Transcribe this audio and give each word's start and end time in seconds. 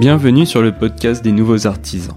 Bienvenue 0.00 0.46
sur 0.46 0.62
le 0.62 0.72
podcast 0.72 1.22
des 1.22 1.30
nouveaux 1.30 1.66
artisans. 1.66 2.16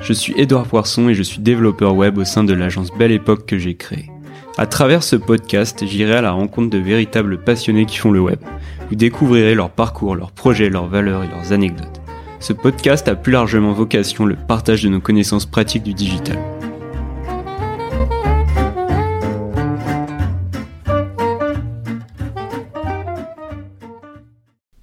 Je 0.00 0.12
suis 0.12 0.34
Édouard 0.36 0.66
Poisson 0.66 1.08
et 1.08 1.14
je 1.14 1.22
suis 1.22 1.38
développeur 1.38 1.94
web 1.94 2.18
au 2.18 2.24
sein 2.24 2.42
de 2.42 2.52
l'agence 2.52 2.90
Belle 2.98 3.12
Époque 3.12 3.46
que 3.46 3.56
j'ai 3.56 3.76
créée. 3.76 4.10
À 4.58 4.66
travers 4.66 5.04
ce 5.04 5.14
podcast, 5.14 5.84
j'irai 5.86 6.16
à 6.16 6.22
la 6.22 6.32
rencontre 6.32 6.70
de 6.70 6.78
véritables 6.78 7.38
passionnés 7.38 7.86
qui 7.86 7.98
font 7.98 8.10
le 8.10 8.18
web. 8.18 8.40
Vous 8.88 8.96
découvrirez 8.96 9.54
leur 9.54 9.70
parcours, 9.70 10.16
leurs 10.16 10.32
projets, 10.32 10.70
leurs 10.70 10.88
valeurs 10.88 11.22
et 11.22 11.28
leurs 11.28 11.52
anecdotes. 11.52 12.00
Ce 12.40 12.52
podcast 12.52 13.06
a 13.06 13.14
plus 13.14 13.30
largement 13.30 13.74
vocation 13.74 14.26
le 14.26 14.34
partage 14.34 14.82
de 14.82 14.88
nos 14.88 15.00
connaissances 15.00 15.46
pratiques 15.46 15.84
du 15.84 15.94
digital. 15.94 16.36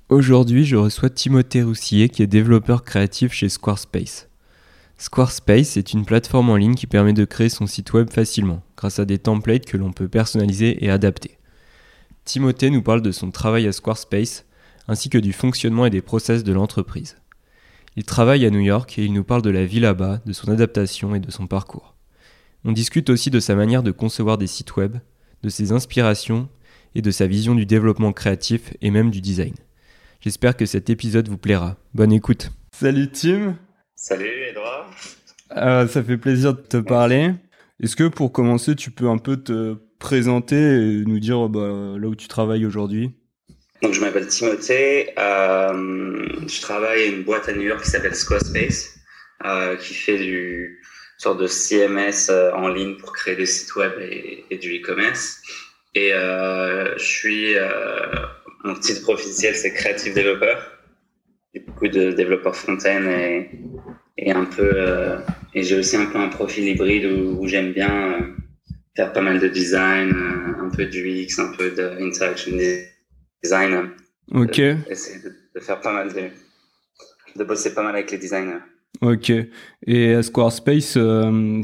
Aujourd'hui, 0.09 0.63
je 0.63 0.77
reçois 0.77 1.09
Timothée 1.09 1.63
Roussier 1.63 2.07
qui 2.07 2.23
est 2.23 2.27
développeur 2.27 2.85
créatif 2.85 3.33
chez 3.33 3.49
Squarespace. 3.49 4.29
Squarespace 4.97 5.75
est 5.75 5.91
une 5.91 6.05
plateforme 6.05 6.49
en 6.49 6.55
ligne 6.55 6.75
qui 6.75 6.87
permet 6.87 7.11
de 7.11 7.25
créer 7.25 7.49
son 7.49 7.67
site 7.67 7.91
web 7.91 8.09
facilement 8.09 8.63
grâce 8.77 8.99
à 8.99 9.05
des 9.05 9.17
templates 9.17 9.65
que 9.65 9.75
l'on 9.75 9.91
peut 9.91 10.07
personnaliser 10.07 10.81
et 10.85 10.89
adapter. 10.89 11.37
Timothée 12.23 12.69
nous 12.69 12.81
parle 12.81 13.01
de 13.01 13.11
son 13.11 13.31
travail 13.31 13.67
à 13.67 13.73
Squarespace 13.73 14.45
ainsi 14.87 15.09
que 15.09 15.17
du 15.17 15.33
fonctionnement 15.33 15.85
et 15.85 15.89
des 15.89 16.01
process 16.01 16.45
de 16.45 16.53
l'entreprise. 16.53 17.17
Il 17.97 18.05
travaille 18.05 18.45
à 18.45 18.49
New 18.49 18.61
York 18.61 18.97
et 18.97 19.03
il 19.03 19.11
nous 19.11 19.25
parle 19.25 19.41
de 19.41 19.49
la 19.49 19.65
vie 19.65 19.81
là-bas, 19.81 20.21
de 20.25 20.31
son 20.31 20.49
adaptation 20.49 21.15
et 21.15 21.19
de 21.19 21.31
son 21.31 21.47
parcours. 21.47 21.95
On 22.63 22.71
discute 22.71 23.09
aussi 23.09 23.29
de 23.29 23.41
sa 23.41 23.55
manière 23.55 23.83
de 23.83 23.91
concevoir 23.91 24.37
des 24.37 24.47
sites 24.47 24.77
web, 24.77 24.99
de 25.43 25.49
ses 25.49 25.73
inspirations 25.73 26.47
et 26.95 27.01
de 27.01 27.11
sa 27.11 27.27
vision 27.27 27.55
du 27.55 27.65
développement 27.65 28.13
créatif 28.13 28.73
et 28.81 28.89
même 28.89 29.11
du 29.11 29.19
design. 29.19 29.53
J'espère 30.19 30.57
que 30.57 30.65
cet 30.65 30.89
épisode 30.89 31.27
vous 31.29 31.37
plaira. 31.37 31.77
Bonne 31.93 32.11
écoute. 32.11 32.51
Salut 32.73 33.09
Tim. 33.11 33.55
Salut 33.95 34.29
Edouard. 34.49 34.89
Euh, 35.55 35.87
ça 35.87 36.03
fait 36.03 36.17
plaisir 36.17 36.55
de 36.55 36.61
te 36.61 36.77
parler. 36.77 37.31
Est-ce 37.81 37.95
que 37.95 38.07
pour 38.07 38.31
commencer, 38.31 38.75
tu 38.75 38.89
peux 38.89 39.07
un 39.07 39.19
peu 39.19 39.37
te 39.37 39.75
présenter 39.99 40.55
et 40.55 41.03
nous 41.05 41.19
dire 41.19 41.47
bah, 41.49 41.95
là 41.99 42.07
où 42.07 42.15
tu 42.15 42.27
travailles 42.27 42.65
aujourd'hui? 42.65 43.11
Donc 43.83 43.93
je 43.93 44.01
m'appelle 44.01 44.25
Timothée. 44.27 45.13
Euh, 45.19 46.25
je 46.47 46.61
travaille 46.61 47.03
à 47.03 47.05
une 47.05 47.23
boîte 47.23 47.47
à 47.47 47.53
New 47.53 47.61
York 47.61 47.83
qui 47.83 47.89
s'appelle 47.91 48.15
Squarespace, 48.15 48.97
euh, 49.45 49.75
qui 49.77 49.93
fait 49.93 50.17
du 50.17 50.81
sorte 51.19 51.39
de 51.39 51.47
CMS 51.47 52.31
en 52.55 52.69
ligne 52.69 52.97
pour 52.97 53.13
créer 53.13 53.35
des 53.35 53.45
sites 53.45 53.75
web 53.75 53.91
et, 54.01 54.45
et 54.49 54.57
du 54.57 54.79
e-commerce. 54.79 55.41
Et 55.93 56.11
euh, 56.13 56.97
je 56.97 57.03
suis 57.03 57.55
mon 58.63 58.75
titre 58.75 59.09
officiel, 59.09 59.55
c'est 59.55 59.73
Creative 59.73 60.13
Developer. 60.13 60.55
J'ai 61.53 61.61
beaucoup 61.61 61.87
de 61.87 62.11
développeurs 62.11 62.55
front-end 62.55 63.05
et, 63.05 63.49
et, 64.17 64.31
un 64.31 64.45
peu. 64.45 64.71
Euh, 64.73 65.19
et 65.53 65.63
j'ai 65.63 65.77
aussi 65.77 65.95
un 65.95 66.05
peu 66.05 66.17
un 66.17 66.29
profil 66.29 66.67
hybride 66.67 67.05
où, 67.05 67.47
j'aime 67.47 67.71
bien 67.73 68.13
euh, 68.13 68.19
faire 68.95 69.13
pas 69.13 69.21
mal 69.21 69.39
de 69.39 69.47
design, 69.47 70.11
euh, 70.11 70.65
un 70.65 70.69
peu 70.69 70.85
de 70.85 70.97
UX, 70.97 71.39
un 71.39 71.51
peu 71.57 71.71
d'interaction 71.71 72.51
design. 73.43 73.91
Ok. 74.33 74.59
essayer 74.59 75.19
de, 75.23 75.59
faire 75.59 75.79
pas 75.79 75.93
mal 75.93 76.13
de. 76.13 76.29
de 77.37 77.43
bosser 77.43 77.73
pas 77.73 77.83
mal 77.83 77.95
avec 77.95 78.11
les 78.11 78.17
designers. 78.17 78.59
Ok. 79.01 79.31
Et 79.85 80.13
à 80.13 80.23
Squarespace, 80.23 80.97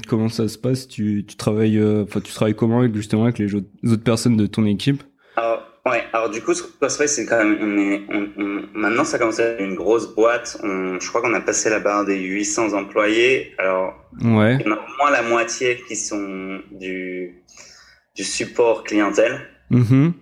comment 0.08 0.30
ça 0.30 0.48
se 0.48 0.58
passe? 0.58 0.88
Tu, 0.88 1.26
tu 1.28 1.36
travailles, 1.36 1.84
enfin, 1.84 2.22
tu 2.22 2.32
travailles 2.32 2.56
comment 2.56 2.80
avec, 2.80 2.96
justement 2.96 3.24
avec 3.24 3.40
les 3.40 3.54
autres 3.56 4.04
personnes 4.04 4.38
de 4.38 4.46
ton 4.46 4.66
équipe? 4.66 5.04
Alors, 5.36 5.63
Ouais, 5.86 6.04
alors 6.14 6.30
du 6.30 6.42
coup, 6.42 6.54
Squarespace, 6.54 7.16
c'est 7.16 7.26
quand 7.26 7.44
même, 7.44 7.58
on 7.60 7.78
est, 7.78 8.06
on, 8.10 8.30
on, 8.38 8.68
maintenant 8.74 9.04
ça 9.04 9.20
commence 9.20 9.40
à 9.40 9.44
être 9.44 9.62
une 9.62 9.76
grosse 9.76 10.16
boîte. 10.16 10.58
On, 10.64 10.98
je 11.00 11.08
crois 11.10 11.22
qu'on 11.22 11.34
a 11.34 11.42
passé 11.42 11.70
la 11.70 11.80
barre 11.80 12.06
des 12.06 12.20
800 12.20 12.74
employés. 12.74 13.54
Alors, 13.58 13.94
ouais. 14.22 14.58
il 14.60 14.66
y 14.66 14.70
en 14.70 14.76
a 14.76 14.80
au 14.80 14.98
moins 14.98 15.12
la 15.12 15.24
moitié 15.24 15.82
qui 15.86 15.98
sont 15.98 16.62
du, 16.72 17.44
du 18.16 18.24
support 18.24 18.86
clientèle. 18.86 19.42
Mm-hmm. 19.72 20.14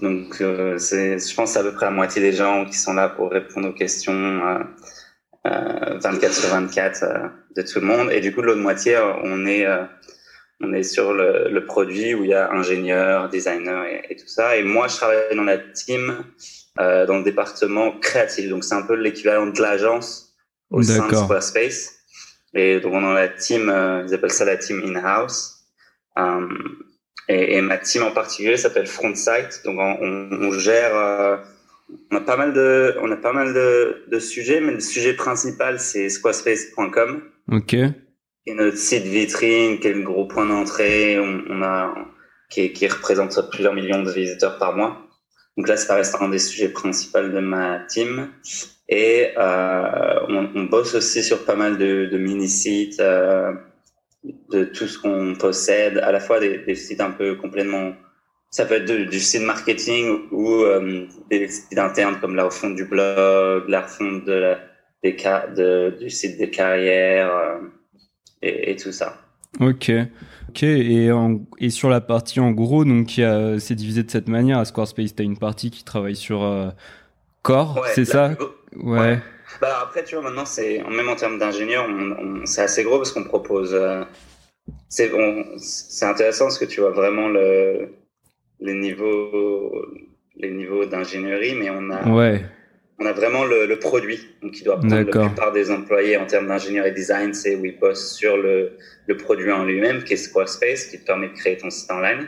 Donc, 0.00 0.40
euh, 0.40 0.78
c'est, 0.78 1.18
je 1.18 1.34
pense, 1.34 1.56
à 1.58 1.62
peu 1.62 1.72
près 1.72 1.86
la 1.86 1.92
moitié 1.92 2.22
des 2.22 2.32
gens 2.32 2.64
qui 2.64 2.76
sont 2.76 2.94
là 2.94 3.10
pour 3.10 3.30
répondre 3.30 3.68
aux 3.68 3.74
questions 3.74 4.12
euh, 4.14 4.58
euh, 5.44 5.98
24 5.98 6.32
sur 6.32 6.50
24 6.50 7.02
euh, 7.02 7.28
de 7.56 7.62
tout 7.62 7.80
le 7.80 7.86
monde. 7.86 8.10
Et 8.12 8.20
du 8.20 8.32
coup, 8.32 8.42
l'autre 8.42 8.60
moitié, 8.60 8.96
on 9.24 9.44
est 9.44 9.66
euh, 9.66 9.84
on 10.60 10.72
est 10.72 10.82
sur 10.82 11.12
le, 11.12 11.48
le, 11.50 11.64
produit 11.64 12.14
où 12.14 12.24
il 12.24 12.30
y 12.30 12.34
a 12.34 12.50
ingénieur, 12.52 13.28
designer 13.28 13.84
et, 13.84 14.02
et, 14.10 14.16
tout 14.16 14.28
ça. 14.28 14.56
Et 14.56 14.62
moi, 14.62 14.88
je 14.88 14.96
travaille 14.96 15.34
dans 15.34 15.44
la 15.44 15.58
team, 15.58 16.24
euh, 16.78 17.04
dans 17.06 17.18
le 17.18 17.24
département 17.24 17.92
créatif. 17.98 18.48
Donc, 18.48 18.64
c'est 18.64 18.74
un 18.74 18.82
peu 18.82 18.94
l'équivalent 18.94 19.46
de 19.46 19.60
l'agence 19.60 20.34
au 20.70 20.82
sein 20.82 21.08
de 21.08 21.14
Squarespace. 21.14 21.96
Et 22.54 22.80
donc, 22.80 22.92
on 22.92 23.04
a 23.04 23.14
la 23.14 23.28
team, 23.28 23.68
euh, 23.68 24.04
ils 24.06 24.14
appellent 24.14 24.30
ça 24.30 24.44
la 24.44 24.56
team 24.56 24.82
in-house. 24.84 25.64
Um, 26.16 26.84
et, 27.28 27.56
et, 27.56 27.60
ma 27.62 27.78
team 27.78 28.02
en 28.02 28.10
particulier 28.10 28.56
s'appelle 28.56 28.86
Frontsite. 28.86 29.62
Donc, 29.64 29.78
on, 29.78 30.28
on 30.30 30.52
gère, 30.52 30.94
euh, 30.94 31.36
on 32.10 32.16
a 32.16 32.20
pas 32.20 32.36
mal 32.36 32.52
de, 32.52 32.94
on 33.00 33.10
a 33.10 33.16
pas 33.16 33.32
mal 33.32 33.52
de, 33.52 34.04
de 34.08 34.18
sujets, 34.18 34.60
mais 34.60 34.72
le 34.72 34.80
sujet 34.80 35.14
principal, 35.14 35.80
c'est 35.80 36.08
squarespace.com. 36.08 37.22
Ok 37.50 37.76
et 38.46 38.54
notre 38.54 38.76
site 38.76 39.04
vitrine, 39.04 39.78
qui 39.78 39.88
est 39.88 39.92
le 39.92 40.02
gros 40.02 40.26
point 40.26 40.46
d'entrée, 40.46 41.18
on, 41.18 41.42
on, 41.48 41.62
a, 41.62 41.94
qui, 42.50 42.72
qui, 42.72 42.86
représente 42.88 43.38
plusieurs 43.50 43.74
millions 43.74 44.02
de 44.02 44.10
visiteurs 44.10 44.58
par 44.58 44.74
mois. 44.74 45.08
Donc 45.56 45.68
là, 45.68 45.76
ça 45.76 45.94
reste 45.94 46.16
un 46.20 46.28
des 46.28 46.38
sujets 46.38 46.70
principaux 46.70 47.22
de 47.22 47.40
ma 47.40 47.80
team. 47.80 48.30
Et 48.88 49.28
euh, 49.38 50.20
on, 50.28 50.50
on, 50.54 50.64
bosse 50.64 50.94
aussi 50.94 51.22
sur 51.22 51.44
pas 51.44 51.54
mal 51.54 51.78
de, 51.78 52.06
de 52.06 52.18
mini-sites, 52.18 53.00
euh, 53.00 53.52
de 54.50 54.64
tout 54.64 54.86
ce 54.86 54.98
qu'on 54.98 55.34
possède, 55.34 55.98
à 55.98 56.12
la 56.12 56.20
fois 56.20 56.40
des, 56.40 56.58
des, 56.58 56.74
sites 56.74 57.00
un 57.00 57.10
peu 57.10 57.36
complètement... 57.36 57.94
Ça 58.50 58.66
peut 58.66 58.74
être 58.74 58.92
du 59.08 59.18
site 59.18 59.42
marketing 59.42 60.28
ou 60.30 60.62
euh, 60.64 61.06
des 61.30 61.48
sites 61.48 61.78
internes 61.78 62.18
comme 62.20 62.34
la 62.34 62.44
refonte 62.44 62.74
du 62.74 62.84
blog, 62.84 63.66
la 63.68 63.80
refonte 63.80 64.26
de 64.26 64.32
la, 64.32 64.58
des, 65.02 65.16
de, 65.56 65.96
du 65.98 66.10
site 66.10 66.36
des 66.36 66.50
carrières 66.50 67.34
euh, 67.34 67.58
et, 68.42 68.70
et 68.70 68.76
tout 68.76 68.92
ça. 68.92 69.18
Ok. 69.60 69.90
Ok, 70.48 70.64
et, 70.64 71.10
en, 71.10 71.40
et 71.58 71.70
sur 71.70 71.88
la 71.88 72.02
partie 72.02 72.38
en 72.38 72.50
gros, 72.50 72.84
donc 72.84 73.12
c'est 73.58 73.74
divisé 73.74 74.02
de 74.02 74.10
cette 74.10 74.28
manière. 74.28 74.58
À 74.58 74.64
Squarespace, 74.66 75.14
tu 75.14 75.22
as 75.22 75.24
une 75.24 75.38
partie 75.38 75.70
qui 75.70 75.82
travaille 75.82 76.16
sur 76.16 76.42
euh, 76.42 76.68
Core, 77.42 77.80
ouais, 77.82 77.88
c'est 77.94 78.04
ça? 78.04 78.36
Ouais. 78.76 79.00
ouais. 79.00 79.18
Bah 79.60 79.80
après, 79.82 80.04
tu 80.04 80.14
vois, 80.14 80.24
maintenant, 80.24 80.44
c'est 80.44 80.82
même 80.90 81.08
en 81.08 81.16
termes 81.16 81.38
d'ingénieur, 81.38 81.86
c'est 82.44 82.62
assez 82.62 82.84
gros 82.84 82.98
parce 82.98 83.12
qu'on 83.12 83.24
propose. 83.24 83.72
Euh, 83.72 84.04
c'est 84.88 86.04
intéressant 86.04 86.46
parce 86.46 86.58
que 86.58 86.66
tu 86.66 86.80
vois 86.80 86.90
vraiment 86.90 87.28
le, 87.28 87.94
les 88.60 88.74
niveaux, 88.74 89.86
les 90.36 90.50
niveaux 90.50 90.84
d'ingénierie, 90.84 91.54
mais 91.54 91.70
on 91.70 91.90
a. 91.90 92.08
Ouais 92.10 92.44
on 93.02 93.06
a 93.06 93.12
vraiment 93.12 93.44
le, 93.44 93.66
le, 93.66 93.78
produit 93.78 94.20
donc 94.40 94.52
qui 94.52 94.62
doit 94.62 94.78
prendre 94.78 94.96
la 94.96 95.04
plupart 95.04 95.52
des 95.52 95.70
employés 95.70 96.16
en 96.16 96.26
termes 96.26 96.46
d'ingénierie 96.46 96.90
et 96.90 96.92
design, 96.92 97.34
c'est 97.34 97.56
où 97.56 97.64
ils 97.64 97.78
bossent 97.78 98.14
sur 98.14 98.36
le, 98.36 98.76
le 99.06 99.16
produit 99.16 99.50
en 99.50 99.64
lui-même, 99.64 100.04
qui 100.04 100.14
est 100.14 100.16
Squarespace, 100.16 100.86
qui 100.86 101.00
te 101.00 101.06
permet 101.06 101.28
de 101.28 101.34
créer 101.34 101.56
ton 101.56 101.70
site 101.70 101.90
en 101.90 102.00
ligne. 102.00 102.26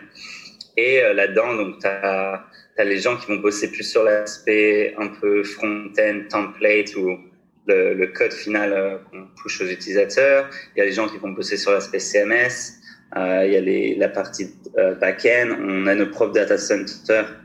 Et 0.76 1.00
euh, 1.00 1.14
là-dedans, 1.14 1.54
donc 1.54 1.78
tu 1.80 1.86
as, 1.86 2.44
as, 2.78 2.84
les 2.84 2.98
gens 2.98 3.16
qui 3.16 3.28
vont 3.28 3.36
bosser 3.36 3.70
plus 3.70 3.84
sur 3.84 4.02
l'aspect 4.02 4.94
un 4.98 5.08
peu 5.08 5.44
front-end, 5.44 6.22
template 6.28 6.96
ou 6.96 7.18
le, 7.66 7.94
le 7.94 8.06
code 8.08 8.32
final 8.32 8.72
euh, 8.72 8.96
qu'on 9.10 9.26
push 9.40 9.60
aux 9.60 9.66
utilisateurs. 9.66 10.50
Il 10.74 10.80
y 10.80 10.82
a 10.82 10.86
les 10.86 10.92
gens 10.92 11.08
qui 11.08 11.18
vont 11.18 11.30
bosser 11.30 11.56
sur 11.56 11.70
l'aspect 11.70 12.00
CMS. 12.00 12.80
Euh, 13.16 13.44
il 13.46 13.52
y 13.52 13.56
a 13.56 13.60
les, 13.60 13.94
la 13.94 14.08
partie 14.08 14.56
back-end. 15.00 15.56
On 15.60 15.86
a 15.86 15.94
nos 15.94 16.08
propres 16.08 16.32
data 16.32 16.58
centers. 16.58 17.36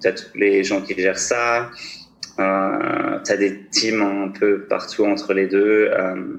Tu 0.00 0.06
as 0.06 0.12
tous 0.12 0.36
les 0.36 0.62
gens 0.62 0.80
qui 0.80 0.94
gèrent 0.94 1.18
ça. 1.18 1.72
Euh, 2.38 3.18
tu 3.24 3.32
as 3.32 3.36
des 3.36 3.66
teams 3.70 4.02
un 4.02 4.28
peu 4.28 4.66
partout 4.66 5.04
entre 5.04 5.34
les 5.34 5.46
deux. 5.46 5.90
Euh, 5.92 6.36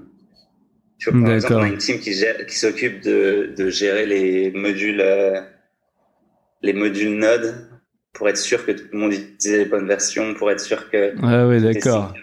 tu 0.98 1.10
vois, 1.10 1.22
par 1.24 1.34
exemple, 1.34 1.54
on 1.56 1.64
a 1.64 1.68
une 1.68 1.78
team 1.78 2.00
qui, 2.00 2.12
qui 2.48 2.58
s'occupe 2.58 3.02
de, 3.02 3.54
de, 3.58 3.70
gérer 3.70 4.06
les 4.06 4.52
modules, 4.52 5.02
euh, 5.02 5.42
les 6.62 6.74
modules 6.74 7.18
Node 7.18 7.70
pour 8.14 8.28
être 8.30 8.38
sûr 8.38 8.66
que 8.66 8.72
tout 8.72 8.86
le 8.92 8.98
monde 8.98 9.14
utilise 9.14 9.60
les 9.60 9.66
bonnes 9.66 9.88
versions, 9.88 10.34
pour 10.34 10.52
être 10.52 10.60
sûr 10.60 10.90
que. 10.90 11.14
Ah 11.22 11.48
oui, 11.48 11.62
d'accord. 11.62 12.14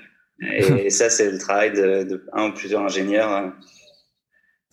Et, 0.43 0.91
ça, 0.91 1.11
c'est 1.11 1.31
le 1.31 1.39
travail 1.39 1.73
de, 1.73 2.05
de, 2.05 2.27
un 2.33 2.49
ou 2.49 2.53
plusieurs 2.55 2.83
ingénieurs 2.83 3.33
euh, 3.33 3.49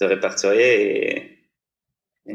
de 0.02 0.06
répertorier 0.06 1.08
et, 1.08 1.33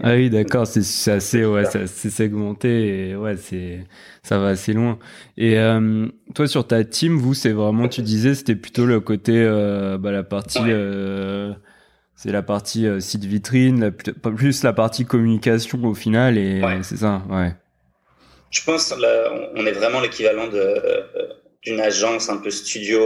ah 0.03 0.15
oui, 0.15 0.29
d'accord, 0.29 0.67
c'est 0.67 1.11
assez, 1.11 1.47
ouais, 1.47 1.65
c'est 1.65 2.11
segmenté 2.11 3.09
et 3.09 3.17
ouais, 3.17 3.39
c'est, 3.39 3.87
ça 4.23 4.39
va 4.39 4.49
assez 4.49 4.75
loin. 4.75 4.99
Et 5.39 5.59
euh, 5.59 6.07
toi, 6.35 6.47
sur 6.47 6.67
ta 6.67 6.85
team, 6.85 7.17
vous, 7.17 7.33
c'est 7.33 7.53
vraiment, 7.53 7.89
tu 7.89 8.03
disais, 8.03 8.35
c'était 8.35 8.55
plutôt 8.55 8.85
le 8.85 9.01
côté, 9.01 9.33
euh, 9.35 9.97
bah, 9.97 10.13
la 10.13 10.23
partie, 10.23 10.59
ouais. 10.59 10.69
euh, 10.69 11.55
c'est 12.17 12.33
la 12.33 12.43
partie 12.43 12.87
site 13.01 13.25
vitrine, 13.25 13.81
la, 13.81 13.91
plus 14.31 14.63
la 14.63 14.75
partie 14.75 15.07
communication 15.07 15.83
au 15.85 15.95
final, 15.95 16.37
et 16.37 16.63
ouais. 16.63 16.83
c'est 16.83 16.99
ça, 16.99 17.23
ouais. 17.31 17.55
Je 18.51 18.63
pense, 18.65 18.95
là, 18.99 19.51
on 19.55 19.65
est 19.65 19.73
vraiment 19.73 20.01
l'équivalent 20.01 20.49
d'une 21.63 21.81
agence 21.81 22.29
un 22.29 22.37
peu 22.37 22.51
studio 22.51 23.01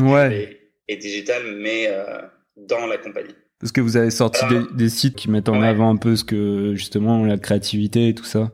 ouais. 0.00 0.58
et, 0.86 0.96
digital, 0.96 1.42
mais 1.56 1.88
dans 2.56 2.86
la 2.86 2.98
compagnie. 2.98 3.34
Parce 3.60 3.72
que 3.72 3.80
vous 3.80 3.96
avez 3.96 4.10
sorti 4.10 4.44
des, 4.72 4.88
sites 4.88 5.16
qui 5.16 5.30
mettent 5.30 5.48
en 5.48 5.62
avant 5.62 5.90
un 5.90 5.96
peu 5.96 6.14
ce 6.14 6.22
que 6.22 6.74
justement 6.74 7.24
la 7.24 7.38
créativité 7.38 8.08
et 8.08 8.14
tout 8.14 8.24
ça. 8.24 8.52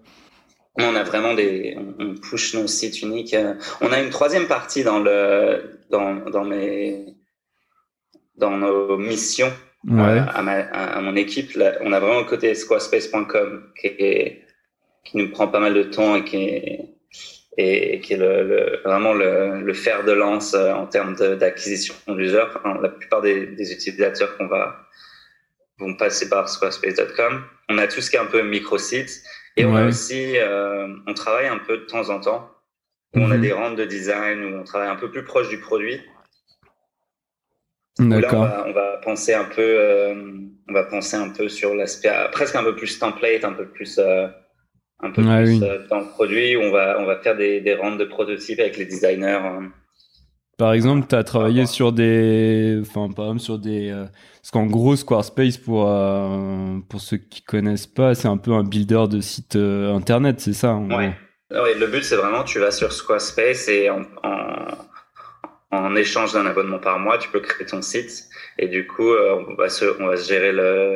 On 0.76 0.94
a 0.94 1.02
vraiment 1.02 1.34
des, 1.34 1.76
on 1.98 2.14
push 2.14 2.54
nos 2.54 2.66
sites 2.66 3.02
uniques. 3.02 3.36
On 3.80 3.92
a 3.92 4.00
une 4.00 4.10
troisième 4.10 4.46
partie 4.46 4.82
dans 4.82 4.98
le, 4.98 5.78
dans, 5.90 6.14
dans 6.30 6.44
mes, 6.44 7.16
dans 8.36 8.56
nos 8.56 8.96
missions 8.96 9.52
ouais. 9.86 10.22
à, 10.34 10.42
ma, 10.42 10.52
à, 10.52 11.00
mon 11.02 11.16
équipe. 11.16 11.50
on 11.82 11.92
a 11.92 12.00
vraiment 12.00 12.20
le 12.20 12.26
côté 12.26 12.54
squarespace.com 12.54 13.62
qui, 13.80 13.90
qui 15.04 15.16
nous 15.16 15.30
prend 15.30 15.48
pas 15.48 15.60
mal 15.60 15.74
de 15.74 15.82
temps 15.82 16.16
et 16.16 16.24
qui 16.24 16.36
est, 16.36 16.94
et 17.56 18.00
qui 18.00 18.14
est 18.14 18.16
le, 18.16 18.80
vraiment 18.84 19.12
le, 19.12 19.60
le, 19.60 19.74
fer 19.74 20.04
de 20.04 20.12
lance 20.12 20.54
euh, 20.54 20.72
en 20.72 20.86
termes 20.86 21.14
d'acquisition 21.14 21.94
d'users. 22.08 22.60
la 22.82 22.88
plupart 22.88 23.22
des, 23.22 23.46
des 23.46 23.72
utilisateurs 23.72 24.36
qu'on 24.36 24.48
va 24.48 24.84
vont 25.78 25.94
passer 25.94 26.28
par 26.28 26.48
squarespace.com. 26.48 27.44
On 27.68 27.78
a 27.78 27.86
tout 27.86 28.00
ce 28.00 28.10
qui 28.10 28.16
est 28.16 28.20
un 28.20 28.26
peu 28.26 28.42
micro-sites 28.42 29.22
et 29.56 29.64
on 29.64 29.74
a 29.74 29.86
aussi, 29.86 30.36
euh, 30.36 30.88
on 31.06 31.14
travaille 31.14 31.46
un 31.46 31.58
peu 31.58 31.78
de 31.78 31.84
temps 31.84 32.10
en 32.10 32.20
temps. 32.20 32.50
On 33.14 33.30
a 33.30 33.36
mhm. 33.36 33.40
des 33.40 33.52
rentes 33.52 33.76
de 33.76 33.84
design 33.84 34.44
où 34.44 34.58
on 34.58 34.64
travaille 34.64 34.88
un 34.88 34.96
peu 34.96 35.10
plus 35.10 35.24
proche 35.24 35.48
du 35.48 35.58
produit. 35.58 36.00
D'accord. 37.98 38.48
On, 38.66 38.70
on, 38.70 38.72
va 38.72 38.96
penser 38.98 39.34
un 39.34 39.44
peu, 39.44 39.62
euh, 39.62 40.14
on 40.68 40.72
va 40.72 40.82
penser 40.82 41.16
un 41.16 41.28
peu 41.28 41.48
sur 41.48 41.76
l'aspect 41.76 42.10
presque 42.32 42.56
un 42.56 42.64
peu 42.64 42.74
plus 42.74 42.98
template, 42.98 43.44
un 43.44 43.52
peu 43.52 43.68
plus, 43.68 43.98
euh, 43.98 44.26
un 45.00 45.11
peu 45.11 45.23
plus 45.23 45.62
euh, 45.62 45.79
dans 45.91 46.00
le 46.00 46.06
produit. 46.06 46.56
Où 46.56 46.61
on 46.61 46.70
va, 46.70 46.96
on 47.00 47.05
va 47.05 47.17
faire 47.17 47.37
des, 47.37 47.61
des 47.61 47.75
rentes 47.75 47.99
de 47.99 48.05
prototypes 48.05 48.61
avec 48.61 48.76
les 48.76 48.87
designers. 48.87 49.41
Hein. 49.43 49.70
Par 50.56 50.73
exemple, 50.73 51.08
tu 51.08 51.17
as 51.17 51.25
travaillé 51.25 51.67
sur 51.67 51.93
des, 51.93 52.79
enfin, 52.81 53.12
par 53.12 53.25
exemple, 53.25 53.41
sur 53.41 53.58
des, 53.58 53.91
euh, 53.91 54.05
parce 54.37 54.52
qu'en 54.52 54.67
gros, 54.67 54.94
Squarespace, 54.94 55.58
pour, 55.58 55.91
euh, 55.91 56.79
pour 56.88 57.00
ceux 57.00 57.17
qui 57.17 57.43
connaissent 57.43 57.88
pas, 57.88 58.14
c'est 58.14 58.29
un 58.29 58.37
peu 58.37 58.52
un 58.52 58.62
builder 58.62 59.06
de 59.11 59.20
site 59.20 59.56
euh, 59.56 59.93
internet, 59.93 60.38
c'est 60.38 60.52
ça? 60.52 60.76
Ouais. 60.76 61.12
ouais. 61.50 61.75
Le 61.75 61.87
but, 61.88 62.05
c'est 62.05 62.14
vraiment, 62.14 62.44
tu 62.44 62.61
vas 62.61 62.70
sur 62.70 62.93
Squarespace 62.93 63.67
et 63.69 63.91
en, 63.91 64.02
en, 64.23 65.76
en 65.76 65.96
échange 65.96 66.35
d'un 66.35 66.46
abonnement 66.46 66.79
par 66.79 67.00
mois, 67.00 67.19
tu 67.19 67.29
peux 67.31 67.41
créer 67.41 67.67
ton 67.67 67.82
site. 67.82 68.29
Et 68.56 68.69
du 68.69 68.87
coup, 68.87 69.11
on 69.11 69.55
va 69.56 69.69
se, 69.69 70.00
on 70.00 70.06
va 70.06 70.17
se 70.17 70.29
gérer 70.29 70.52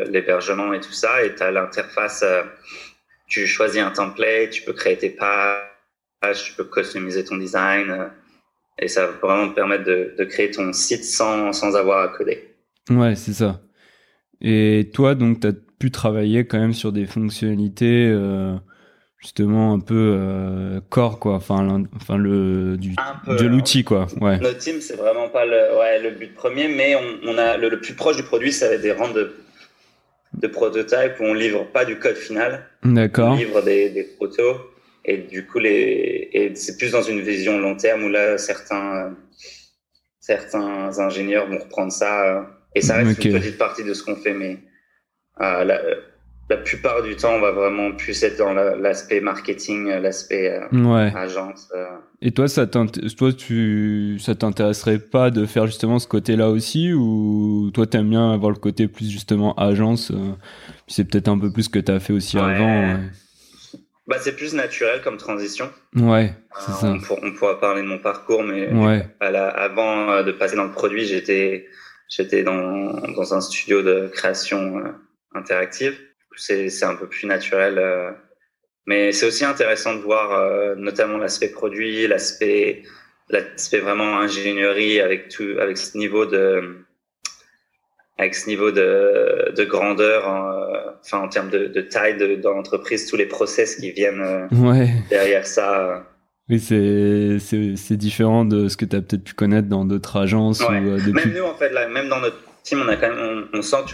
l'hébergement 0.08 0.72
et 0.72 0.78
tout 0.78 0.92
ça. 0.92 1.24
Et 1.24 1.34
tu 1.34 1.42
as 1.42 1.50
l'interface, 1.50 2.24
tu 3.28 3.46
choisis 3.46 3.80
un 3.80 3.90
template, 3.90 4.50
tu 4.50 4.62
peux 4.62 4.72
créer 4.72 4.96
tes 4.96 5.10
pages, 5.10 6.44
tu 6.44 6.54
peux 6.54 6.64
customiser 6.64 7.24
ton 7.24 7.36
design 7.36 8.10
et 8.78 8.88
ça 8.88 9.06
va 9.06 9.12
vraiment 9.12 9.48
te 9.48 9.54
permettre 9.54 9.84
de, 9.84 10.14
de 10.16 10.24
créer 10.24 10.50
ton 10.50 10.72
site 10.72 11.04
sans, 11.04 11.52
sans 11.52 11.76
avoir 11.76 12.02
à 12.02 12.08
coder. 12.08 12.54
Ouais, 12.90 13.14
c'est 13.16 13.32
ça. 13.32 13.60
Et 14.40 14.90
toi, 14.94 15.14
donc, 15.14 15.40
tu 15.40 15.48
as 15.48 15.52
pu 15.78 15.90
travailler 15.90 16.46
quand 16.46 16.58
même 16.58 16.74
sur 16.74 16.92
des 16.92 17.06
fonctionnalités 17.06 18.06
euh, 18.06 18.54
justement 19.18 19.74
un 19.74 19.80
peu 19.80 20.16
euh, 20.16 20.80
core, 20.88 21.18
quoi. 21.18 21.34
Enfin, 21.34 21.84
enfin 21.96 22.16
le 22.16 22.76
du, 22.76 22.94
de 23.26 23.46
l'outil, 23.46 23.84
quoi. 23.84 24.06
Ouais. 24.20 24.38
Notre 24.38 24.58
team, 24.58 24.80
c'est 24.80 24.96
vraiment 24.96 25.28
pas 25.28 25.44
le, 25.44 25.78
ouais, 25.78 26.00
le 26.00 26.10
but 26.12 26.34
premier, 26.34 26.68
mais 26.68 26.94
on, 26.94 27.30
on 27.30 27.38
a 27.38 27.56
le, 27.56 27.80
plus 27.80 27.94
proche 27.94 28.16
du 28.16 28.22
produit, 28.22 28.52
ça 28.52 28.68
va 28.68 28.74
être 28.74 28.82
des 28.82 28.92
rangs 28.92 29.10
de, 29.10 29.34
de 30.40 30.46
prototypes 30.46 31.20
où 31.20 31.24
on 31.24 31.34
livre 31.34 31.64
pas 31.64 31.84
du 31.84 31.98
code 31.98 32.16
final. 32.16 32.66
D'accord. 32.84 33.32
On 33.32 33.36
livre 33.36 33.62
des, 33.62 33.90
des 33.90 34.04
protos 34.04 34.56
et 35.04 35.16
du 35.16 35.46
coup, 35.46 35.58
les, 35.58 36.28
et 36.32 36.54
c'est 36.54 36.76
plus 36.76 36.92
dans 36.92 37.02
une 37.02 37.20
vision 37.20 37.58
long 37.58 37.76
terme 37.76 38.04
où 38.04 38.08
là, 38.10 38.36
certains, 38.36 39.16
certains 40.20 40.98
ingénieurs 40.98 41.48
vont 41.48 41.58
reprendre 41.58 41.90
ça. 41.90 42.46
Et 42.74 42.82
ça 42.82 42.96
reste 42.96 43.24
une 43.24 43.32
petite 43.32 43.56
partie 43.56 43.84
de 43.84 43.94
ce 43.94 44.02
qu'on 44.02 44.16
fait, 44.16 44.34
mais 44.34 44.58
euh, 45.40 45.64
la, 45.64 45.80
la, 46.48 46.56
plupart 46.56 47.02
du 47.02 47.16
temps, 47.16 47.34
on 47.34 47.40
va 47.40 47.52
vraiment 47.52 47.92
plus 47.92 48.22
être 48.22 48.38
dans 48.38 48.52
l'aspect 48.52 49.20
marketing, 49.20 49.88
l'aspect 49.88 50.50
euh, 50.50 51.10
agence. 51.14 51.68
Euh. 51.74 51.86
Et 52.20 52.32
toi, 52.32 52.48
ça 52.48 52.66
toi, 52.66 52.86
tu, 53.36 54.18
ça 54.18 54.34
t'intéresserait 54.34 54.98
pas 54.98 55.30
de 55.30 55.46
faire 55.46 55.66
justement 55.66 55.98
ce 55.98 56.08
côté-là 56.08 56.50
aussi, 56.50 56.92
ou 56.92 57.70
toi, 57.72 57.86
t'aimes 57.86 58.10
bien 58.10 58.32
avoir 58.32 58.50
le 58.50 58.58
côté 58.58 58.88
plus 58.88 59.08
justement 59.08 59.54
agence, 59.54 60.10
euh, 60.10 60.32
c'est 60.88 61.04
peut-être 61.04 61.28
un 61.28 61.38
peu 61.38 61.52
plus 61.52 61.64
ce 61.64 61.68
que 61.68 61.78
t'as 61.78 62.00
fait 62.00 62.12
aussi 62.12 62.38
avant. 62.38 62.94
Ouais. 62.94 62.96
Bah, 64.08 64.16
c'est 64.18 64.34
plus 64.34 64.54
naturel 64.54 65.02
comme 65.02 65.18
transition. 65.18 65.70
Ouais, 65.94 66.32
c'est 66.58 66.72
ça. 66.72 66.94
On, 67.22 67.32
pourra 67.32 67.60
parler 67.60 67.82
de 67.82 67.86
mon 67.86 67.98
parcours, 67.98 68.42
mais 68.42 68.72
ouais. 68.72 69.06
avant 69.20 70.10
euh, 70.10 70.22
de 70.22 70.32
passer 70.32 70.56
dans 70.56 70.64
le 70.64 70.72
produit, 70.72 71.04
j'étais 71.04 71.66
j'étais 72.08 72.42
dans, 72.42 72.94
dans 73.14 73.34
un 73.34 73.42
studio 73.42 73.82
de 73.82 74.08
création 74.10 74.78
euh, 74.78 74.92
interactive. 75.34 75.94
C'est 76.36 76.84
un 76.84 76.94
peu 76.94 77.08
plus 77.08 77.26
naturel, 77.26 77.78
euh, 77.78 78.12
mais 78.86 79.12
c'est 79.12 79.26
aussi 79.26 79.44
intéressant 79.44 79.94
de 79.94 80.00
voir 80.00 80.76
notamment 80.76 81.18
l'aspect 81.18 81.48
produit, 81.48 82.06
l'aspect 82.06 82.82
l'aspect 83.30 83.80
vraiment 83.80 84.18
ingénierie 84.18 85.00
avec 85.00 85.28
tout 85.28 85.56
avec 85.58 85.76
ce 85.76 85.98
niveau 85.98 86.24
de 86.26 86.84
avec 88.18 88.34
ce 88.34 88.48
niveau 88.48 88.72
de, 88.72 89.54
de 89.56 89.64
grandeur, 89.64 90.28
euh, 90.28 90.90
enfin 91.00 91.18
en 91.20 91.28
termes 91.28 91.50
de, 91.50 91.66
de 91.68 91.80
taille 91.80 92.16
de, 92.16 92.34
dans 92.34 92.52
l'entreprise, 92.52 93.06
tous 93.06 93.16
les 93.16 93.26
process 93.26 93.76
qui 93.76 93.92
viennent 93.92 94.20
euh, 94.20 94.86
derrière 95.08 95.46
ça. 95.46 96.04
Oui, 96.50 96.58
c'est 96.58 97.96
différent 97.96 98.44
de 98.44 98.68
ce 98.68 98.76
que 98.76 98.84
tu 98.84 98.96
as 98.96 99.02
peut-être 99.02 99.22
pu 99.22 99.34
connaître 99.34 99.68
dans 99.68 99.84
d'autres 99.84 100.16
agences. 100.16 100.60
Ou, 100.60 100.72
euh, 100.72 100.98
Même 101.12 101.32
nous, 101.36 101.44
en 101.44 101.54
fait, 101.54 101.70
là, 101.70 101.86
même 101.88 102.08
dans 102.08 102.20
notre 102.20 102.38
team, 102.64 102.82
on 102.84 102.88
a 102.88 102.96
quand 102.96 103.14
même, 103.14 103.48
on, 103.52 103.62
sent 103.62 103.76
que 103.86 103.92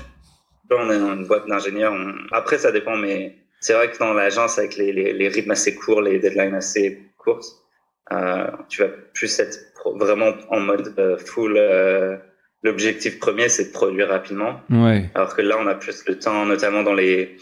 on 0.71 0.91
est 0.91 0.99
dans 0.99 1.15
une 1.15 1.27
boîte 1.27 1.47
d'ingénieurs. 1.47 1.95
Après, 2.33 2.59
ça 2.59 2.73
dépend, 2.73 2.97
mais 2.97 3.37
c'est 3.61 3.75
vrai 3.75 3.91
que 3.91 3.99
dans 3.99 4.13
l'agence, 4.13 4.59
avec 4.59 4.77
les, 4.77 4.93
les, 4.93 5.13
les, 5.13 5.29
rythmes 5.29 5.53
assez 5.53 5.75
courts, 5.75 6.03
les 6.03 6.19
deadlines 6.19 6.55
assez 6.55 7.01
courtes, 7.19 7.47
euh, 8.13 8.47
tu 8.69 8.83
vas 8.83 8.89
plus 8.89 9.39
être 9.39 9.59
vraiment 9.97 10.33
en 10.51 10.61
mode 10.61 10.95
full 11.25 11.59
l'objectif 12.65 13.19
premier, 13.21 13.49
c'est 13.49 13.67
de 13.67 13.73
produire 13.73 14.09
rapidement. 14.09 14.61
Ouais. 14.71 15.11
Alors 15.15 15.37
que 15.37 15.43
là, 15.43 15.57
on 15.61 15.67
a 15.67 15.75
plus 15.75 16.05
le 16.09 16.19
temps, 16.19 16.45
notamment 16.47 16.83
dans 16.83 16.95
les, 16.95 17.37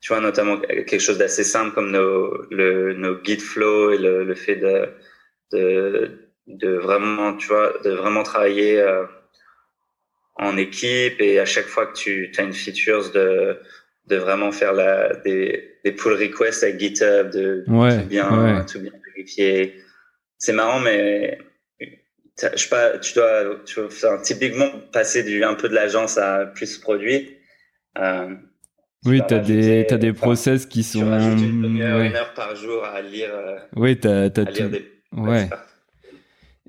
tu 0.00 0.12
vois, 0.12 0.20
notamment 0.20 0.58
quelque 0.58 0.98
chose 0.98 1.18
d'assez 1.18 1.44
simple 1.44 1.74
comme 1.74 1.90
nos, 1.90 2.42
le, 2.50 2.94
nos 2.94 3.16
guide 3.16 3.42
flow 3.42 3.92
et 3.92 3.98
le, 3.98 4.24
le 4.24 4.34
fait 4.34 4.56
de, 4.56 4.88
de, 5.52 6.30
de 6.46 6.70
vraiment, 6.70 7.36
tu 7.36 7.48
vois, 7.48 7.74
de 7.84 7.90
vraiment 7.90 8.22
travailler 8.22 8.80
euh, 8.80 9.04
en 10.40 10.56
équipe 10.56 11.20
et 11.20 11.38
à 11.38 11.44
chaque 11.44 11.66
fois 11.66 11.86
que 11.86 11.92
tu 11.92 12.32
as 12.36 12.42
une 12.42 12.52
feature 12.52 13.12
de, 13.12 13.58
de 14.06 14.16
vraiment 14.16 14.50
faire 14.50 14.72
la, 14.72 15.14
des, 15.16 15.76
des 15.84 15.92
pull 15.92 16.14
requests 16.14 16.64
avec 16.64 16.80
GitHub, 16.80 17.30
de 17.30 17.64
ouais, 17.68 18.02
tout 18.02 18.08
bien, 18.08 18.66
tout 18.70 18.80
bien 18.80 18.92
vérifier. 19.14 19.76
C'est 20.38 20.54
marrant, 20.54 20.80
mais 20.80 21.38
je 21.78 22.56
sais 22.56 22.68
pas, 22.70 22.98
tu 22.98 23.12
dois, 23.14 23.60
tu 23.66 23.76
dois 23.76 24.18
typiquement 24.22 24.70
passer 24.92 25.22
du 25.22 25.44
un 25.44 25.54
peu 25.54 25.68
de 25.68 25.74
l'agence 25.74 26.16
à 26.16 26.46
plus 26.46 26.78
produit. 26.78 27.36
Euh, 27.98 28.34
oui, 29.04 29.20
tu 29.28 29.34
as 29.34 29.38
des, 29.38 29.86
t'as 29.88 29.98
des 29.98 30.14
process 30.14 30.64
qui 30.64 30.82
sont. 30.82 31.00
Une, 31.00 31.82
heure, 31.82 32.00
une 32.00 32.16
heure 32.16 32.32
par 32.34 32.56
jour 32.56 32.84
à 32.84 33.02
lire. 33.02 33.30
Euh, 33.34 33.58
oui, 33.76 33.98
t'as 33.98 34.24
à 34.24 34.50
lire 34.50 34.70
des. 34.70 34.90
Ouais. 35.12 35.48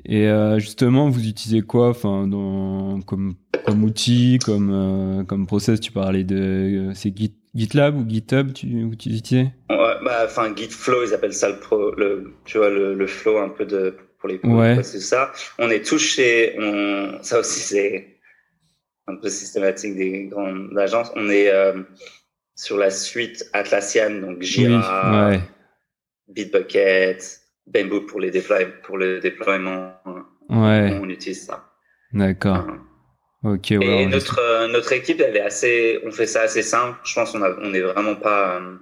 Et 0.05 0.27
euh, 0.27 0.57
justement, 0.59 1.09
vous 1.09 1.27
utilisez 1.27 1.61
quoi, 1.61 1.89
enfin, 1.89 2.27
dans, 2.27 3.01
comme 3.01 3.35
comme 3.65 3.83
outil, 3.83 4.39
comme 4.43 4.71
euh, 4.71 5.23
comme 5.23 5.45
process? 5.45 5.79
Tu 5.79 5.91
parlais 5.91 6.23
de, 6.23 6.91
c'est 6.95 7.15
Git, 7.15 7.35
GitLab 7.53 7.97
ou 7.97 8.09
GitHub 8.09 8.53
tu, 8.53 8.67
tu 8.97 9.09
utilisais 9.09 9.53
Ouais, 9.69 9.95
bah, 10.03 10.21
enfin, 10.25 10.53
GitFlow, 10.55 11.03
ils 11.03 11.13
appellent 11.13 11.33
ça 11.33 11.49
le 11.49 11.59
pro, 11.59 11.93
le, 11.95 12.33
tu 12.45 12.57
vois, 12.57 12.69
le, 12.69 12.95
le 12.95 13.07
flow 13.07 13.37
un 13.37 13.49
peu 13.49 13.65
de 13.65 13.95
pour 14.19 14.29
les 14.29 14.39
ouais. 14.43 14.81
c'est 14.83 14.99
ça. 14.99 15.31
On 15.59 15.69
est 15.69 15.85
touché, 15.85 16.55
on, 16.57 17.21
ça 17.21 17.39
aussi 17.39 17.59
c'est 17.59 18.17
un 19.07 19.15
peu 19.15 19.29
systématique 19.29 19.95
des 19.95 20.25
grandes 20.25 20.77
agences. 20.77 21.11
On 21.15 21.29
est 21.29 21.49
euh, 21.49 21.81
sur 22.55 22.77
la 22.77 22.91
suite 22.91 23.49
Atlassian, 23.53 24.21
donc 24.21 24.41
Jira, 24.41 25.29
ouais. 25.29 25.41
Bitbucket, 26.27 27.40
Bamboo 27.73 28.01
pour 28.01 28.19
les 28.19 28.31
pour 28.83 28.97
le 28.97 29.19
déploiement. 29.19 29.93
Ouais. 30.49 30.99
On 31.01 31.09
utilise 31.09 31.45
ça. 31.45 31.71
D'accord. 32.13 32.65
Ok. 33.43 33.67
Ouais, 33.71 34.03
Et 34.03 34.05
notre 34.05 34.39
euh, 34.39 34.67
notre 34.67 34.91
équipe, 34.91 35.21
elle 35.21 35.35
est 35.35 35.41
assez, 35.41 35.99
on 36.05 36.11
fait 36.11 36.27
ça 36.27 36.41
assez 36.41 36.61
simple. 36.61 36.99
Je 37.03 37.15
pense 37.15 37.31
qu'on 37.31 37.41
on 37.41 37.73
est 37.73 37.81
vraiment 37.81 38.15
pas, 38.15 38.57
euh, 38.57 38.75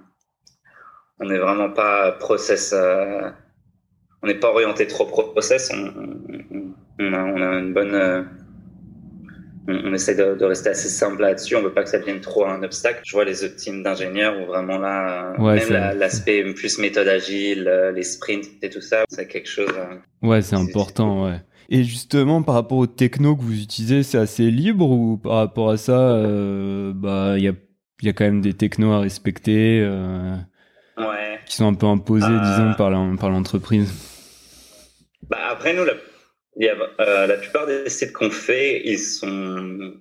on 1.18 1.30
est 1.30 1.38
vraiment 1.38 1.70
pas 1.70 2.12
process. 2.12 2.72
Euh, 2.74 3.30
on 4.22 4.26
n'est 4.26 4.34
pas 4.34 4.48
orienté 4.48 4.86
trop 4.86 5.06
process. 5.06 5.70
On, 5.72 5.92
on, 6.98 7.12
a, 7.14 7.18
on, 7.24 7.40
a, 7.40 7.58
une 7.58 7.72
bonne, 7.72 8.28
euh, 9.70 9.82
on, 9.84 9.94
essaie 9.94 10.14
de, 10.14 10.44
rester 10.44 10.70
assez 10.70 10.88
simple 10.88 11.22
là-dessus. 11.22 11.56
On 11.56 11.62
veut 11.62 11.72
pas 11.72 11.82
que 11.82 11.88
ça 11.88 11.98
devienne 11.98 12.20
trop 12.20 12.44
un 12.46 12.62
obstacle. 12.62 13.00
Je 13.04 13.12
vois 13.12 13.24
les 13.24 13.44
autres 13.44 13.56
teams 13.56 13.82
d'ingénieurs 13.82 14.40
où 14.40 14.46
vraiment 14.46 14.78
là, 14.78 15.34
même 15.38 15.98
l'aspect 15.98 16.42
plus 16.54 16.78
méthode 16.78 17.08
agile, 17.08 17.68
euh, 17.68 17.92
les 17.92 18.02
sprints 18.02 18.48
et 18.62 18.70
tout 18.70 18.80
ça, 18.80 19.04
c'est 19.08 19.26
quelque 19.26 19.48
chose. 19.48 19.72
Euh, 19.76 20.26
ouais, 20.26 20.42
c'est 20.42 20.56
important, 20.56 21.26
ouais. 21.26 21.40
Et 21.68 21.84
justement, 21.84 22.42
par 22.42 22.56
rapport 22.56 22.78
aux 22.78 22.86
technos 22.86 23.36
que 23.36 23.42
vous 23.42 23.60
utilisez, 23.60 24.02
c'est 24.02 24.18
assez 24.18 24.50
libre 24.50 24.90
ou 24.90 25.16
par 25.16 25.34
rapport 25.34 25.70
à 25.70 25.76
ça, 25.76 25.98
euh, 25.98 26.92
bah, 26.94 27.34
il 27.36 27.44
y 27.44 27.48
a, 27.48 27.52
y 28.02 28.08
a 28.08 28.12
quand 28.12 28.24
même 28.24 28.40
des 28.40 28.54
technos 28.54 28.92
à 28.92 29.00
respecter 29.00 29.80
ouais. 30.98 31.38
qui 31.46 31.56
sont 31.56 31.68
un 31.68 31.74
peu 31.74 31.86
imposés, 31.86 32.26
disons, 32.26 32.74
par 32.74 32.90
l'entreprise? 33.30 33.92
Bah 35.28 35.38
après, 35.52 35.74
nous, 35.74 35.84
la 35.84 35.94
euh, 36.58 37.26
la 37.26 37.36
plupart 37.36 37.66
des 37.66 37.88
sites 37.88 38.12
qu'on 38.12 38.30
fait, 38.30 38.82
ils 38.84 38.98
sont, 38.98 39.94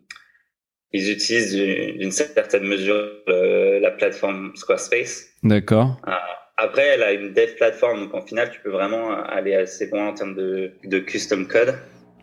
ils 0.91 1.11
utilisent 1.11 1.55
d'une 1.55 2.11
certaine 2.11 2.63
mesure 2.65 3.09
la 3.27 3.91
plateforme 3.91 4.51
Squarespace. 4.55 5.27
D'accord. 5.43 6.01
Euh, 6.07 6.11
après, 6.57 6.87
elle 6.87 7.03
a 7.03 7.13
une 7.13 7.33
dev 7.33 7.55
plateforme, 7.55 8.01
donc 8.01 8.13
en 8.13 8.21
final, 8.21 8.51
tu 8.51 8.59
peux 8.59 8.71
vraiment 8.71 9.11
aller 9.23 9.55
assez 9.55 9.87
loin 9.87 10.09
en 10.09 10.13
termes 10.13 10.35
de, 10.35 10.73
de 10.83 10.99
custom 10.99 11.47
code 11.47 11.75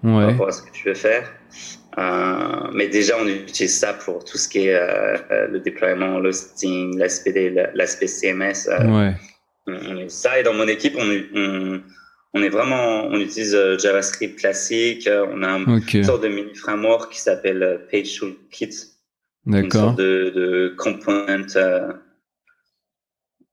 ouais. 0.03 0.13
par 0.13 0.31
rapport 0.31 0.49
à 0.49 0.53
ce 0.53 0.63
que 0.63 0.71
tu 0.73 0.89
veux 0.89 0.95
faire. 0.95 1.33
Euh, 1.99 2.71
mais 2.75 2.89
déjà, 2.89 3.17
on 3.19 3.27
utilise 3.27 3.79
ça 3.79 3.95
pour 3.95 4.23
tout 4.25 4.37
ce 4.37 4.49
qui 4.49 4.67
est 4.67 4.75
euh, 4.75 5.17
le 5.49 5.61
déploiement, 5.61 6.19
l'hosting, 6.19 6.99
l'aspect 6.99 7.55
l'aspect 7.75 8.07
CMS. 8.07 8.69
ouais. 8.69 9.15
On, 9.69 9.73
on, 9.73 10.09
ça 10.09 10.39
et 10.39 10.43
dans 10.43 10.53
mon 10.53 10.69
équipe, 10.69 10.95
on, 10.97 11.11
on 11.35 11.81
on 12.37 12.43
est 12.43 12.51
vraiment, 12.51 13.05
on 13.07 13.19
utilise 13.19 13.55
euh, 13.55 13.79
JavaScript 13.79 14.39
classique. 14.39 15.07
Euh, 15.07 15.27
on 15.33 15.43
a 15.43 15.49
un 15.49 15.65
une 15.65 16.05
sorte 16.05 16.23
de 16.23 16.29
mini 16.29 16.55
framework 16.55 17.13
qui 17.13 17.21
s'appelle 17.21 17.63
euh, 17.63 17.79
Page 17.91 18.19
Toolkit. 18.19 18.93
Une 19.47 19.71
sorte 19.71 19.97
de, 19.97 20.33
de 20.35 20.75
component, 20.77 21.47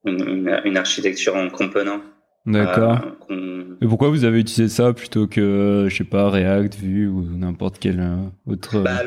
une, 0.06 0.78
architecture 0.78 1.36
en 1.36 1.50
components. 1.50 2.02
D'accord. 2.46 3.00
Et 3.30 3.88
pourquoi 3.88 4.10
vous 4.10 4.26
avez 4.26 4.40
utilisé 4.40 4.74
ça 4.74 4.92
plutôt 4.92 5.28
que, 5.28 5.86
je 5.88 5.96
sais 5.96 6.04
pas, 6.04 6.30
React, 6.30 6.76
Vue 6.76 7.08
ou 7.08 7.22
n'importe 7.22 7.78
quel 7.80 8.04
autre 8.48 8.80
bah, 8.80 9.04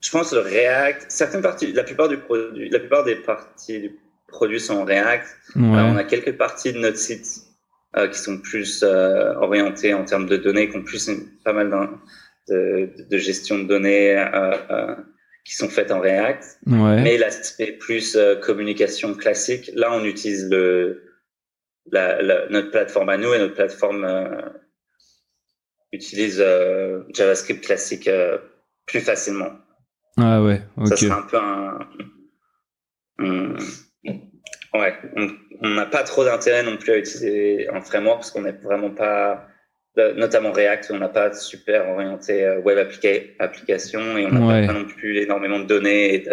Je 0.00 0.10
pense 0.10 0.32
le 0.32 0.38
React, 0.38 1.06
certaines 1.08 1.42
parties, 1.42 1.72
la 1.72 1.82
plupart 1.82 2.08
du 2.08 2.16
produit, 2.16 2.70
la 2.70 2.78
plupart 2.78 3.04
des 3.04 3.16
parties 3.16 3.80
du 3.80 3.98
produit 4.28 4.60
sont 4.60 4.74
en 4.74 4.84
React. 4.84 5.26
on 5.56 5.96
a 5.96 6.04
quelques 6.04 6.36
parties 6.38 6.72
de 6.72 6.78
notre 6.78 6.98
site 6.98 7.46
euh, 7.96 8.08
qui 8.08 8.18
sont 8.18 8.38
plus 8.38 8.82
euh, 8.82 9.34
orientés 9.36 9.94
en 9.94 10.04
termes 10.04 10.26
de 10.26 10.36
données, 10.36 10.68
qui 10.68 10.76
ont 10.76 10.82
plus 10.82 11.10
pas 11.44 11.52
mal 11.52 11.70
de, 12.48 12.90
de, 13.08 13.18
gestion 13.18 13.58
de 13.58 13.64
données 13.64 14.16
euh, 14.18 14.96
qui 15.44 15.54
sont 15.54 15.68
faites 15.68 15.90
en 15.90 16.00
React. 16.00 16.58
Ouais. 16.66 17.00
Mais 17.00 17.16
l'aspect 17.16 17.72
plus 17.72 18.18
communication 18.42 19.14
classique, 19.14 19.70
là, 19.74 19.92
on 19.94 20.04
utilise 20.04 20.50
le, 20.50 21.04
la, 21.90 22.20
la, 22.20 22.48
notre 22.48 22.70
plateforme 22.70 23.08
à 23.08 23.16
nous 23.16 23.32
et 23.32 23.38
notre 23.38 23.54
plateforme 23.54 24.06
utilise 25.92 26.44
JavaScript 27.14 27.64
classique 27.64 28.10
plus 28.86 29.00
facilement. 29.00 29.52
Ah 30.18 30.42
ouais, 30.42 30.60
ok. 30.76 30.88
Ça 30.88 30.96
sera 30.96 31.18
un 31.18 31.22
peu 31.22 31.36
un, 31.38 31.88
un 33.20 33.54
ouais, 34.80 34.94
on 35.62 35.68
n'a 35.68 35.86
pas 35.86 36.02
trop 36.02 36.24
d'intérêt 36.24 36.62
non 36.62 36.76
plus 36.76 36.92
à 36.92 36.98
utiliser 36.98 37.68
un 37.68 37.80
framework 37.80 38.18
parce 38.18 38.30
qu'on 38.30 38.42
n'est 38.42 38.52
vraiment 38.52 38.90
pas, 38.90 39.46
notamment 39.96 40.52
React, 40.52 40.90
on 40.94 40.98
n'a 40.98 41.08
pas 41.08 41.32
super 41.32 41.88
orienté 41.88 42.44
euh, 42.44 42.60
web 42.60 42.78
application 43.38 44.16
et 44.16 44.26
on 44.26 44.32
n'a 44.32 44.66
pas 44.66 44.72
non 44.72 44.84
plus 44.84 45.18
énormément 45.18 45.58
de 45.58 45.64
données 45.64 46.14
et 46.14 46.24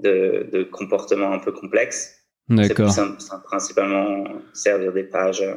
de, 0.00 0.48
de, 0.50 0.62
comportements 0.64 1.32
un 1.32 1.38
peu 1.38 1.52
complexes. 1.52 2.20
D'accord. 2.48 2.90
C'est 2.90 3.42
principalement 3.44 4.24
servir 4.52 4.92
des 4.92 5.04
pages. 5.04 5.42
Euh. 5.42 5.54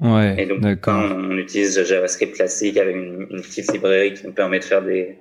Ouais, 0.00 0.42
et 0.42 0.46
donc, 0.46 0.60
on, 0.86 0.92
on, 0.92 1.38
utilise 1.38 1.80
JavaScript 1.84 2.34
classique 2.34 2.76
avec 2.76 2.96
une, 2.96 3.28
une, 3.30 3.40
petite 3.40 3.72
librairie 3.72 4.14
qui 4.14 4.26
nous 4.26 4.32
permet 4.32 4.58
de 4.58 4.64
faire 4.64 4.82
des, 4.82 5.18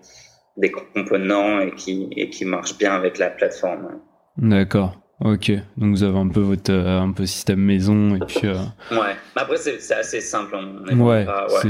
des 0.58 0.72
components 0.72 1.60
et 1.60 1.72
qui, 1.72 2.10
et 2.16 2.30
qui 2.30 2.46
marche 2.46 2.78
bien 2.78 2.94
avec 2.94 3.18
la 3.20 3.30
plateforme. 3.30 4.00
D'accord. 4.38 5.03
Ok, 5.20 5.52
donc 5.78 5.96
vous 5.96 6.04
avez 6.04 6.18
un 6.18 6.28
peu 6.28 6.40
votre 6.40 6.72
euh, 6.72 7.00
un 7.00 7.12
peu 7.12 7.26
système 7.26 7.60
maison 7.60 8.16
et 8.16 8.20
puis. 8.20 8.48
Euh... 8.48 8.56
Ouais, 8.92 9.16
mais 9.36 9.42
après 9.42 9.58
c'est 9.58 9.94
assez 9.94 10.22
simple. 10.22 10.56
On 10.56 10.86
est 10.88 10.96
ouais, 10.96 11.26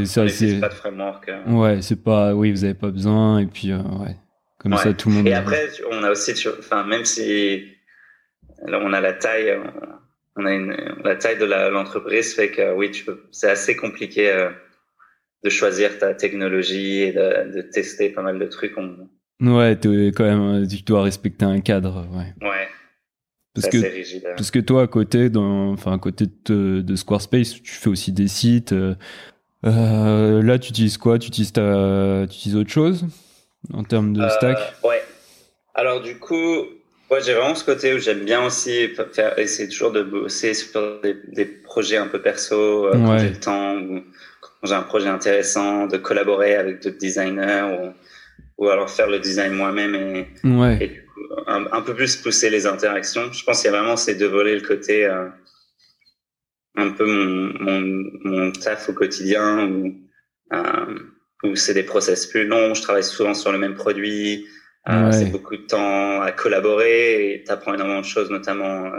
c'est. 0.05 0.29
C'est 0.29 0.59
pas 0.59 0.69
de 0.69 0.73
framework. 0.73 1.29
Euh. 1.29 1.51
Ouais, 1.51 1.81
c'est 1.81 2.01
pas. 2.01 2.33
Oui, 2.33 2.51
vous 2.51 2.63
avez 2.63 2.73
pas 2.73 2.89
besoin 2.89 3.39
et 3.39 3.45
puis 3.45 3.73
ouais, 3.73 4.15
comme 4.59 4.75
ça 4.77 4.93
tout 4.93 5.09
le 5.09 5.15
monde. 5.15 5.27
Et 5.27 5.33
après, 5.33 5.67
on 5.91 6.03
a 6.03 6.11
aussi, 6.11 6.31
enfin 6.57 6.85
même 6.85 7.03
si 7.03 7.65
là 8.65 8.79
on 8.81 8.93
a 8.93 9.01
la 9.01 9.13
taille, 9.13 9.53
on 10.37 10.45
a 10.45 10.53
une 10.53 10.75
la 11.03 11.15
taille 11.17 11.37
de 11.37 11.45
l'entreprise 11.45 12.33
fait 12.33 12.49
que 12.49 12.73
oui, 12.73 12.91
tu 12.91 13.03
peux. 13.03 13.23
C'est 13.31 13.49
assez 13.49 13.75
compliqué 13.75 14.33
de 15.43 15.49
choisir 15.49 15.99
ta 15.99 16.13
technologie 16.13 17.01
et 17.01 17.11
de, 17.11 17.55
de, 17.55 17.61
tester 17.61 18.09
pas 18.09 18.21
mal 18.21 18.39
de 18.39 18.45
trucs. 18.45 18.77
On... 18.77 19.09
Ouais, 19.41 19.73
es 19.73 20.07
quand 20.07 20.23
même, 20.23 20.65
tu 20.65 20.81
dois 20.83 21.03
respecter 21.03 21.43
un 21.43 21.59
cadre. 21.59 22.07
Ouais. 22.13 22.47
Ouais. 22.47 22.67
Parce 23.53 23.69
que, 23.69 23.77
rigide, 23.77 24.25
hein. 24.25 24.33
parce 24.35 24.49
que 24.49 24.59
toi, 24.59 24.83
à 24.83 24.87
côté, 24.87 25.29
dans, 25.29 25.71
enfin, 25.71 25.93
à 25.93 25.99
côté 25.99 26.25
de, 26.45 26.81
de, 26.81 26.95
Squarespace, 26.95 27.61
tu 27.61 27.71
fais 27.71 27.89
aussi 27.89 28.11
des 28.11 28.27
sites. 28.27 28.73
Euh, 28.73 28.95
euh 29.65 30.41
là, 30.41 30.57
tu 30.57 30.71
utilises 30.71 30.97
quoi? 30.97 31.19
Tu 31.19 31.27
utilises, 31.27 31.53
ta, 31.53 32.25
tu 32.27 32.35
utilises 32.35 32.57
autre 32.57 32.71
chose 32.71 33.05
en 33.71 33.83
termes 33.83 34.13
de 34.13 34.21
euh, 34.21 34.29
stack? 34.29 34.57
Ouais. 34.83 35.03
Alors, 35.75 36.01
du 36.01 36.17
coup, 36.17 36.65
moi, 37.11 37.19
j'ai 37.19 37.33
vraiment 37.33 37.53
ce 37.53 37.63
côté 37.63 37.93
où 37.93 37.99
j'aime 37.99 38.25
bien 38.25 38.43
aussi 38.43 38.89
faire, 39.11 39.37
essayer 39.37 39.69
toujours 39.69 39.91
de 39.91 40.01
bosser 40.01 40.55
sur 40.55 40.99
des, 41.01 41.15
des 41.27 41.45
projets 41.45 41.97
un 41.97 42.07
peu 42.07 42.21
perso, 42.21 42.87
euh, 42.87 42.93
quand 42.93 43.19
j'ai 43.19 43.29
le 43.29 43.39
temps, 43.39 43.75
ou 43.75 44.01
quand 44.41 44.67
j'ai 44.67 44.73
un 44.73 44.81
projet 44.81 45.09
intéressant, 45.09 45.85
de 45.85 45.97
collaborer 45.97 46.55
avec 46.55 46.81
d'autres 46.81 46.97
designers, 46.97 47.93
ou, 48.57 48.63
ou 48.63 48.69
alors 48.69 48.89
faire 48.89 49.11
le 49.11 49.19
design 49.19 49.53
moi-même 49.53 49.93
et, 49.93 50.27
ouais. 50.43 50.77
et 50.81 51.02
un, 51.47 51.81
peu 51.81 51.93
plus 51.93 52.15
pousser 52.15 52.49
les 52.49 52.65
interactions. 52.65 53.31
Je 53.31 53.43
pense 53.43 53.61
qu'il 53.61 53.71
y 53.71 53.73
a 53.73 53.77
vraiment 53.77 53.97
ces 53.97 54.15
deux 54.15 54.27
volets, 54.27 54.55
le 54.55 54.65
côté 54.65 55.05
euh, 55.05 55.27
un 56.75 56.89
peu 56.91 57.05
mon, 57.05 57.53
mon, 57.59 58.11
mon, 58.23 58.51
taf 58.51 58.89
au 58.89 58.93
quotidien 58.93 59.67
où, 59.67 59.95
euh, 60.53 60.99
où 61.43 61.55
c'est 61.55 61.73
des 61.73 61.83
process 61.83 62.25
plus 62.25 62.45
longs. 62.45 62.73
Je 62.73 62.81
travaille 62.81 63.03
souvent 63.03 63.33
sur 63.33 63.51
le 63.51 63.57
même 63.57 63.75
produit. 63.75 64.45
Euh, 64.89 65.11
C'est 65.11 65.31
beaucoup 65.31 65.55
de 65.55 65.61
temps 65.61 66.21
à 66.21 66.31
collaborer 66.31 67.35
et 67.35 67.43
tu 67.43 67.51
apprends 67.51 67.73
énormément 67.73 68.01
de 68.01 68.05
choses, 68.05 68.29
notamment, 68.29 68.91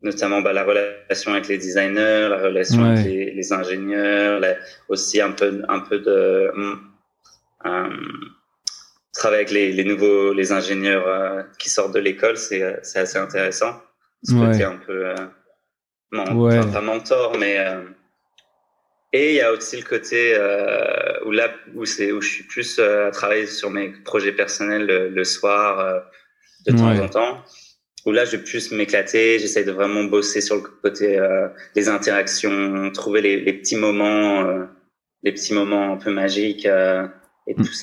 notamment 0.00 0.40
bah, 0.40 0.54
la 0.54 0.64
relation 0.64 1.32
avec 1.32 1.48
les 1.48 1.58
designers, 1.58 2.28
la 2.30 2.38
relation 2.38 2.84
avec 2.84 3.04
les, 3.04 3.32
les 3.32 3.52
ingénieurs, 3.52 4.40
aussi 4.88 5.20
un 5.20 5.32
peu, 5.32 5.62
un 5.68 5.80
peu 5.80 5.98
de 5.98 6.50
travailler 9.18 9.42
avec 9.42 9.50
les, 9.50 9.72
les, 9.72 9.84
nouveaux 9.84 10.32
les 10.32 10.52
ingénieurs 10.52 11.06
euh, 11.06 11.42
qui 11.58 11.68
sortent 11.68 11.92
de 11.92 11.98
l'école, 11.98 12.38
c'est 12.38 12.62
euh, 12.62 12.76
c'est 12.82 13.00
assez 13.00 13.18
intéressant. 13.18 13.72
Ce 14.22 14.32
ouais. 14.32 14.46
côté 14.46 14.64
un 14.64 14.76
peu 14.76 15.06
euh, 15.06 16.34
ouais. 16.34 16.60
pas 16.72 16.80
mentor, 16.80 17.36
mais 17.38 17.56
et 19.12 19.30
il 19.30 19.34
y 19.36 19.40
a 19.40 19.52
aussi 19.52 19.76
le 19.76 19.84
côté 19.84 20.34
où 21.26 21.30
là 21.30 21.50
où 21.74 21.84
c'est 21.84 22.12
où 22.12 22.20
je 22.20 22.28
suis 22.28 22.44
plus 22.44 22.78
à 22.78 23.10
travailler 23.10 23.46
sur 23.46 23.70
mes 23.70 23.90
projets 24.04 24.32
personnels 24.32 24.86
le, 24.86 25.24
soir 25.24 26.02
de 26.66 26.72
temps 26.72 26.98
en 26.98 27.08
temps. 27.08 27.44
Où 28.06 28.12
là, 28.12 28.24
je 28.24 28.36
vais 28.36 28.42
plus 28.42 28.70
m'éclater. 28.70 29.38
J'essaie 29.38 29.64
de 29.64 29.72
vraiment 29.72 30.04
bosser 30.04 30.40
sur 30.40 30.56
le 30.56 30.62
côté 30.62 31.20
des 31.74 31.88
interactions, 31.88 32.90
trouver 32.92 33.20
les, 33.20 33.40
les 33.40 33.52
petits 33.52 33.76
moments, 33.76 34.66
les 35.22 35.32
petits 35.32 35.54
moments 35.54 35.92
un 35.92 35.96
peu 35.96 36.10
magiques 36.10 36.66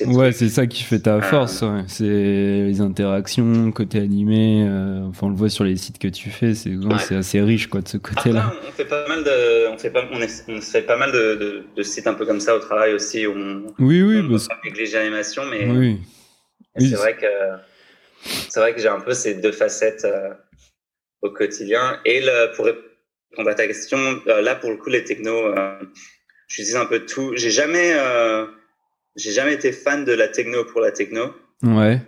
ouais, 0.06 0.32
c'est 0.32 0.48
ça 0.48 0.66
qui 0.66 0.82
fait 0.82 1.00
ta 1.00 1.20
force. 1.20 1.62
Ouais. 1.62 1.82
C'est 1.88 2.04
les 2.04 2.80
interactions, 2.80 3.70
côté 3.72 3.98
animé. 3.98 4.64
Euh, 4.66 5.02
enfin, 5.08 5.26
on 5.26 5.30
le 5.30 5.36
voit 5.36 5.48
sur 5.48 5.64
les 5.64 5.76
sites 5.76 5.98
que 5.98 6.08
tu 6.08 6.30
fais. 6.30 6.54
C'est 6.54 7.14
assez 7.14 7.40
riche 7.40 7.66
quoi 7.68 7.80
de 7.80 7.88
ce 7.88 7.96
côté-là. 7.96 8.52
On 8.66 8.72
fait 8.72 8.84
pas 8.84 9.06
mal 9.08 9.24
de, 9.24 9.68
on 9.72 9.78
fait 9.78 9.90
pas, 9.90 10.04
on, 10.12 10.20
est, 10.20 10.44
on 10.48 10.60
fait 10.60 10.82
pas 10.82 10.96
mal 10.96 11.12
de, 11.12 11.34
de, 11.34 11.64
de, 11.76 11.82
sites 11.82 12.06
un 12.06 12.14
peu 12.14 12.26
comme 12.26 12.40
ça 12.40 12.54
au 12.56 12.60
travail 12.60 12.94
aussi. 12.94 13.26
Où 13.26 13.32
on, 13.32 13.66
oui, 13.78 14.02
oui. 14.02 14.20
On 14.24 14.30
parce... 14.30 14.48
l'animation, 14.92 15.44
mais 15.46 15.66
oui. 15.68 16.00
c'est 16.78 16.94
vrai 16.94 17.16
que 17.16 17.26
c'est 18.48 18.60
vrai 18.60 18.74
que 18.74 18.80
j'ai 18.80 18.88
un 18.88 19.00
peu 19.00 19.12
ces 19.12 19.34
deux 19.34 19.52
facettes 19.52 20.04
euh, 20.04 20.30
au 21.22 21.30
quotidien. 21.30 22.00
Et 22.04 22.20
le, 22.20 22.54
pour 22.54 22.66
répondre 22.66 23.50
à 23.50 23.54
ta 23.54 23.66
question, 23.66 23.98
euh, 24.26 24.40
là 24.42 24.54
pour 24.54 24.70
le 24.70 24.76
coup 24.76 24.90
les 24.90 25.04
technos, 25.04 25.46
euh, 25.46 25.78
j'utilise 26.48 26.76
un 26.76 26.86
peu 26.86 27.04
tout. 27.04 27.32
J'ai 27.36 27.50
jamais 27.50 27.92
euh, 27.94 28.46
j'ai 29.16 29.32
jamais 29.32 29.54
été 29.54 29.72
fan 29.72 30.04
de 30.04 30.12
la 30.12 30.28
techno 30.28 30.64
pour 30.64 30.80
la 30.80 30.92
techno. 30.92 31.34
Ouais. 31.62 32.00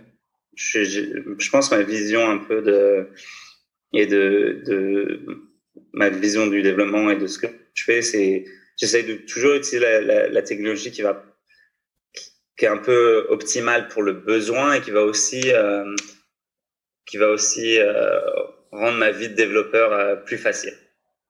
Je, 0.55 0.83
je, 0.83 1.49
pense 1.49 1.71
ma 1.71 1.81
vision 1.81 2.29
un 2.29 2.37
peu 2.37 2.61
de 2.61 3.09
et 3.93 4.05
de, 4.05 4.61
de 4.65 5.25
ma 5.93 6.09
vision 6.09 6.47
du 6.47 6.61
développement 6.61 7.09
et 7.09 7.15
de 7.15 7.27
ce 7.27 7.39
que 7.39 7.47
je 7.73 7.83
fais, 7.83 8.01
c'est 8.01 8.45
j'essaie 8.77 9.03
de 9.03 9.15
toujours 9.15 9.55
utiliser 9.55 9.79
la, 9.79 10.01
la, 10.01 10.29
la, 10.29 10.41
technologie 10.41 10.91
qui 10.91 11.01
va 11.01 11.23
qui 12.57 12.65
est 12.65 12.69
un 12.69 12.77
peu 12.77 13.25
optimal 13.29 13.87
pour 13.87 14.03
le 14.03 14.13
besoin 14.13 14.73
et 14.73 14.81
qui 14.81 14.91
va 14.91 15.03
aussi 15.03 15.51
qui 17.05 17.17
va 17.17 17.29
aussi 17.29 17.79
rendre 18.71 18.97
ma 18.97 19.11
vie 19.11 19.29
de 19.29 19.35
développeur 19.35 20.23
plus 20.25 20.37
facile. 20.37 20.73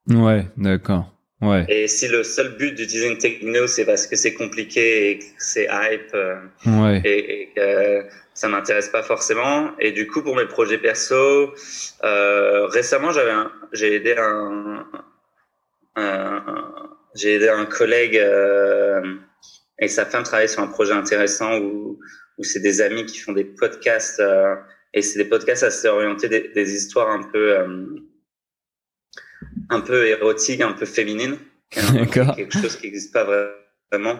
Ouais, 0.07 0.47
d'accord. 0.57 1.18
Ouais. 1.41 1.65
Et 1.69 1.87
si 1.87 2.07
le 2.09 2.23
seul 2.23 2.57
but 2.57 2.75
d'utiliser 2.75 3.07
une 3.07 3.17
techno, 3.17 3.65
c'est 3.67 3.85
parce 3.85 4.07
que 4.07 4.15
c'est 4.17 4.33
compliqué 4.33 5.11
et 5.11 5.19
que 5.19 5.25
c'est 5.37 5.69
hype 5.71 6.13
euh, 6.13 6.35
ouais. 6.65 7.01
et, 7.05 7.41
et, 7.41 7.53
que 7.55 8.05
ça 8.33 8.49
m'intéresse 8.49 8.89
pas 8.89 9.03
forcément. 9.03 9.71
Et 9.79 9.93
du 9.93 10.07
coup, 10.07 10.21
pour 10.21 10.35
mes 10.35 10.47
projets 10.47 10.77
perso, 10.77 11.53
euh, 12.03 12.65
récemment, 12.67 13.11
j'avais 13.11 13.31
j'ai 13.71 13.95
aidé 13.95 14.15
un, 14.17 14.85
un 15.95 16.89
j'ai 17.15 17.35
aidé 17.35 17.49
un 17.49 17.65
collègue 17.65 18.17
euh, 18.17 19.15
et 19.79 19.87
sa 19.87 20.05
femme 20.05 20.23
travaille 20.23 20.49
sur 20.49 20.61
un 20.61 20.67
projet 20.67 20.93
intéressant 20.93 21.57
où, 21.59 21.99
où 22.37 22.43
c'est 22.43 22.59
des 22.59 22.81
amis 22.81 23.05
qui 23.05 23.17
font 23.17 23.33
des 23.33 23.45
podcasts 23.45 24.19
euh, 24.19 24.55
et 24.93 25.01
c'est 25.01 25.19
des 25.19 25.29
podcasts 25.29 25.63
assez 25.63 25.87
orientés 25.87 26.29
des, 26.29 26.49
des 26.49 26.73
histoires 26.73 27.09
un 27.09 27.23
peu 27.23 27.57
euh, 27.57 27.85
un 29.69 29.81
peu 29.81 30.07
érotique, 30.07 30.61
un 30.61 30.73
peu 30.73 30.85
féminine. 30.85 31.37
quelque 31.69 32.53
chose 32.53 32.75
qui 32.77 32.87
n'existe 32.87 33.13
pas 33.13 33.25
vraiment, 33.91 34.19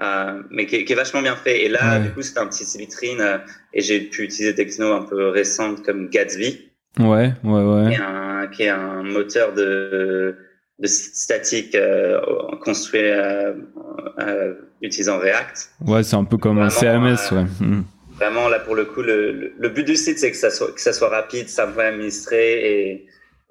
euh, 0.00 0.42
mais 0.50 0.66
qui, 0.66 0.84
qui, 0.84 0.92
est 0.92 0.96
vachement 0.96 1.22
bien 1.22 1.36
fait. 1.36 1.64
Et 1.64 1.68
là, 1.68 1.98
du 1.98 2.10
coup, 2.10 2.22
c'est 2.22 2.38
un 2.38 2.46
petit 2.46 2.64
vitrine 2.78 3.20
euh, 3.20 3.38
et 3.74 3.82
j'ai 3.82 4.00
pu 4.00 4.22
utiliser 4.22 4.52
des 4.52 4.64
technos 4.64 4.92
un 4.92 5.02
peu 5.02 5.28
récentes 5.28 5.84
comme 5.84 6.08
Gatsby. 6.08 6.70
Ouais, 6.98 7.32
ouais, 7.44 7.62
ouais. 7.62 7.88
Qui 7.88 7.94
est 7.94 8.02
un, 8.02 8.46
qui 8.48 8.62
est 8.62 8.68
un 8.68 9.02
moteur 9.02 9.52
de, 9.52 10.36
de 10.78 10.86
statique 10.86 11.74
euh, 11.74 12.20
construit 12.62 13.02
euh, 13.02 14.54
utilisant 14.82 15.18
React. 15.18 15.70
Ouais, 15.86 16.02
c'est 16.02 16.16
un 16.16 16.24
peu 16.24 16.38
comme 16.38 16.58
un 16.58 16.70
CMS, 16.70 17.32
ouais. 17.32 17.44
Mm. 17.60 17.84
Vraiment, 18.16 18.48
là, 18.48 18.60
pour 18.60 18.74
le 18.74 18.86
coup, 18.86 19.02
le, 19.02 19.52
le, 19.58 19.68
but 19.68 19.84
du 19.84 19.94
site, 19.94 20.18
c'est 20.18 20.30
que 20.30 20.36
ça 20.38 20.50
soit, 20.50 20.72
que 20.72 20.80
ça 20.80 20.94
soit 20.94 21.10
rapide, 21.10 21.50
simple 21.50 21.78
à 21.80 21.88
administrer 21.88 22.90
et 22.90 23.06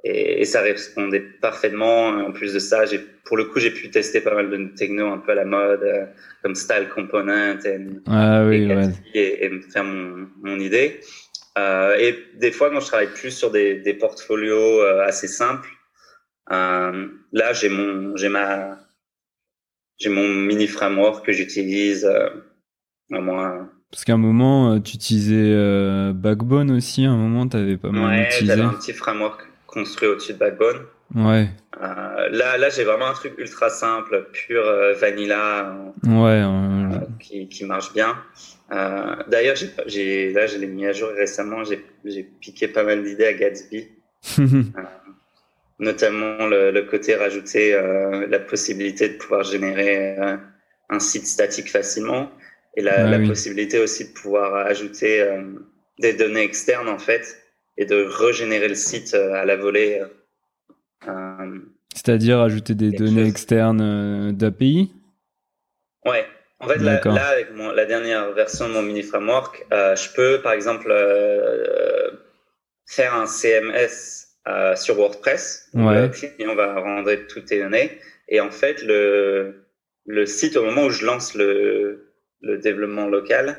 et, 0.06 0.42
et, 0.42 0.46
ça 0.46 0.62
répondait 0.62 1.20
parfaitement. 1.20 2.10
En 2.10 2.32
plus 2.32 2.54
de 2.54 2.60
ça, 2.60 2.86
j'ai, 2.86 3.00
pour 3.00 3.38
le 3.38 3.46
coup, 3.46 3.60
j'ai 3.60 3.72
pu 3.72 3.90
tester 3.90 4.22
pas 4.22 4.36
mal 4.36 4.52
de 4.52 4.70
techno 4.76 5.08
un 5.12 5.18
peu 5.18 5.32
à 5.32 5.36
la 5.36 5.46
mode, 5.46 5.82
euh, 5.82 6.06
comme 6.44 6.54
Style 6.54 6.88
Component 6.94 7.58
et, 7.66 7.80
ah, 8.06 8.46
oui, 8.46 8.64
et, 8.64 8.76
ouais. 8.76 8.90
et, 9.16 9.50
me 9.50 9.62
faire 9.62 9.84
mon, 9.84 10.28
mon 10.44 10.60
idée. 10.60 11.00
Euh, 11.58 11.96
et 11.98 12.18
des 12.38 12.52
fois, 12.52 12.70
quand 12.70 12.80
je 12.82 12.86
travaille 12.86 13.14
plus 13.14 13.32
sur 13.32 13.50
des, 13.50 13.80
des 13.80 13.96
portfolios 13.96 14.82
euh, 14.82 15.04
assez 15.04 15.28
simples, 15.28 15.70
là, 16.50 17.54
j'ai 17.54 17.70
mon, 17.70 18.16
j'ai 18.16 18.30
ma, 18.30 18.78
j'ai 19.98 20.10
mon 20.10 20.28
mini 20.28 20.68
framework 20.68 21.26
que 21.26 21.32
j'utilise 21.32 22.06
euh, 22.06 22.30
moi. 23.10 23.68
Parce 23.90 24.06
qu'à 24.06 24.14
un 24.14 24.18
moment, 24.18 24.80
tu 24.82 24.98
utilisais 24.98 26.14
Backbone 26.14 26.70
aussi. 26.70 27.06
À 27.06 27.12
un 27.12 27.18
moment, 27.18 27.48
tu 27.48 27.58
avais 27.58 27.78
pas 27.78 27.90
mal 27.90 28.20
ouais, 28.20 28.26
utilisé. 28.28 28.56
j'avais 28.56 28.62
un 28.62 28.74
petit 28.74 28.94
framework 28.94 29.55
construit 29.76 30.08
au-dessus 30.08 30.34
de 30.34 30.38
Backbone. 30.38 30.86
Ouais. 31.14 31.50
Euh, 31.82 32.30
là, 32.32 32.58
là, 32.58 32.70
j'ai 32.70 32.86
vraiment 32.86 33.08
un 33.08 33.14
truc 33.14 33.34
ultra 33.38 33.70
simple, 33.70 34.30
pur 34.32 34.66
euh, 34.66 34.94
vanilla, 34.94 35.76
ouais, 36.06 36.42
euh, 36.44 37.00
qui, 37.20 37.48
qui, 37.50 37.66
marche 37.66 37.94
bien. 37.94 38.18
D'ailleurs, 39.28 39.58
j'ai, 39.86 40.32
là, 40.32 40.48
je 40.48 40.58
l'ai 40.58 40.68
mis 40.68 40.88
à 40.88 40.94
jour 40.94 41.10
récemment. 41.10 41.64
J'ai 41.66 42.24
piqué 42.24 42.70
pas 42.70 42.84
mal 42.84 43.04
d'idées 43.04 43.28
à 43.28 43.34
Gatsby, 43.34 43.90
notamment 45.80 46.48
le, 46.48 46.72
le, 46.72 46.82
côté 46.84 47.16
rajouter 47.16 47.74
la 48.30 48.40
possibilité 48.40 49.10
de 49.10 49.18
pouvoir 49.18 49.44
générer 49.44 50.16
un 50.90 51.00
site 51.00 51.28
statique 51.28 51.70
facilement 51.70 52.32
et 52.78 52.82
la, 52.82 53.06
Ah 53.06 53.10
la 53.10 53.18
oui. 53.18 53.28
possibilité 53.28 53.80
aussi 53.80 54.06
de 54.06 54.14
pouvoir 54.14 54.56
ajouter 54.56 55.26
des 56.00 56.14
données 56.14 56.44
externes 56.44 56.90
en 56.90 56.98
fait 56.98 57.45
et 57.78 57.86
de 57.86 58.04
régénérer 58.04 58.68
le 58.68 58.76
site 58.76 59.14
euh, 59.14 59.34
à 59.34 59.46
la 59.46 59.56
volée. 59.56 60.02
Euh, 61.08 61.60
C'est-à-dire 61.94 62.40
ajouter 62.40 62.76
des 62.76 62.92
données 62.92 63.22
chose. 63.22 63.30
externes 63.30 63.82
euh, 63.82 64.32
d'API? 64.32 64.92
Ouais. 66.06 66.26
En 66.60 66.68
fait, 66.70 66.78
là, 66.80 67.28
avec 67.28 67.54
mon, 67.54 67.72
la 67.72 67.86
dernière 67.86 68.32
version 68.32 68.70
de 68.70 68.74
mon 68.74 68.82
mini 68.82 69.04
framework, 69.04 69.66
euh, 69.74 69.96
je 69.96 70.10
peux, 70.14 70.42
par 70.42 70.54
exemple, 70.54 70.88
euh, 70.90 72.10
faire 72.88 73.14
un 73.14 73.26
CMS 73.26 74.28
euh, 74.48 74.76
sur 74.76 74.96
WordPress. 74.96 75.70
Ouais. 75.74 76.04
Le 76.04 76.08
client 76.08 76.56
va 76.56 76.80
rendre 76.80 77.14
toutes 77.28 77.46
tes 77.46 77.62
données. 77.62 78.00
Et 78.30 78.40
en 78.40 78.52
fait, 78.52 78.82
le, 78.84 79.66
le 80.06 80.26
site, 80.26 80.56
au 80.56 80.64
moment 80.64 80.86
où 80.86 80.90
je 80.90 81.06
lance 81.06 81.36
le, 81.36 82.14
le 82.42 82.58
développement 82.58 83.08
local, 83.08 83.58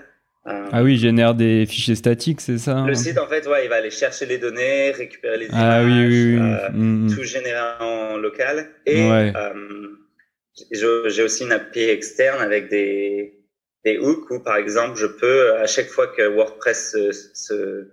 euh, 0.48 0.68
Ah 0.72 0.82
oui, 0.82 0.96
génère 0.96 1.34
des 1.34 1.66
fichiers 1.66 1.94
statiques, 1.94 2.40
c'est 2.40 2.58
ça 2.58 2.86
le 2.86 2.94
site, 2.94 3.18
en 3.18 3.26
fait, 3.28 3.46
ouais, 3.46 3.64
il 3.64 3.68
va 3.68 3.76
aller 3.76 3.90
chercher 3.90 4.26
les 4.26 4.38
données, 4.38 4.90
récupérer 4.92 5.38
les 5.38 5.48
Ah 5.52 5.82
oui, 5.84 5.90
images, 5.92 6.10
oui, 6.12 6.36
oui. 6.36 6.40
euh, 6.40 6.70
Mm, 6.72 7.06
mm. 7.06 7.14
tout 7.14 7.22
généré 7.24 7.60
en 7.80 8.16
local. 8.16 8.70
Et 8.86 8.94
Ouais. 9.08 9.32
euh, 9.36 9.88
j'ai 10.70 11.22
aussi 11.22 11.44
une 11.44 11.52
API 11.52 11.90
externe 11.90 12.40
avec 12.40 12.68
des, 12.68 13.34
des 13.84 13.98
hooks 13.98 14.30
où, 14.30 14.40
par 14.40 14.56
exemple, 14.56 14.96
je 14.98 15.06
peux, 15.06 15.54
à 15.56 15.66
chaque 15.66 15.88
fois 15.88 16.06
que 16.08 16.22
WordPress 16.22 16.92
se, 16.92 17.12
se- 17.12 17.88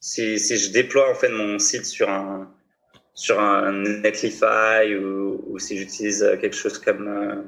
si, 0.00 0.38
si 0.38 0.56
je 0.58 0.72
déploie 0.72 1.10
en 1.10 1.14
fait 1.14 1.28
mon 1.28 1.58
site 1.58 1.84
sur 1.86 2.08
un 2.08 2.52
sur 3.14 3.38
un 3.40 3.72
Netlify 4.02 4.94
ou, 4.96 5.44
ou 5.48 5.58
si 5.58 5.76
j'utilise 5.78 6.20
quelque 6.40 6.56
chose 6.56 6.78
comme 6.78 7.46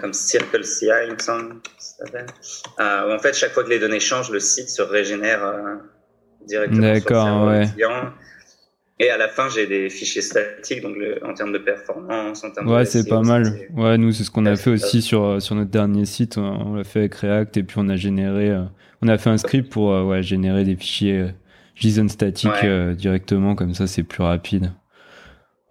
comme 0.00 0.12
Circle 0.12 0.64
CI, 0.64 0.86
il 1.08 1.14
me 1.14 1.18
semble, 1.18 1.54
que 1.62 1.70
ça 1.78 2.04
s'appelle. 2.06 2.26
Euh, 2.80 3.08
où 3.08 3.12
en 3.12 3.18
fait, 3.18 3.34
chaque 3.34 3.52
fois 3.52 3.64
que 3.64 3.68
les 3.70 3.78
données 3.78 4.00
changent, 4.00 4.30
le 4.30 4.40
site 4.40 4.68
se 4.68 4.82
régénère 4.82 5.44
euh, 5.44 5.76
directement 6.46 6.82
sur 6.82 6.92
le 6.94 7.00
D'accord, 7.00 7.46
ouais. 7.46 7.66
client. 7.72 8.12
Et 8.98 9.10
à 9.10 9.16
la 9.16 9.28
fin, 9.28 9.48
j'ai 9.48 9.66
des 9.66 9.90
fichiers 9.90 10.22
statiques, 10.22 10.80
donc 10.82 10.96
le- 10.96 11.24
en 11.26 11.34
termes 11.34 11.52
de 11.52 11.58
performance, 11.58 12.44
en 12.44 12.52
termes 12.52 12.70
Ouais, 12.70 12.80
de 12.80 12.84
c'est 12.84 13.02
SEO, 13.02 13.08
pas 13.10 13.22
mal. 13.22 13.44
c'est- 13.46 13.68
Ouais, 13.80 13.98
nous, 13.98 14.12
c'est 14.12 14.22
ce 14.22 14.30
qu'on 14.30 14.46
a 14.46 14.50
Ouais, 14.50 14.56
fait 14.56 14.62
c'est 14.62 14.70
aussi 14.70 15.02
sur, 15.02 15.24
euh, 15.24 15.40
sur 15.40 15.54
notre 15.56 15.70
dernier 15.70 16.04
site. 16.04 16.38
On 16.38 16.74
l'a 16.74 16.84
fait 16.84 17.00
avec 17.00 17.14
React 17.16 17.56
et 17.56 17.62
puis 17.64 17.76
on 17.78 17.88
a 17.88 17.96
généré, 17.96 18.50
euh, 18.50 18.62
on 19.02 19.08
a 19.08 19.18
fait 19.18 19.30
un 19.30 19.38
script 19.38 19.72
pour 19.72 19.88
ouais, 20.06 20.22
générer 20.22 20.62
des 20.62 20.76
fichiers 20.76 21.26
JSON 21.74 22.08
statiques 22.08 22.50
Ouais. 22.62 22.94
directement, 22.94 23.56
comme 23.56 23.74
ça, 23.74 23.86
c'est 23.88 24.04
plus 24.04 24.22
rapide. 24.22 24.72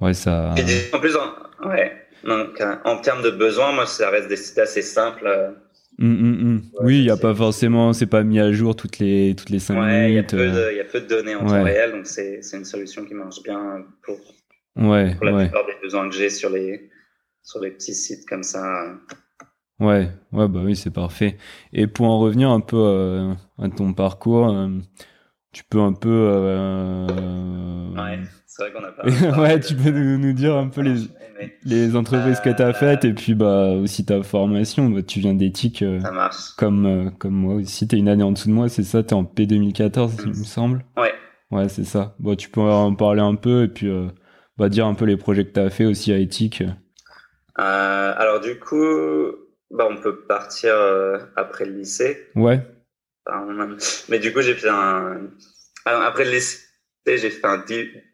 Ouais, 0.02 0.13
ça. 0.13 0.54
Et 0.58 0.93
en 0.93 1.00
plus, 1.00 1.15
en, 1.15 1.69
ouais. 1.69 2.01
Donc, 2.24 2.62
euh, 2.62 2.76
en 2.86 2.98
termes 3.02 3.22
de 3.24 3.30
besoins, 3.32 3.72
moi, 3.74 3.86
ça 3.86 4.10
reste 4.10 4.28
des 4.28 4.36
sites 4.38 4.60
assez 4.60 4.82
simples. 4.82 5.26
euh, 5.28 5.52
Hum, 6.00 6.08
hum, 6.20 6.40
hum. 6.42 6.62
Ouais, 6.74 6.86
oui, 6.86 6.98
il 7.00 7.04
y 7.06 7.10
a 7.12 7.18
pas 7.18 7.36
forcément, 7.36 7.94
c'est 7.94 8.08
pas 8.08 8.24
mis 8.24 8.40
à 8.40 8.52
jour 8.52 8.76
toutes 8.76 8.98
les 9.00 9.36
toutes 9.36 9.50
les 9.50 9.60
cinq 9.60 9.76
Ouais, 9.80 10.10
il 10.10 10.14
y, 10.16 10.18
a 10.18 10.24
minutes. 10.24 10.32
peu 10.34 10.40
euh, 10.40 10.68
de, 10.68 10.72
il 10.72 10.78
y 10.78 10.80
a 10.80 10.86
peu 10.86 11.02
de 11.02 11.06
données 11.08 11.36
en 11.36 11.44
ouais. 11.44 11.48
temps 11.50 11.64
réel, 11.64 11.92
donc 11.92 12.08
c'est 12.08 12.42
une 12.54 12.66
solution 12.66 13.06
qui 13.06 13.14
marche 13.14 13.44
bien 13.44 13.86
pour, 14.04 14.18
Ouais, 14.76 15.16
pour 15.16 15.26
la 15.26 15.34
plupart 15.34 15.66
des 15.66 15.76
besoins 15.84 16.10
que 16.10 16.16
j'ai 16.16 16.30
sur 16.30 16.50
les, 16.50 16.90
sur 17.44 17.60
les 17.62 17.72
petits 17.72 17.94
sites 17.96 18.28
comme 18.28 18.44
ça. 18.44 18.94
ouais, 19.80 20.10
ouais, 20.32 20.48
bah 20.48 20.62
oui, 20.64 20.76
c'est 20.76 20.92
parfait. 20.92 21.38
Et 21.74 21.88
pour 21.88 22.08
en 22.08 22.20
revenir 22.20 22.50
un 22.50 22.60
peu 22.62 22.78
euh, 22.78 23.34
à 23.58 23.70
ton 23.70 23.94
parcours, 23.94 24.50
euh, 24.50 24.70
tu 25.52 25.64
peux 25.66 25.80
un 25.82 25.94
peu. 25.94 26.10
euh, 26.12 27.94
Ouais, 27.96 28.20
c'est 28.48 28.64
vrai 28.64 28.72
qu'on 28.74 28.84
a 28.84 28.92
pas. 28.92 29.04
ouais, 29.42 29.60
tu 29.60 29.76
peux 29.76 29.90
nous, 29.92 30.18
nous 30.18 30.34
dire 30.34 30.56
un 30.56 30.70
peu 30.70 30.82
les, 30.82 30.96
Les 31.63 31.95
entreprises 31.95 32.39
que 32.39 32.49
tu 32.49 32.62
as 32.62 32.67
Euh, 32.69 32.73
faites 32.73 33.06
et 33.06 33.13
puis 33.13 33.34
bah 33.36 33.71
aussi 33.73 34.06
ta 34.06 34.21
formation. 34.23 34.89
Bah, 34.89 35.01
tu 35.04 35.19
viens 35.19 35.34
d'éthique 35.34 35.82
euh, 35.82 35.99
comme, 36.58 36.86
euh, 36.86 37.10
comme 37.12 37.34
moi 37.34 37.56
aussi. 37.56 37.88
Tu 37.88 37.95
es 37.95 37.99
une 37.99 38.08
année 38.10 38.23
en 38.23 38.32
dessous 38.32 38.49
de 38.49 38.54
moi, 38.54 38.69
c'est 38.69 38.84
ça? 38.84 39.04
Tu 39.04 39.10
es 39.10 39.13
en 39.13 39.23
P2014, 39.23 40.21
il 40.25 40.30
me 40.30 40.34
semble? 40.43 40.86
Ouais. 40.97 41.13
Ouais, 41.51 41.67
c'est 41.69 41.84
ça. 41.84 42.15
Bon, 42.19 42.36
tu 42.36 42.49
peux 42.49 42.62
en 42.62 42.95
parler 42.95 43.21
un 43.21 43.36
peu 43.36 43.63
et 43.63 43.67
puis 43.67 43.88
euh, 43.89 44.08
bah, 44.58 44.69
dire 44.69 44.86
un 44.86 44.93
peu 44.93 45.06
les 45.06 45.17
projets 45.17 45.45
que 45.45 45.51
tu 45.54 45.60
as 45.60 45.69
fait 45.69 45.86
aussi 45.86 46.12
à 46.13 46.17
éthique. 46.17 46.63
Euh, 47.60 48.13
alors, 48.17 48.39
du 48.39 48.58
coup, 48.60 48.86
bah, 49.71 49.88
on 49.89 49.97
peut 49.97 50.21
partir 50.27 50.73
après 51.36 51.65
le 51.65 51.73
lycée. 51.73 52.27
Ouais, 52.36 52.62
Enfin, 53.27 53.45
Mais 54.10 54.19
du 54.19 54.34
coup, 54.34 54.41
j'ai 54.41 54.56
fait 54.56 54.69
un. 54.69 55.21
alors, 55.86 56.01
Après 56.04 56.25
le 56.25 56.32
lycée, 56.32 56.60
j'ai 57.06 57.30
fait 57.30 57.45
un 57.47 57.63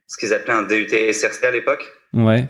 ce 0.08 0.18
qu'ils 0.18 0.34
appelaient 0.34 0.54
un 0.54 0.64
DUT 0.64 0.88
SRC 1.14 1.44
à 1.44 1.52
l'époque. 1.52 1.86
ouais. 2.14 2.48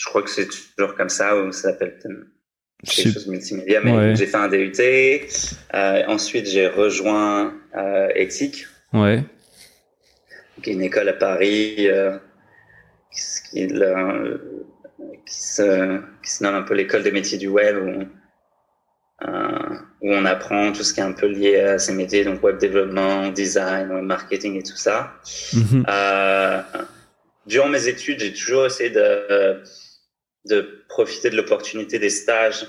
Je 0.00 0.06
crois 0.06 0.22
que 0.22 0.30
c'est 0.30 0.48
toujours 0.76 0.94
comme 0.94 1.10
ça, 1.10 1.36
ou 1.36 1.52
ça 1.52 1.72
s'appelle 1.72 1.98
quelque 2.02 3.12
chose 3.12 3.26
de 3.26 3.30
multimédia. 3.30 3.80
Mais 3.84 3.92
Ouais. 3.94 4.16
j'ai 4.16 4.26
fait 4.26 4.36
un 4.38 4.48
DUT. 4.48 4.72
Euh, 5.74 6.02
ensuite, 6.08 6.46
j'ai 6.46 6.68
rejoint 6.68 7.52
euh, 7.76 8.08
Ethic, 8.14 8.66
Ouais, 8.94 9.22
qui 10.62 10.70
est 10.70 10.72
une 10.72 10.82
école 10.82 11.08
à 11.10 11.12
Paris 11.12 11.86
euh, 11.88 12.16
qui, 13.12 13.20
s- 13.20 13.42
qui, 13.50 13.62
est 13.64 13.66
le- 13.72 14.64
qui 15.26 15.34
se, 15.34 15.98
qui 16.24 16.30
se 16.30 16.42
nomme 16.44 16.54
un 16.54 16.62
peu 16.62 16.72
l'école 16.74 17.02
des 17.02 17.12
métiers 17.12 17.36
du 17.36 17.48
web, 17.48 17.76
où, 17.76 18.04
euh, 19.28 19.76
où 20.00 20.14
on 20.14 20.24
apprend 20.24 20.72
tout 20.72 20.82
ce 20.82 20.94
qui 20.94 21.00
est 21.00 21.04
un 21.04 21.12
peu 21.12 21.26
lié 21.26 21.60
à 21.60 21.78
ces 21.78 21.92
métiers, 21.92 22.24
donc 22.24 22.42
web 22.42 22.56
développement, 22.56 23.28
design, 23.28 23.88
marketing 24.00 24.58
et 24.58 24.62
tout 24.62 24.76
ça. 24.76 25.12
Mhm. 25.52 25.84
Euh, 25.88 26.62
durant 27.46 27.68
mes 27.68 27.86
études, 27.86 28.18
j'ai 28.20 28.32
toujours 28.32 28.64
essayé 28.66 28.88
de, 28.90 29.62
de 30.46 30.84
profiter 30.88 31.30
de 31.30 31.36
l'opportunité 31.36 31.98
des 31.98 32.10
stages 32.10 32.66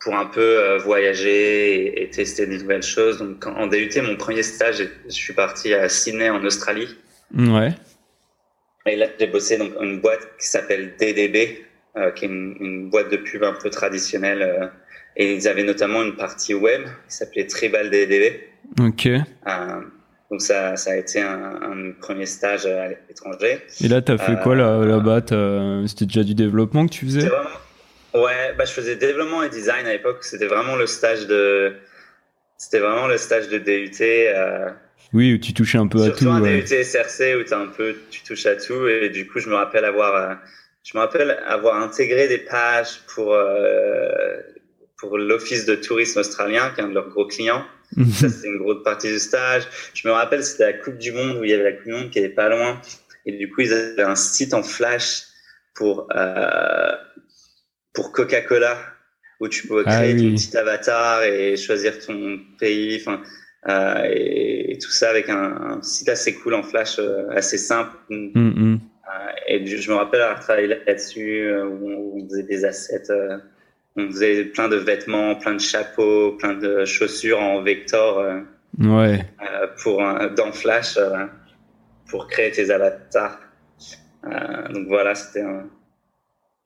pour 0.00 0.14
un 0.14 0.26
peu 0.26 0.76
voyager 0.76 2.02
et, 2.02 2.10
tester 2.10 2.46
des 2.46 2.58
nouvelles 2.58 2.82
choses. 2.82 3.18
Donc, 3.18 3.46
en 3.46 3.66
DUT, 3.66 3.90
mon 4.02 4.16
premier 4.16 4.42
stage, 4.42 4.86
je 5.06 5.10
suis 5.10 5.32
parti 5.32 5.72
à 5.72 5.88
Sydney, 5.88 6.28
en 6.28 6.44
Australie. 6.44 6.88
Ouais. 7.34 7.70
Et 8.84 8.94
là, 8.94 9.06
j'ai 9.18 9.26
bossé 9.26 9.56
dans 9.56 9.82
une 9.82 10.00
boîte 10.00 10.28
qui 10.38 10.46
s'appelle 10.46 10.94
DDB, 10.98 11.64
qui 12.14 12.24
est 12.24 12.28
une, 12.28 12.90
boîte 12.90 13.10
de 13.10 13.16
pub 13.16 13.42
un 13.42 13.54
peu 13.54 13.70
traditionnelle. 13.70 14.70
et 15.16 15.34
ils 15.34 15.48
avaient 15.48 15.64
notamment 15.64 16.02
une 16.02 16.14
partie 16.14 16.54
web 16.54 16.82
qui 17.08 17.16
s'appelait 17.16 17.46
Tribal 17.46 17.90
DDB. 17.90 18.48
Ok. 18.80 19.08
Donc 20.30 20.42
ça, 20.42 20.76
ça 20.76 20.90
a 20.90 20.96
été 20.96 21.20
un, 21.20 21.54
un 21.62 21.92
premier 22.00 22.26
stage 22.26 22.66
à 22.66 22.88
l'étranger. 22.88 23.60
Et 23.80 23.88
là, 23.88 24.02
tu 24.02 24.10
as 24.10 24.18
fait 24.18 24.36
quoi 24.42 24.56
euh, 24.56 24.84
là-bas? 24.84 25.20
C'était 25.86 26.06
déjà 26.06 26.24
du 26.24 26.34
développement 26.34 26.86
que 26.86 26.92
tu 26.92 27.06
faisais? 27.06 27.28
Vraiment... 27.28 27.48
Ouais, 28.14 28.54
bah, 28.58 28.64
je 28.64 28.72
faisais 28.72 28.96
développement 28.96 29.42
et 29.44 29.50
design 29.50 29.86
à 29.86 29.92
l'époque. 29.92 30.24
C'était 30.24 30.46
vraiment 30.46 30.74
le 30.74 30.86
stage 30.86 31.26
de... 31.26 31.74
C'était 32.58 32.80
vraiment 32.80 33.06
le 33.06 33.18
stage 33.18 33.48
de 33.48 33.58
DUT. 33.58 34.00
Euh... 34.00 34.70
Oui, 35.12 35.34
où 35.34 35.38
tu 35.38 35.54
touchais 35.54 35.78
un 35.78 35.86
peu 35.86 36.02
à 36.02 36.10
tout. 36.10 36.18
Surtout 36.18 36.30
un 36.30 36.40
DUT 36.40 36.66
SRC 36.66 37.36
où 37.36 37.54
un 37.54 37.66
peu, 37.66 37.94
tu 38.10 38.22
touches 38.24 38.46
à 38.46 38.56
tout. 38.56 38.88
Et 38.88 39.10
du 39.10 39.28
coup, 39.28 39.38
je 39.38 39.48
me 39.48 39.54
rappelle 39.54 39.84
avoir, 39.84 40.14
euh, 40.16 40.34
je 40.82 40.96
me 40.96 41.02
rappelle 41.02 41.38
avoir 41.46 41.80
intégré 41.80 42.26
des 42.26 42.38
pages 42.38 43.00
pour, 43.14 43.32
euh, 43.32 44.38
pour 44.96 45.18
l'Office 45.18 45.66
de 45.66 45.76
tourisme 45.76 46.18
australien, 46.18 46.72
qui 46.74 46.80
est 46.80 46.84
un 46.84 46.88
de 46.88 46.94
leurs 46.94 47.10
gros 47.10 47.26
clients. 47.26 47.64
Mhm. 47.94 48.10
Ça, 48.10 48.28
c'était 48.28 48.48
une 48.48 48.58
grosse 48.58 48.82
partie 48.82 49.08
du 49.08 49.18
stage. 49.18 49.68
Je 49.94 50.06
me 50.08 50.12
rappelle, 50.12 50.42
c'était 50.42 50.66
la 50.66 50.72
Coupe 50.72 50.98
du 50.98 51.12
Monde 51.12 51.38
où 51.38 51.44
il 51.44 51.50
y 51.50 51.54
avait 51.54 51.64
la 51.64 51.72
Coupe 51.72 51.86
du 51.86 51.92
Monde 51.92 52.10
qui 52.10 52.18
était 52.18 52.34
pas 52.34 52.48
loin. 52.48 52.80
Et 53.26 53.32
du 53.32 53.50
coup, 53.50 53.60
ils 53.60 53.72
avaient 53.72 54.02
un 54.02 54.16
site 54.16 54.54
en 54.54 54.62
flash 54.62 55.24
pour, 55.74 56.08
euh, 56.14 56.92
pour 57.92 58.12
Coca-Cola 58.12 58.76
où 59.40 59.48
tu 59.48 59.66
peux 59.66 59.82
ah 59.86 59.96
créer 59.96 60.16
ton 60.16 60.34
petit 60.34 60.56
avatar 60.56 61.22
et 61.24 61.56
choisir 61.56 61.98
ton 61.98 62.38
pays. 62.58 62.98
Enfin, 63.00 63.22
euh, 63.68 64.02
et, 64.10 64.78
tout 64.78 64.90
ça 64.90 65.10
avec 65.10 65.28
un, 65.28 65.80
site 65.82 66.08
assez 66.08 66.34
cool 66.34 66.54
en 66.54 66.62
flash, 66.62 66.98
euh, 66.98 67.28
assez 67.30 67.58
simple. 67.58 67.96
Mhm. 68.10 68.80
Et 69.48 69.64
je 69.64 69.90
me 69.90 69.96
rappelle 69.96 70.22
avoir 70.22 70.40
travaillé 70.40 70.66
là-dessus 70.66 71.46
euh, 71.46 71.66
où 71.66 72.18
on 72.18 72.28
faisait 72.28 72.42
des 72.42 72.64
assets 72.64 73.08
on 73.96 74.06
faisait 74.08 74.44
plein 74.44 74.68
de 74.68 74.76
vêtements, 74.76 75.34
plein 75.36 75.54
de 75.54 75.60
chapeaux, 75.60 76.32
plein 76.32 76.54
de 76.54 76.84
chaussures 76.84 77.40
en 77.40 77.62
vector. 77.62 78.18
Euh, 78.18 78.40
ouais. 78.80 79.24
Euh, 79.42 79.66
pour 79.82 80.02
dans 80.36 80.52
Flash 80.52 80.96
euh, 80.96 81.26
pour 82.08 82.28
créer 82.28 82.50
tes 82.50 82.70
avatars. 82.70 83.40
donc 84.72 84.86
voilà, 84.88 85.14
c'était 85.14 85.42
un. 85.42 85.64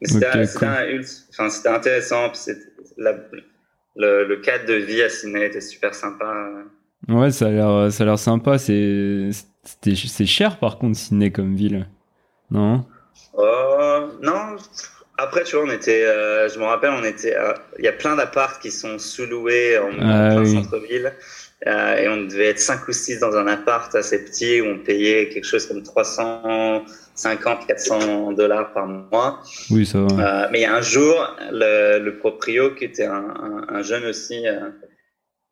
C'était 0.02 0.26
enfin, 0.28 1.48
intéressant. 1.66 2.32
le, 2.96 4.24
le, 4.24 4.36
cadre 4.36 4.64
de 4.64 4.74
vie 4.74 5.02
à 5.02 5.10
Sydney 5.10 5.44
était 5.46 5.60
super 5.60 5.94
sympa. 5.94 6.48
Ouais, 7.06 7.30
ça 7.30 7.48
a 7.48 7.50
l'air, 7.50 7.92
ça 7.92 8.04
a 8.04 8.06
l'air 8.06 8.18
sympa. 8.18 8.56
C'est, 8.56 9.28
c'est 9.82 10.26
cher 10.26 10.58
par 10.58 10.78
contre 10.78 10.96
Sydney 10.96 11.30
comme 11.30 11.54
ville, 11.54 11.86
non? 12.50 12.86
Oh 13.34 14.08
non, 14.22 14.56
après, 15.22 15.44
tu 15.44 15.56
vois, 15.56 15.64
on 15.64 15.70
était, 15.70 16.04
euh, 16.04 16.48
je 16.48 16.58
me 16.58 16.64
rappelle, 16.64 16.90
on 16.90 17.04
était, 17.04 17.36
il 17.78 17.84
y 17.84 17.88
a 17.88 17.92
plein 17.92 18.16
d'apparts 18.16 18.58
qui 18.58 18.70
sont 18.70 18.98
sous-loués 18.98 19.78
en, 19.78 19.90
ah 20.00 20.30
plein 20.32 20.44
centre-ville. 20.44 21.12
Euh, 21.66 21.96
et 21.96 22.08
on 22.08 22.24
devait 22.24 22.46
être 22.46 22.58
5 22.58 22.88
ou 22.88 22.92
6 22.92 23.18
dans 23.20 23.36
un 23.36 23.46
appart 23.46 23.94
assez 23.94 24.24
petit 24.24 24.62
où 24.62 24.66
on 24.66 24.78
payait 24.78 25.28
quelque 25.28 25.44
chose 25.44 25.66
comme 25.66 25.82
350, 25.82 27.66
400 27.66 28.32
dollars 28.32 28.72
par 28.72 28.86
mois. 28.86 29.42
Oui, 29.70 29.84
ça 29.84 30.00
va. 30.00 30.06
Euh, 30.44 30.48
mais 30.50 30.60
il 30.60 30.62
y 30.62 30.66
a 30.66 30.74
un 30.74 30.80
jour, 30.80 31.36
le, 31.52 31.98
le 31.98 32.16
proprio, 32.16 32.74
qui 32.74 32.86
était 32.86 33.04
un, 33.04 33.12
un, 33.14 33.66
un 33.68 33.82
jeune 33.82 34.06
aussi, 34.06 34.48
euh, 34.48 34.70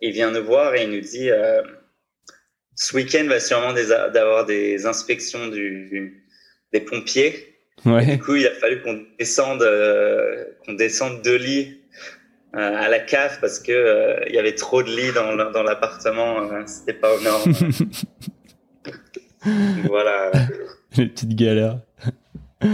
il 0.00 0.12
vient 0.12 0.30
nous 0.30 0.44
voir 0.44 0.74
et 0.74 0.84
il 0.84 0.90
nous 0.92 1.00
dit, 1.00 1.28
ce 2.74 2.96
week-end 2.96 3.26
va 3.28 3.40
sûrement 3.40 3.74
d'avoir 3.74 4.46
des 4.46 4.86
inspections 4.86 5.48
du, 5.48 6.24
des 6.72 6.80
pompiers. 6.80 7.57
Du 7.84 8.18
coup, 8.18 8.34
il 8.34 8.46
a 8.46 8.50
fallu 8.50 8.82
qu'on 8.82 9.04
descende, 9.18 9.62
euh, 9.62 10.44
qu'on 10.64 10.72
descende 10.74 11.22
deux 11.22 11.36
lits 11.36 11.78
euh, 12.54 12.76
à 12.76 12.88
la 12.88 12.98
cave 12.98 13.38
parce 13.40 13.60
que 13.60 13.72
euh, 13.72 14.20
il 14.28 14.34
y 14.34 14.38
avait 14.38 14.54
trop 14.54 14.82
de 14.82 14.88
lits 14.88 15.12
dans, 15.14 15.34
dans 15.50 15.62
l'appartement. 15.62 16.36
C'était 16.66 16.94
pas 16.94 17.14
aux 17.14 17.20
normes. 17.20 17.52
voilà. 19.86 20.32
Les 20.96 21.06
petites 21.06 21.34
galères. 21.36 21.78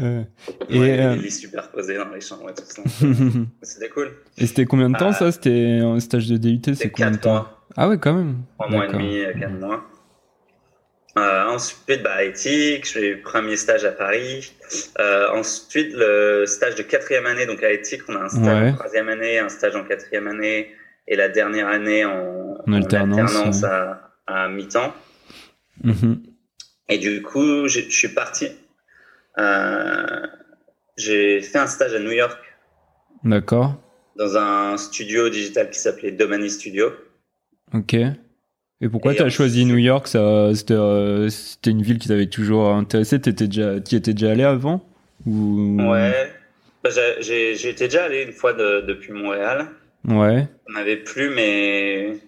Euh, 0.00 0.24
et 0.68 0.80
ouais, 0.80 1.16
lits 1.16 1.30
superposés 1.30 1.96
dans 1.96 2.08
les 2.08 2.20
chambres 2.20 2.50
et 2.50 2.54
tout 2.54 2.64
ça. 2.66 2.82
c'était 3.62 3.88
cool. 3.88 4.10
Et 4.36 4.48
c'était 4.48 4.64
combien 4.64 4.90
de 4.90 4.98
temps 4.98 5.12
ça? 5.12 5.30
C'était 5.30 5.78
un 5.84 6.00
stage 6.00 6.26
de 6.28 6.36
DUT 6.36 6.74
C'est 6.74 6.90
combien 6.90 7.12
de 7.12 7.18
temps? 7.18 7.30
mois. 7.34 7.64
Ah 7.76 7.88
ouais, 7.88 7.96
quand 7.98 8.12
même. 8.12 8.38
Trois 8.58 8.70
mois 8.70 8.86
et 8.86 8.92
demi, 8.92 9.22
quatre 9.38 9.52
mois. 9.52 9.84
Euh, 11.16 11.44
ensuite, 11.46 12.02
bah, 12.02 12.24
éthique, 12.24 12.86
j'ai 12.92 13.10
eu 13.10 13.22
premier 13.22 13.56
stage 13.56 13.84
à 13.84 13.92
Paris. 13.92 14.52
Euh, 14.98 15.28
ensuite, 15.30 15.92
le 15.94 16.44
stage 16.46 16.74
de 16.74 16.82
quatrième 16.82 17.26
année, 17.26 17.46
donc 17.46 17.62
à 17.62 17.70
éthique, 17.70 18.02
on 18.08 18.16
a 18.16 18.24
un 18.24 18.28
stage 18.28 18.72
en 18.72 18.74
troisième 18.74 19.08
année, 19.08 19.38
un 19.38 19.48
stage 19.48 19.76
en 19.76 19.84
quatrième 19.84 20.26
année, 20.26 20.74
et 21.06 21.14
la 21.14 21.28
dernière 21.28 21.68
année 21.68 22.04
en, 22.04 22.58
en 22.66 22.72
alternance, 22.72 23.62
à, 23.62 24.10
à 24.26 24.48
mi-temps. 24.48 24.92
Mm-hmm. 25.84 26.18
Et 26.88 26.98
du 26.98 27.22
coup, 27.22 27.68
je 27.68 27.80
suis 27.80 28.08
parti. 28.08 28.48
Euh, 29.38 30.26
j'ai 30.96 31.40
fait 31.42 31.58
un 31.58 31.68
stage 31.68 31.94
à 31.94 32.00
New 32.00 32.12
York. 32.12 32.38
D'accord. 33.22 33.80
Dans 34.16 34.36
un 34.36 34.76
studio 34.76 35.28
digital 35.28 35.70
qui 35.70 35.78
s'appelait 35.78 36.12
Domani 36.12 36.50
Studio. 36.50 36.92
Ok. 37.72 37.96
Et 38.84 38.88
pourquoi 38.88 39.14
tu 39.14 39.22
as 39.22 39.30
choisi 39.30 39.64
New 39.64 39.78
York? 39.78 40.06
Euh, 40.14 40.52
C'était 40.54 41.70
une 41.70 41.80
ville 41.80 41.98
qui 41.98 42.08
t'avait 42.08 42.26
toujours 42.26 42.68
intéressé 42.68 43.18
Tu 43.18 43.32
déjà, 43.32 43.76
y 43.76 43.96
étais 43.96 44.12
déjà 44.12 44.32
allé 44.32 44.44
avant? 44.44 44.86
Ou... 45.26 45.78
Ouais, 45.80 46.30
bah, 46.82 46.90
été 47.18 47.72
déjà 47.86 48.04
allé 48.04 48.24
une 48.24 48.32
fois 48.32 48.52
depuis 48.52 49.12
Montréal. 49.12 49.68
Ouais. 50.06 50.46
Ça 50.66 50.72
m'avait 50.74 50.98
plu, 50.98 51.30
mais 51.30 52.18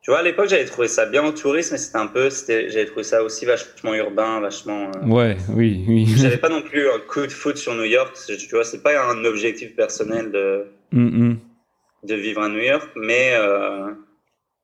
tu 0.00 0.12
vois, 0.12 0.20
à 0.20 0.22
l'époque, 0.22 0.48
j'avais 0.48 0.64
trouvé 0.64 0.86
ça 0.86 1.06
bien 1.06 1.24
en 1.24 1.32
tourisme, 1.32 1.72
mais 1.72 1.78
c'était 1.78 1.98
un 1.98 2.06
peu, 2.06 2.28
j'avais 2.46 2.84
trouvé 2.84 3.02
ça 3.02 3.24
aussi 3.24 3.44
vachement 3.44 3.94
urbain, 3.94 4.38
vachement. 4.38 4.92
Euh, 4.94 5.06
ouais, 5.08 5.36
oui, 5.48 5.84
oui. 5.88 6.06
J'avais 6.16 6.36
pas 6.36 6.50
non 6.50 6.62
plus 6.62 6.88
un 6.88 7.00
coup 7.00 7.26
de 7.26 7.32
foot 7.32 7.56
sur 7.56 7.74
New 7.74 7.84
York. 7.84 8.16
Tu 8.28 8.54
vois, 8.54 8.64
c'est 8.64 8.82
pas 8.82 9.10
un 9.10 9.24
objectif 9.24 9.74
personnel 9.74 10.30
de 10.30 10.66
mm, 10.92 11.30
mm. 11.30 11.38
de 12.04 12.14
vivre 12.14 12.42
à 12.42 12.48
New 12.48 12.60
York, 12.60 12.90
mais 12.94 13.32
euh, 13.32 13.90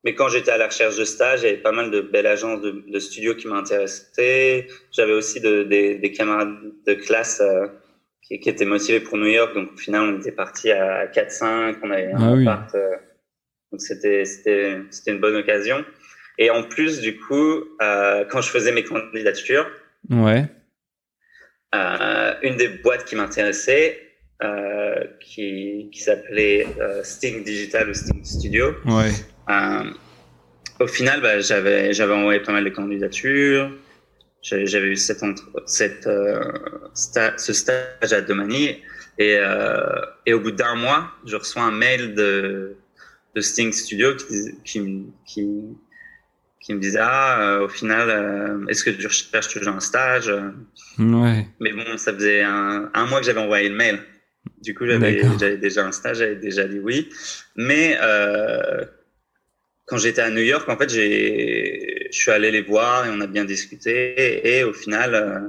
mais 0.05 0.15
quand 0.15 0.29
j'étais 0.29 0.51
à 0.51 0.57
la 0.57 0.67
recherche 0.67 0.97
de 0.97 1.05
stage, 1.05 1.41
il 1.43 1.45
y 1.45 1.49
avait 1.49 1.59
pas 1.59 1.73
mal 1.73 1.91
de 1.91 2.01
belles 2.01 2.27
agences 2.27 2.63
de, 2.63 2.85
de 2.89 2.99
studios 2.99 3.35
qui 3.35 3.49
m'intéressaient. 3.49 4.67
J'avais 4.93 5.13
aussi 5.13 5.41
de, 5.41 5.63
des, 5.63 5.97
des, 5.97 6.13
camarades 6.13 6.57
de 6.87 6.95
classe 6.95 7.41
euh, 7.41 7.67
qui, 8.23 8.41
qui, 8.41 8.49
étaient 8.49 8.65
motivés 8.65 9.01
pour 9.01 9.19
New 9.19 9.27
York. 9.27 9.55
Donc 9.55 9.73
au 9.75 9.77
final, 9.77 10.03
on 10.03 10.19
était 10.19 10.33
parti 10.33 10.71
à 10.71 11.07
4-5, 11.07 11.77
on 11.83 11.91
avait 11.91 12.13
un 12.13 12.19
ah 12.19 12.53
appart. 12.53 12.75
Euh, 12.75 12.97
donc 13.73 13.83
c'était 13.83 14.25
c'était 14.25 14.79
c'était 14.91 15.13
une 15.13 15.21
bonne 15.21 15.37
occasion. 15.37 15.85
Et 16.39 16.49
en 16.49 16.63
plus, 16.63 17.01
du 17.01 17.19
coup, 17.19 17.63
euh, 17.83 18.25
quand 18.25 18.41
je 18.41 18.49
faisais 18.49 18.73
mes 18.73 18.85
candidatures, 18.85 19.71
ouais. 20.09 20.47
Une 22.43 22.57
des 22.57 22.69
boîtes 22.69 23.05
qui 23.05 23.15
m'intéressait, 23.17 24.01
qui, 25.21 25.91
qui 25.93 26.01
s'appelait 26.01 26.67
Sting 27.05 27.45
Digital 27.45 27.91
ou 27.91 27.95
Sting 27.95 28.25
Studio. 28.25 28.75
Ouais. 28.87 29.11
Euh, 29.51 29.85
au 30.79 30.87
final, 30.87 31.21
bah, 31.21 31.41
j'avais 31.41 31.93
j'avais 31.93 32.15
envoyé 32.15 32.41
pas 32.41 32.53
mal 32.53 32.65
de 32.65 32.71
candidatures. 32.71 33.71
J'avais 34.43 34.89
eu 34.89 34.97
cette, 34.97 35.23
cette 35.67 36.07
euh, 36.07 36.41
ce 36.95 37.53
stage 37.53 38.13
à 38.13 38.21
Domani. 38.23 38.83
Et, 39.19 39.37
euh, 39.37 39.77
et 40.25 40.33
au 40.33 40.41
bout 40.41 40.53
d'un 40.53 40.77
mois, 40.77 41.11
je 41.27 41.37
reçois 41.37 41.63
un 41.63 41.73
mail 41.73 42.15
de, 42.15 42.75
de 43.35 43.41
Sting 43.43 43.71
Studio 43.71 44.17
qui, 44.17 44.25
qui, 44.65 45.07
qui, 45.27 45.47
qui 46.61 46.75
me 46.75 46.81
disait 46.81 47.01
ah 47.03 47.61
au 47.63 47.69
final 47.69 48.65
est-ce 48.71 48.83
que 48.83 48.91
tu 48.91 49.07
recherches 49.07 49.49
toujours 49.49 49.75
un 49.75 49.81
stage? 49.81 50.33
Ouais. 50.99 51.47
mais 51.61 51.73
bon 51.73 51.85
ça 51.99 52.15
faisait 52.15 52.43
un, 52.43 52.91
un 52.95 53.07
mois 53.07 53.21
que 53.21 53.27
j'avais 53.27 53.41
envoyé 53.41 53.69
le 53.69 53.75
mail. 53.77 53.99
Du 54.63 54.75
coup 54.75 54.87
j'avais 54.87 55.59
déjà 55.59 55.87
un 55.87 55.93
stage 55.93 56.19
j'avais 56.19 56.37
déjà 56.37 56.65
dit 56.67 56.79
oui. 56.79 57.11
Mais 57.57 57.99
euh, 58.01 58.87
quand 59.91 59.99
j'étais 59.99 60.23
à 60.23 60.31
New 60.31 60.43
York, 60.43 60.69
en 60.69 60.77
fait, 60.77 60.89
j'ai, 60.89 62.07
je 62.13 62.17
suis 62.17 62.31
allé 62.31 62.53
les 62.53 62.63
voir 62.63 63.07
et 63.07 63.11
on 63.13 63.21
a 63.21 63.27
bien 63.27 63.45
discuté. 63.45 64.57
Et, 64.57 64.63
au 64.63 64.73
final, 64.73 65.15
euh, 65.15 65.41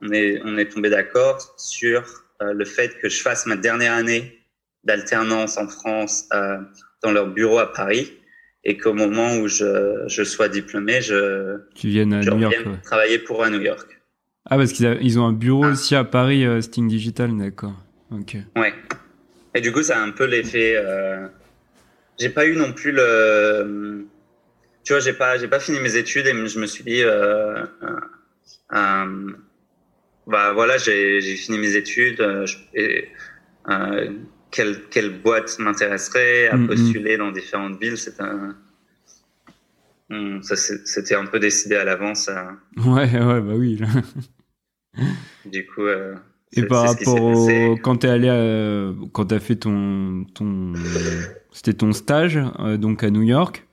on 0.00 0.12
est, 0.12 0.40
on 0.44 0.56
est 0.56 0.66
tombé 0.66 0.90
d'accord 0.90 1.38
sur 1.58 2.04
euh, 2.40 2.52
le 2.52 2.64
fait 2.64 2.96
que 3.00 3.08
je 3.08 3.20
fasse 3.20 3.46
ma 3.46 3.56
dernière 3.56 3.94
année 3.94 4.38
d'alternance 4.84 5.58
en 5.58 5.66
France 5.66 6.26
euh, 6.32 6.58
dans 7.02 7.10
leur 7.10 7.26
bureau 7.26 7.58
à 7.58 7.72
Paris 7.72 8.12
et 8.62 8.76
qu'au 8.76 8.94
moment 8.94 9.36
où 9.38 9.48
je, 9.48 10.04
je 10.06 10.22
sois 10.22 10.48
diplômé, 10.48 11.02
je, 11.02 11.58
tu 11.74 11.88
viennes 11.88 12.12
à 12.12 12.20
New 12.20 12.38
York, 12.38 12.64
travailler 12.84 13.18
pour 13.18 13.42
à 13.42 13.50
New 13.50 13.60
York. 13.60 13.98
Ah, 14.48 14.56
parce 14.56 14.72
qu'ils 14.72 14.98
ils 15.02 15.18
ont 15.18 15.26
un 15.26 15.32
bureau 15.32 15.64
ah. 15.64 15.72
aussi 15.72 15.96
à 15.96 16.04
Paris, 16.04 16.46
Sting 16.62 16.86
Digital, 16.86 17.36
d'accord. 17.36 17.74
Ok. 18.12 18.36
Ouais. 18.56 18.72
Et 19.54 19.60
du 19.60 19.72
coup, 19.72 19.82
ça 19.82 19.98
a 19.98 20.00
un 20.00 20.10
peu 20.10 20.26
l'effet. 20.26 20.76
Euh... 22.18 22.24
J'ai 22.24 22.30
pas 22.30 22.46
eu 22.46 22.56
non 22.56 22.72
plus 22.72 22.92
le. 22.92 24.06
Tu 24.84 24.92
vois, 24.92 25.00
j'ai 25.00 25.12
pas, 25.12 25.38
j'ai 25.38 25.48
pas 25.48 25.60
fini 25.60 25.80
mes 25.80 25.96
études 25.96 26.26
et 26.26 26.46
je 26.46 26.58
me 26.58 26.66
suis 26.66 26.82
dit, 26.82 27.02
euh, 27.02 27.62
euh, 28.72 29.32
bah 30.26 30.52
voilà, 30.52 30.78
j'ai 30.78 31.20
fini 31.36 31.58
mes 31.58 31.76
études. 31.76 32.20
Euh, 32.20 32.46
et, 32.74 33.08
euh, 33.68 34.10
quelle, 34.50 34.82
quelle 34.88 35.20
boîte 35.20 35.58
m'intéresserait 35.58 36.48
à 36.48 36.56
mm, 36.56 36.62
mm. 36.62 36.66
postuler 36.68 37.16
dans 37.18 37.30
différentes 37.30 37.80
villes 37.80 37.98
C'est 37.98 38.20
un. 38.20 38.56
Hmm, 40.10 40.40
c'était 40.40 41.14
un 41.14 41.26
peu 41.26 41.38
décidé 41.38 41.76
à 41.76 41.84
l'avance. 41.84 42.30
Ouais, 42.78 43.12
ouais, 43.12 43.40
bah 43.42 43.54
oui. 43.54 43.78
du 45.44 45.66
coup. 45.66 45.82
Euh, 45.82 46.14
et 46.52 46.62
par 46.66 46.86
rapport 46.86 47.22
au... 47.22 47.76
quand 47.76 47.96
t'es 47.96 48.08
allé, 48.08 48.28
à... 48.28 48.92
quand 49.12 49.26
t'as 49.26 49.38
fait 49.38 49.56
ton, 49.56 50.24
ton, 50.34 50.72
c'était 51.52 51.74
ton 51.74 51.92
stage 51.92 52.38
euh, 52.58 52.76
donc 52.76 53.02
à 53.04 53.10
New 53.10 53.22
York. 53.22 53.66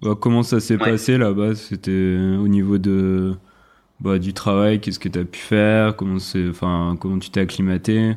Bah, 0.00 0.14
comment 0.20 0.44
ça 0.44 0.60
s'est 0.60 0.78
passé 0.78 1.18
là-bas? 1.18 1.56
C'était 1.56 1.90
au 1.90 2.46
niveau 2.46 2.78
de 2.78 3.34
bah, 3.98 4.18
du 4.20 4.32
travail. 4.32 4.80
Qu'est-ce 4.80 5.00
que 5.00 5.08
t'as 5.08 5.24
pu 5.24 5.40
faire? 5.40 5.96
Comment 5.96 6.20
c'est, 6.20 6.48
enfin, 6.48 6.96
comment 7.00 7.18
tu 7.18 7.30
t'es 7.30 7.40
acclimaté? 7.40 8.14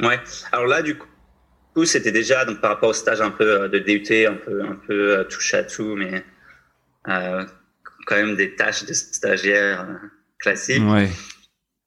Ouais. 0.00 0.18
Alors 0.52 0.66
là, 0.66 0.80
du 0.80 0.96
coup, 0.96 1.84
c'était 1.84 2.12
déjà 2.12 2.46
donc 2.46 2.62
par 2.62 2.70
rapport 2.70 2.88
au 2.88 2.94
stage 2.94 3.20
un 3.20 3.30
peu 3.30 3.64
euh, 3.64 3.68
de 3.68 3.78
DUT, 3.78 4.26
un 4.26 4.32
peu, 4.34 4.62
un 4.64 4.78
peu 4.86 5.18
euh, 5.18 5.24
touche 5.24 5.52
à 5.52 5.64
tout, 5.64 5.94
mais 5.96 6.24
euh, 7.08 7.44
quand 8.06 8.16
même 8.16 8.36
des 8.36 8.54
tâches 8.56 8.86
de 8.86 8.94
stagiaire 8.94 9.82
euh, 9.82 9.94
classiques. 10.38 10.82
Ouais. 10.82 11.10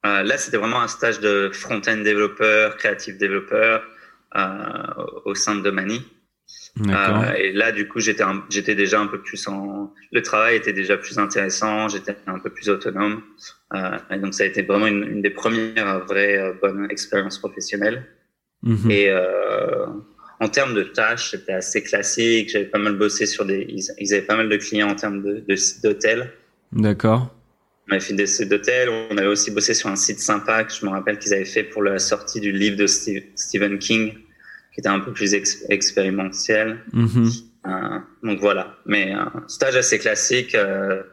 Euh, 0.05 0.23
là, 0.23 0.37
c'était 0.37 0.57
vraiment 0.57 0.81
un 0.81 0.87
stage 0.87 1.19
de 1.19 1.49
front-end 1.53 1.97
développeur, 1.97 2.77
créatif 2.77 3.17
développeur 3.17 3.83
au 5.25 5.35
sein 5.35 5.55
de 5.55 5.69
Mani. 5.69 6.03
et 7.37 7.51
là, 7.53 7.71
du 7.71 7.87
coup, 7.87 7.99
j'étais 7.99 8.23
j'étais 8.49 8.75
déjà 8.75 8.99
un 8.99 9.07
peu 9.07 9.21
plus 9.21 9.47
en. 9.47 9.93
Le 10.11 10.21
travail 10.21 10.55
était 10.55 10.73
déjà 10.73 10.97
plus 10.97 11.19
intéressant. 11.19 11.87
J'étais 11.87 12.15
un 12.25 12.39
peu 12.39 12.49
plus 12.49 12.69
autonome. 12.69 13.21
et 14.09 14.17
donc, 14.17 14.33
ça 14.33 14.43
a 14.43 14.47
été 14.47 14.63
vraiment 14.63 14.87
une, 14.87 15.03
une 15.03 15.21
des 15.21 15.29
premières 15.29 16.03
vraies 16.05 16.53
bonnes 16.61 16.87
expériences 16.89 17.37
professionnelles. 17.37 18.07
Mhm. 18.63 18.89
Et 18.89 19.11
en 20.43 20.49
termes 20.49 20.73
de 20.73 20.83
tâches, 20.83 21.31
c'était 21.31 21.53
assez 21.53 21.83
classique. 21.83 22.49
J'avais 22.49 22.65
pas 22.65 22.77
mal 22.77 22.97
bossé 22.97 23.25
sur 23.25 23.45
des. 23.45 23.65
Ils, 23.97 24.13
avaient 24.13 24.25
pas 24.25 24.35
mal 24.35 24.49
de 24.49 24.57
clients 24.57 24.89
en 24.89 24.95
termes 24.95 25.23
de, 25.23 25.43
de 25.47 25.55
d'hôtels. 25.81 26.31
D'accord. 26.73 27.33
On 27.87 27.91
avait 27.91 27.99
fait 27.99 28.13
des 28.13 28.27
sites 28.27 28.49
d'hôtels. 28.49 28.89
On 29.11 29.17
avait 29.17 29.27
aussi 29.27 29.51
bossé 29.51 29.73
sur 29.73 29.89
un 29.89 29.95
site 29.95 30.19
sympa 30.19 30.63
que 30.63 30.73
je 30.73 30.85
me 30.85 30.91
rappelle 30.91 31.19
qu'ils 31.19 31.33
avaient 31.33 31.45
fait 31.45 31.63
pour 31.63 31.83
la 31.83 31.99
sortie 31.99 32.39
du 32.39 32.51
livre 32.51 32.77
de 32.77 32.87
Stephen 32.87 33.77
King, 33.79 34.13
qui 34.73 34.79
était 34.79 34.89
un 34.89 34.99
peu 34.99 35.11
plus 35.11 35.33
expérimental. 35.69 36.79
Mhm. 36.93 37.29
Euh, 37.65 37.99
donc 38.23 38.39
voilà. 38.39 38.77
Mais 38.85 39.11
un 39.11 39.43
stage 39.47 39.75
assez 39.75 39.99
classique. 39.99 40.55
Euh, 40.55 41.03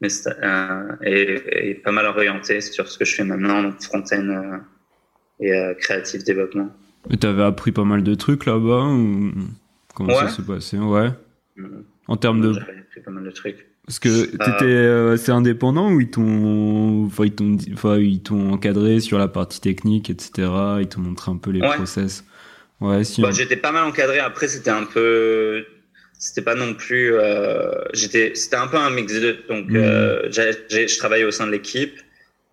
mais 0.00 0.08
euh, 0.26 0.96
et, 1.02 1.70
et, 1.70 1.74
pas 1.74 1.92
mal 1.92 2.06
orienté 2.06 2.60
sur 2.60 2.88
ce 2.88 2.98
que 2.98 3.04
je 3.04 3.14
fais 3.14 3.24
maintenant, 3.24 3.62
donc 3.62 3.82
front-end 3.82 4.28
euh, 4.28 4.58
et 5.40 5.52
euh, 5.52 5.74
créatif 5.74 6.22
développement. 6.24 6.70
Mais 7.08 7.16
t'avais 7.16 7.44
appris 7.44 7.72
pas 7.72 7.84
mal 7.84 8.02
de 8.02 8.14
trucs 8.14 8.44
là-bas 8.46 8.84
ou 8.88 9.32
comment 9.94 10.14
ça 10.14 10.28
s'est 10.28 10.42
passé? 10.42 10.76
Ouais. 10.78 11.10
Mmh. 11.56 11.66
En 12.08 12.16
termes 12.16 12.40
de. 12.42 12.52
J'avais 12.52 12.78
appris 12.78 13.00
pas 13.00 13.10
mal 13.10 13.24
de 13.24 13.30
trucs. 13.30 13.66
Parce 13.86 14.00
que 14.00 14.24
t'étais 14.24 14.64
euh, 14.64 15.14
assez 15.14 15.30
indépendant 15.30 15.92
ou 15.92 16.00
ils 16.00 16.10
t'ont, 16.10 17.06
enfin, 17.06 17.24
ils 17.24 17.32
t'ont, 17.32 17.56
enfin, 17.72 17.98
ils 17.98 18.20
t'ont 18.20 18.52
encadré 18.52 18.98
sur 18.98 19.18
la 19.18 19.28
partie 19.28 19.60
technique, 19.60 20.10
etc. 20.10 20.48
Ils 20.80 20.88
t'ont 20.88 21.00
montré 21.00 21.30
un 21.30 21.36
peu 21.36 21.50
les 21.50 21.60
process? 21.60 22.24
Ouais, 22.80 23.04
si. 23.04 23.22
Bah, 23.22 23.30
j'étais 23.30 23.56
pas 23.56 23.72
mal 23.72 23.84
encadré. 23.84 24.18
Après, 24.18 24.48
c'était 24.48 24.70
un 24.70 24.84
peu, 24.84 25.64
c'était 26.18 26.42
pas 26.42 26.56
non 26.56 26.74
plus, 26.74 27.14
euh... 27.14 27.70
j'étais, 27.94 28.32
c'était 28.34 28.56
un 28.56 28.66
peu 28.66 28.76
un 28.76 28.90
mix 28.90 29.12
de, 29.12 29.36
donc, 29.48 29.68
mmh. 29.68 29.76
euh, 29.76 30.30
je 30.30 30.98
travaillais 30.98 31.24
au 31.24 31.30
sein 31.30 31.46
de 31.46 31.52
l'équipe. 31.52 31.96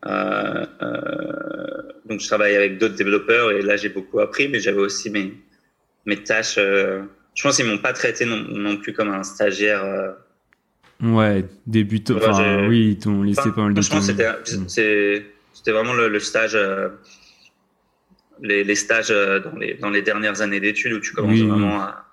Euh, 0.05 0.65
euh, 0.81 1.81
donc 2.05 2.19
je 2.19 2.27
travaille 2.27 2.55
avec 2.55 2.77
d'autres 2.77 2.95
développeurs 2.95 3.51
et 3.51 3.61
là 3.61 3.77
j'ai 3.77 3.89
beaucoup 3.89 4.19
appris, 4.19 4.47
mais 4.49 4.59
j'avais 4.59 4.79
aussi 4.79 5.09
mes 5.09 5.33
mes 6.05 6.21
tâches. 6.21 6.55
Euh, 6.57 7.03
je 7.33 7.43
pense 7.43 7.55
qu'ils 7.55 7.65
m'ont 7.65 7.77
pas 7.77 7.93
traité 7.93 8.25
non, 8.25 8.37
non, 8.37 8.77
plus 8.77 8.93
comme 8.93 9.09
un 9.09 9.23
stagiaire. 9.23 10.15
Ouais, 11.03 11.45
débutant. 11.67 12.15
Enfin, 12.17 12.67
oui, 12.67 12.91
ils 12.91 12.97
t'ont 12.97 13.21
laissé 13.21 13.51
pas 13.51 13.61
mal 13.61 13.73
de 13.73 13.81
temps. 13.81 14.01
c'était 14.01 14.31
mm. 14.31 14.67
c'était 14.67 15.71
vraiment 15.71 15.93
le, 15.93 16.07
le 16.09 16.19
stage. 16.19 16.57
Les, 18.41 18.63
les, 18.63 18.75
stages 18.75 19.09
dans 19.09 19.55
les, 19.57 19.75
dans 19.75 19.89
les 19.91 20.01
dernières 20.01 20.41
années 20.41 20.59
d'études 20.59 20.93
où 20.93 20.99
tu 20.99 21.13
commences 21.13 21.39
vraiment 21.39 21.81
à, 21.81 22.05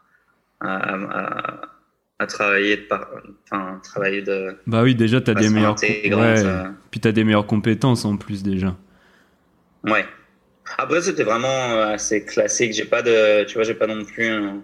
à, 0.61 0.95
à, 0.95 1.61
à 2.21 2.27
travailler 2.27 2.77
de 2.77 2.83
par... 2.83 3.09
enfin 3.45 3.81
travailler 3.83 4.21
de 4.21 4.55
bah 4.67 4.83
oui 4.83 4.95
déjà 4.95 5.23
tu 5.23 5.31
as 5.31 5.35
des 5.35 5.49
meilleures 5.49 5.81
ouais. 5.83 6.13
Euh. 6.15 6.69
puis 6.91 7.01
tu 7.01 7.09
as 7.09 7.13
des 7.13 7.25
meilleures 7.25 7.47
compétences 7.47 8.05
en 8.05 8.19
plus 8.19 8.43
déjà 8.43 8.77
ouais 9.85 10.05
après 10.77 11.01
c'était 11.01 11.25
vraiment 11.25 11.49
euh, 11.49 11.95
assez 11.95 12.25
classique 12.27 12.75
j'ai 12.75 12.85
pas 12.85 13.01
de 13.01 13.45
tu 13.45 13.55
vois 13.55 13.65
j'ai 13.65 13.75
pas 13.75 13.87
non 13.87 14.05
plus 14.05 14.27
un, 14.27 14.63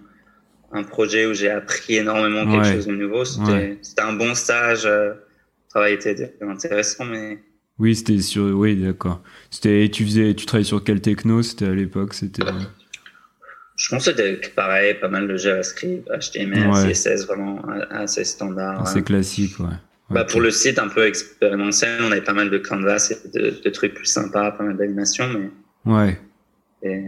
un 0.71 0.83
projet 0.83 1.25
où 1.25 1.33
j'ai 1.33 1.49
appris 1.49 1.95
énormément 1.95 2.49
quelque 2.49 2.73
chose 2.75 2.87
de 2.87 2.95
nouveau 2.95 3.25
c'était 3.25 3.51
ouais. 3.51 3.79
un 3.99 4.13
bon 4.13 4.35
stage 4.35 4.85
euh, 4.85 5.09
le 5.09 5.69
travail 5.69 5.93
était 5.93 6.33
intéressant 6.41 7.05
mais 7.05 7.39
oui 7.79 7.95
c'était 7.95 8.19
sur 8.19 8.43
oui 8.43 8.75
d'accord 8.75 9.21
c'était 9.49 9.89
tu 9.89 10.05
faisais 10.05 10.33
tu 10.33 10.45
travaillais 10.45 10.67
sur 10.67 10.83
quel 10.83 11.01
techno? 11.01 11.41
C'était 11.41 11.67
à 11.67 11.73
l'époque 11.73 12.13
c'était 12.13 12.43
je 13.77 13.89
pense 13.89 14.05
que 14.05 14.11
c'était 14.11 14.49
pareil, 14.55 14.95
pas 14.95 15.07
mal 15.07 15.27
de 15.27 15.37
JavaScript, 15.37 16.09
HTML, 16.09 16.67
ouais. 16.71 16.93
CSS, 16.93 17.27
vraiment 17.27 17.61
assez 17.91 18.23
standard. 18.23 18.81
Assez 18.81 19.03
classique, 19.03 19.59
ouais. 19.59 19.75
Bah, 20.09 20.23
Pour 20.23 20.41
le 20.41 20.51
site 20.51 20.79
un 20.79 20.87
peu 20.87 21.05
expérimental, 21.05 22.01
on 22.01 22.11
avait 22.11 22.23
pas 22.23 22.33
mal 22.33 22.49
de 22.49 22.57
canvas 22.57 23.11
et 23.11 23.37
de, 23.37 23.61
de 23.63 23.69
trucs 23.69 23.93
plus 23.93 24.05
sympas, 24.05 24.51
pas 24.51 24.63
mal 24.63 24.77
d'animations, 24.77 25.27
mais. 25.29 25.51
Ouais. 25.85 26.19
Et... 26.81 27.03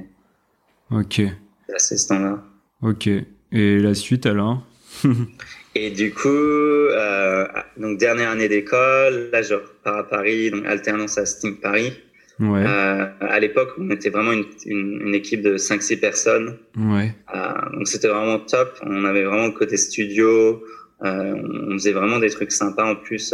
Ok. 0.91 1.21
C'est 1.67 1.75
assez 1.75 1.97
standard. 1.97 2.43
Ok. 2.81 3.09
Et 3.51 3.79
la 3.79 3.93
suite 3.93 4.25
alors 4.25 4.63
Et 5.75 5.91
du 5.91 6.12
coup, 6.12 6.27
euh, 6.27 7.47
donc 7.77 7.99
dernière 7.99 8.31
année 8.31 8.49
d'école, 8.49 9.29
là 9.31 9.41
je 9.41 9.53
repars 9.53 9.97
à 9.97 10.03
Paris, 10.03 10.49
donc 10.49 10.65
alternance 10.65 11.17
à 11.17 11.25
Sting 11.25 11.57
Paris. 11.59 11.93
Ouais. 12.39 12.63
Euh, 12.65 13.05
à 13.21 13.39
l'époque, 13.39 13.69
on 13.77 13.89
était 13.91 14.09
vraiment 14.09 14.31
une, 14.31 14.45
une, 14.65 15.01
une 15.07 15.13
équipe 15.13 15.41
de 15.41 15.57
5-6 15.57 15.99
personnes. 15.99 16.57
Ouais. 16.75 17.13
Euh, 17.35 17.69
donc 17.73 17.88
c'était 17.88 18.07
vraiment 18.07 18.39
top. 18.39 18.79
On 18.83 19.05
avait 19.05 19.23
vraiment 19.23 19.47
le 19.47 19.51
côté 19.51 19.77
studio. 19.77 20.63
On 21.01 21.73
faisait 21.73 21.93
vraiment 21.93 22.19
des 22.19 22.29
trucs 22.29 22.51
sympas 22.51 22.85
en 22.85 22.95
plus. 22.95 23.33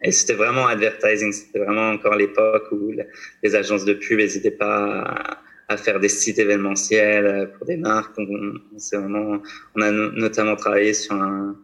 Et 0.00 0.12
c'était 0.12 0.34
vraiment 0.34 0.66
advertising. 0.66 1.32
C'était 1.32 1.58
vraiment 1.58 1.90
encore 1.90 2.14
l'époque 2.14 2.64
où 2.72 2.92
les 3.42 3.54
agences 3.54 3.84
de 3.84 3.94
pub 3.94 4.18
n'hésitaient 4.18 4.50
pas 4.50 5.02
à, 5.02 5.38
à, 5.68 5.76
faire 5.76 6.00
des 6.00 6.08
sites 6.08 6.38
événementiels 6.38 7.52
pour 7.56 7.66
des 7.66 7.76
marques. 7.76 8.14
On, 8.18 8.24
on, 8.24 8.98
vraiment, 8.98 9.42
on 9.76 9.80
a 9.82 9.90
no 9.90 10.10
notamment 10.12 10.56
travaillé 10.56 10.94
sur 10.94 11.14
un, 11.14 11.56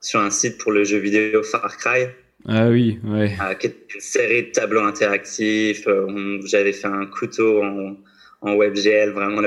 sur 0.00 0.20
un 0.20 0.30
site 0.30 0.58
pour 0.58 0.72
le 0.72 0.84
jeu 0.84 0.98
vidéo 0.98 1.42
Far 1.42 1.76
Cry. 1.76 2.06
Ah 2.48 2.68
oui, 2.68 2.98
ouais. 3.04 3.36
Euh, 3.40 3.54
une 3.94 4.00
série 4.00 4.44
de 4.44 4.50
tableaux 4.50 4.82
interactifs. 4.82 5.86
Euh, 5.86 6.40
J'avais 6.46 6.72
fait 6.72 6.86
un 6.88 7.06
couteau 7.06 7.62
en, 7.62 7.96
en 8.40 8.56
WebGL, 8.56 9.10
vraiment 9.10 9.42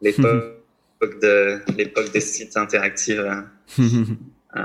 l'époque 0.00 0.60
de 1.22 1.58
l'époque 1.76 2.12
des 2.12 2.20
sites 2.20 2.56
interactifs. 2.56 3.18
euh, 3.78 4.60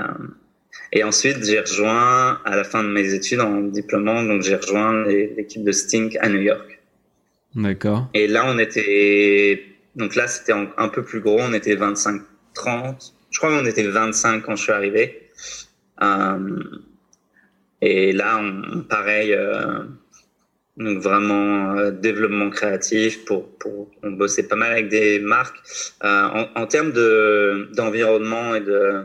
et 0.92 1.02
ensuite, 1.02 1.44
j'ai 1.44 1.60
rejoint 1.60 2.40
à 2.44 2.56
la 2.56 2.64
fin 2.64 2.84
de 2.84 2.88
mes 2.88 3.14
études 3.14 3.40
en 3.40 3.62
diplômant, 3.62 4.22
donc 4.22 4.42
j'ai 4.42 4.56
rejoint 4.56 5.06
l'équipe 5.06 5.64
de 5.64 5.72
Stink 5.72 6.16
à 6.20 6.28
New 6.28 6.40
York. 6.40 6.81
D'accord. 7.54 8.08
Et 8.14 8.26
là, 8.28 8.44
on 8.46 8.58
était 8.58 9.72
donc 9.94 10.14
là, 10.14 10.26
c'était 10.26 10.52
un 10.52 10.88
peu 10.88 11.02
plus 11.02 11.20
gros. 11.20 11.38
On 11.40 11.52
était 11.52 11.74
25, 11.74 12.22
30. 12.54 13.14
Je 13.30 13.38
crois 13.38 13.58
qu'on 13.58 13.66
était 13.66 13.86
25 13.86 14.42
quand 14.42 14.56
je 14.56 14.62
suis 14.62 14.72
arrivé. 14.72 15.30
Euh, 16.02 16.62
et 17.80 18.12
là, 18.12 18.42
pareil, 18.88 19.34
euh, 19.34 19.84
donc 20.76 20.98
vraiment 20.98 21.76
euh, 21.76 21.90
développement 21.90 22.48
créatif 22.50 23.24
pour, 23.24 23.48
pour 23.58 23.90
on 24.02 24.12
bossait 24.12 24.48
pas 24.48 24.56
mal 24.56 24.72
avec 24.72 24.88
des 24.88 25.18
marques 25.18 25.58
en, 26.02 26.46
en, 26.54 26.66
termes 26.66 26.92
de 26.92 27.68
d'environnement 27.74 28.54
et 28.54 28.60
de 28.60 29.04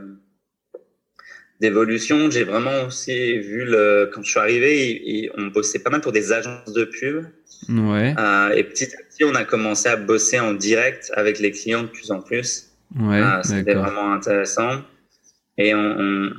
d'évolution. 1.59 2.31
J'ai 2.31 2.43
vraiment 2.43 2.83
aussi 2.87 3.39
vu 3.39 3.65
le 3.65 4.09
quand 4.13 4.23
je 4.23 4.29
suis 4.29 4.39
arrivé, 4.39 5.31
on 5.37 5.47
bossait 5.47 5.79
pas 5.79 5.89
mal 5.89 6.01
pour 6.01 6.11
des 6.13 6.31
agences 6.31 6.71
de 6.71 6.85
pub. 6.85 7.25
Ouais. 7.69 8.15
Euh, 8.17 8.49
et 8.51 8.63
petit 8.63 8.85
à 8.85 8.97
petit, 9.09 9.23
on 9.23 9.35
a 9.35 9.43
commencé 9.43 9.89
à 9.89 9.95
bosser 9.95 10.39
en 10.39 10.53
direct 10.53 11.11
avec 11.15 11.39
les 11.39 11.51
clients 11.51 11.83
de 11.83 11.87
plus 11.87 12.11
en 12.11 12.21
plus. 12.21 12.69
Ouais. 12.99 13.21
Euh, 13.21 13.43
C'était 13.43 13.73
vraiment 13.73 14.13
intéressant. 14.13 14.81
Et 15.57 15.73
on, 15.73 15.79
on, 15.79 16.31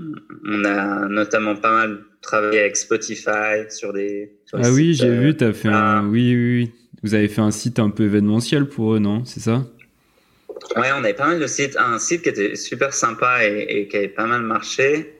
on, 0.46 0.64
a 0.64 1.08
notamment 1.08 1.56
pas 1.56 1.72
mal 1.72 1.98
travaillé 2.22 2.60
avec 2.60 2.76
Spotify 2.76 3.68
sur 3.68 3.92
des. 3.92 4.38
Sur 4.46 4.60
ah 4.62 4.70
oui, 4.70 4.94
j'ai 4.94 5.08
euh, 5.08 5.20
vu, 5.20 5.36
tu 5.36 5.44
as 5.44 5.52
fait 5.52 5.68
un. 5.68 6.06
Oui, 6.06 6.34
oui, 6.34 6.62
oui. 6.62 6.72
Vous 7.02 7.14
avez 7.14 7.28
fait 7.28 7.40
un 7.40 7.50
site 7.50 7.78
un 7.78 7.90
peu 7.90 8.04
événementiel 8.04 8.68
pour 8.68 8.94
eux, 8.94 8.98
non? 8.98 9.24
C'est 9.24 9.40
ça? 9.40 9.64
Ouais, 10.76 10.90
on 10.92 10.98
avait 10.98 11.14
pas 11.14 11.26
mal 11.26 11.40
de 11.40 11.46
sites. 11.46 11.76
Un 11.76 11.98
site 11.98 12.22
qui 12.22 12.28
était 12.28 12.56
super 12.56 12.92
sympa 12.92 13.44
et, 13.44 13.88
qui 13.88 13.96
avait 13.96 14.08
pas 14.08 14.26
mal 14.26 14.42
marché. 14.42 15.14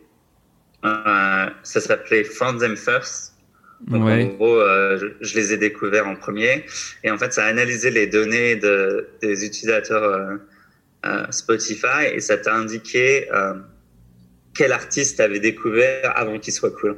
Euh, 0.85 1.47
ça 1.63 1.81
s'appelait 1.81 2.25
From 2.25 2.59
Them 2.59 2.77
First. 2.77 3.35
Donc 3.87 4.03
en 4.03 4.25
gros, 4.25 4.61
euh, 4.61 5.15
je, 5.21 5.35
les 5.37 5.53
ai 5.53 5.57
découverts 5.57 6.07
en 6.07 6.17
premier. 6.17 6.65
Et 7.05 7.11
en 7.11 7.19
fait, 7.19 7.33
ça 7.33 7.45
a 7.45 7.49
analysé 7.49 7.91
les 7.91 8.07
données 8.07 8.57
de, 8.57 9.09
des 9.23 9.45
utilisateurs 9.45 10.39
euh, 11.07 11.25
Spotify 11.31 12.07
et 12.13 12.21
ça 12.21 12.37
t'a 12.37 12.55
indiqué 12.55 13.29
quel 14.55 14.73
artiste 14.73 15.21
avait 15.21 15.39
découvert 15.39 16.13
avant 16.17 16.39
qu'il 16.39 16.53
soit 16.53 16.73
cool. 16.73 16.97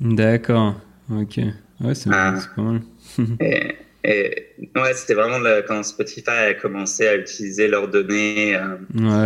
D'accord. 0.00 0.80
Ok. 1.10 1.38
Ouais, 1.80 1.94
c'est 1.94 2.08
pas 2.08 2.40
mal. 2.56 2.80
et, 3.40 3.76
et 4.04 4.52
ouais, 4.74 4.94
c'était 4.94 5.14
vraiment 5.14 5.38
quand 5.66 5.82
Spotify 5.82 6.30
a 6.30 6.54
commencé 6.54 7.06
à 7.06 7.16
utiliser 7.16 7.68
leurs 7.68 7.88
données 7.88 8.56
euh, 8.56 8.76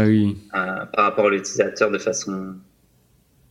oui. 0.07 0.37
euh, 0.55 0.85
par 0.93 1.05
rapport 1.07 1.27
à 1.27 1.31
l'utilisateur 1.31 1.91
de 1.91 1.99
façon, 1.99 2.55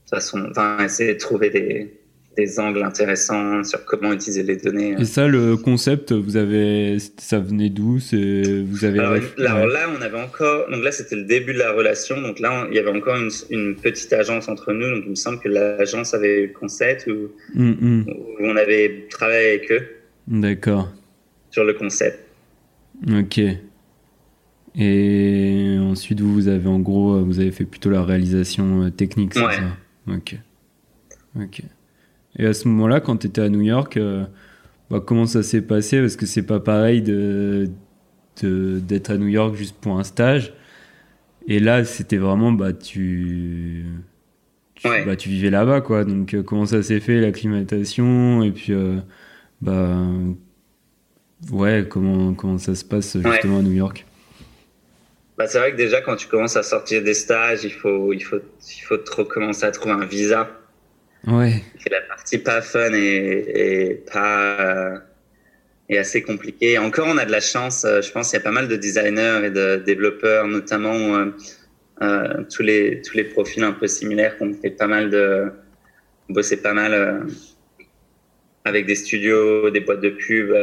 façon, 0.07 0.47
enfin, 0.51 0.83
essayer 0.83 1.13
de 1.13 1.19
trouver 1.19 1.49
des, 1.49 1.99
des 2.37 2.59
angles 2.59 2.83
intéressants 2.83 3.63
sur 3.63 3.85
comment 3.85 4.11
utiliser 4.13 4.43
les 4.43 4.57
données. 4.57 4.95
Et 4.99 5.05
ça, 5.05 5.27
le 5.27 5.57
concept, 5.57 6.11
vous 6.11 6.37
avez, 6.37 6.97
ça 7.17 7.39
venait 7.39 7.69
d'où? 7.69 7.97
Vous 7.97 8.85
avez 8.85 8.99
alors, 8.99 9.67
là, 9.67 9.89
on 9.97 10.01
avait 10.01 10.21
encore, 10.21 10.69
donc 10.69 10.83
là, 10.83 10.91
c'était 10.91 11.15
le 11.15 11.23
début 11.23 11.53
de 11.53 11.59
la 11.59 11.71
relation. 11.71 12.21
Donc 12.21 12.39
là, 12.39 12.67
il 12.69 12.75
y 12.75 12.79
avait 12.79 12.89
encore 12.89 13.15
une, 13.15 13.29
une, 13.49 13.75
petite 13.75 14.11
agence 14.13 14.47
entre 14.47 14.73
nous. 14.73 14.89
Donc 14.89 15.03
il 15.05 15.11
me 15.11 15.15
semble 15.15 15.39
que 15.39 15.49
l'agence 15.49 16.13
avait 16.13 16.43
eu 16.43 16.47
le 16.47 16.53
concept 16.53 17.07
ou, 17.07 17.31
mm, 17.53 17.71
mm. 17.71 18.05
on 18.41 18.55
avait 18.55 19.07
travaillé 19.09 19.49
avec 19.49 19.71
eux. 19.71 19.81
D'accord 20.27 20.89
sur 21.55 21.63
le 21.63 21.73
concept. 21.73 22.19
Ok. 23.09 23.39
Et 24.75 25.77
ensuite, 25.79 26.19
vous, 26.19 26.33
vous 26.33 26.47
avez 26.49 26.67
en 26.67 26.79
gros, 26.79 27.23
vous 27.23 27.39
avez 27.39 27.51
fait 27.51 27.63
plutôt 27.63 27.89
la 27.89 28.03
réalisation 28.03 28.83
euh, 28.83 28.89
technique, 28.89 29.33
c'est 29.33 29.39
ça? 29.39 29.77
Ok. 30.09 30.35
Ok. 31.39 31.61
Et 32.37 32.45
à 32.45 32.53
ce 32.53 32.67
moment-là, 32.67 32.99
quand 32.99 33.17
tu 33.17 33.27
étais 33.27 33.41
à 33.41 33.49
New 33.49 33.61
York, 33.61 33.97
euh, 33.97 34.25
bah, 34.89 35.01
comment 35.05 35.25
ça 35.25 35.43
s'est 35.43 35.61
passé? 35.61 36.01
Parce 36.01 36.15
que 36.15 36.25
c'est 36.25 36.45
pas 36.45 36.59
pareil 36.59 37.01
de 37.01 37.69
d'être 38.43 39.11
à 39.11 39.17
New 39.17 39.27
York 39.27 39.55
juste 39.55 39.77
pour 39.79 39.97
un 39.97 40.03
stage. 40.03 40.53
Et 41.47 41.59
là, 41.59 41.85
c'était 41.85 42.17
vraiment, 42.17 42.51
bah, 42.51 42.73
tu, 42.73 43.85
tu, 44.75 44.87
bah, 45.05 45.15
tu 45.15 45.29
vivais 45.29 45.49
là-bas, 45.49 45.81
quoi. 45.81 46.03
Donc, 46.03 46.33
euh, 46.33 46.43
comment 46.43 46.65
ça 46.65 46.83
s'est 46.83 46.99
fait, 46.99 47.21
l'acclimatation? 47.21 48.43
Et 48.43 48.51
puis, 48.51 48.73
bah, 49.61 49.97
Ouais, 51.51 51.85
comment, 51.87 52.33
comment 52.33 52.57
ça 52.57 52.75
se 52.75 52.83
passe 52.83 53.17
justement 53.17 53.59
à 53.59 53.61
New 53.61 53.73
York? 53.73 54.05
Bah, 55.37 55.47
C'est 55.47 55.59
vrai 55.59 55.71
que 55.71 55.77
déjà, 55.77 56.01
quand 56.01 56.15
tu 56.15 56.27
commences 56.27 56.55
à 56.55 56.63
sortir 56.63 57.03
des 57.03 57.13
stages, 57.13 57.63
il 57.63 57.71
faut, 57.73 58.13
il 58.13 58.21
faut, 58.23 58.39
il 58.39 58.81
faut 58.81 58.97
trop 58.97 59.25
commencer 59.25 59.65
à 59.65 59.71
trouver 59.71 59.93
un 59.93 60.05
visa. 60.05 60.49
Ouais. 61.27 61.63
C'est 61.79 61.91
la 61.91 62.01
partie 62.01 62.37
pas 62.37 62.61
fun 62.61 62.91
et, 62.93 64.03
pas. 64.11 65.01
et 65.89 65.97
assez 65.97 66.21
compliquée. 66.21 66.77
Encore, 66.77 67.07
on 67.07 67.17
a 67.17 67.25
de 67.25 67.31
la 67.31 67.41
chance. 67.41 67.85
Euh, 67.85 68.01
je 68.01 68.11
pense 68.11 68.29
qu'il 68.29 68.37
y 68.37 68.41
a 68.41 68.43
pas 68.43 68.51
mal 68.51 68.67
de 68.67 68.75
designers 68.75 69.41
et 69.45 69.49
de 69.49 69.77
développeurs, 69.77 70.47
notamment 70.47 71.15
euh, 71.15 71.25
euh, 72.01 72.43
tous, 72.53 72.63
les, 72.63 73.01
tous 73.01 73.17
les 73.17 73.23
profils 73.23 73.63
un 73.63 73.71
peu 73.71 73.87
similaires, 73.87 74.37
qu'on 74.37 74.53
fait 74.53 74.71
pas 74.71 74.87
mal 74.87 75.09
de. 75.09 75.51
bosser 76.29 76.57
pas 76.57 76.73
mal 76.73 76.93
euh, 76.93 77.19
avec 78.65 78.85
des 78.85 78.95
studios, 78.95 79.69
des 79.69 79.79
boîtes 79.79 80.01
de 80.01 80.09
pub 80.09 80.53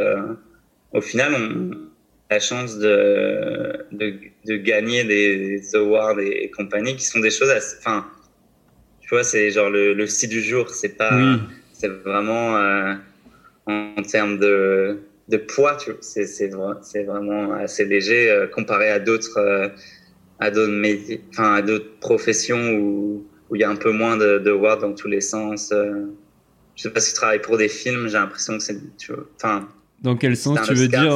au 0.93 1.01
final, 1.01 1.33
on 1.33 1.71
a 2.29 2.35
la 2.35 2.39
chance 2.39 2.77
de, 2.77 3.85
de, 3.91 4.57
gagner 4.57 5.03
des 5.03 5.75
awards 5.75 6.19
et, 6.19 6.51
compagnie 6.51 6.95
qui 6.95 7.05
sont 7.05 7.19
des 7.19 7.31
choses 7.31 7.49
assez. 7.49 7.77
Tu 9.03 9.09
vois, 9.09 9.23
c'est 9.23 9.51
genre 9.51 9.69
le, 9.69 9.93
le 9.93 10.07
site 10.07 10.29
du 10.29 10.41
jour, 10.41 10.69
c'est 10.69 10.97
pas. 10.97 11.37
C'est 11.73 11.89
vraiment 11.89 12.55
euh, 12.55 12.93
en, 13.65 14.01
termes 14.01 14.39
de, 14.39 15.01
de 15.27 15.37
poids, 15.37 15.77
c'est, 15.99 16.25
c'est, 16.25 16.51
c'est 16.81 17.03
vraiment 17.03 17.53
assez 17.53 17.83
léger 17.83 18.31
euh, 18.31 18.47
comparé 18.47 18.89
à 18.89 18.99
d'autres. 18.99 19.37
Euh, 19.37 19.67
à 20.39 20.49
d'autres 20.49 20.71
enfin 21.29 21.53
à 21.53 21.61
d'autres 21.61 21.99
professions 21.99 22.73
où 22.73 23.25
où 23.49 23.55
il 23.55 23.59
y 23.59 23.63
a 23.63 23.69
un 23.69 23.75
peu 23.75 23.91
moins 23.91 24.17
de, 24.17 24.39
de 24.39 24.81
dans 24.81 24.93
tous 24.93 25.07
les 25.07 25.21
sens. 25.21 25.71
Je 26.75 26.81
sais 26.81 26.89
pas 26.89 26.99
si 26.99 27.11
tu 27.13 27.15
travailles 27.15 27.41
pour 27.41 27.57
des 27.57 27.69
films, 27.69 28.07
j'ai 28.07 28.17
l'impression 28.17 28.57
que 28.57 28.63
c'est, 28.63 28.77
enfin, 29.35 29.69
dans 30.01 30.15
quel 30.15 30.35
sens 30.35 30.59
tu 30.65 30.73
veux 30.73 30.87
dire 30.87 31.15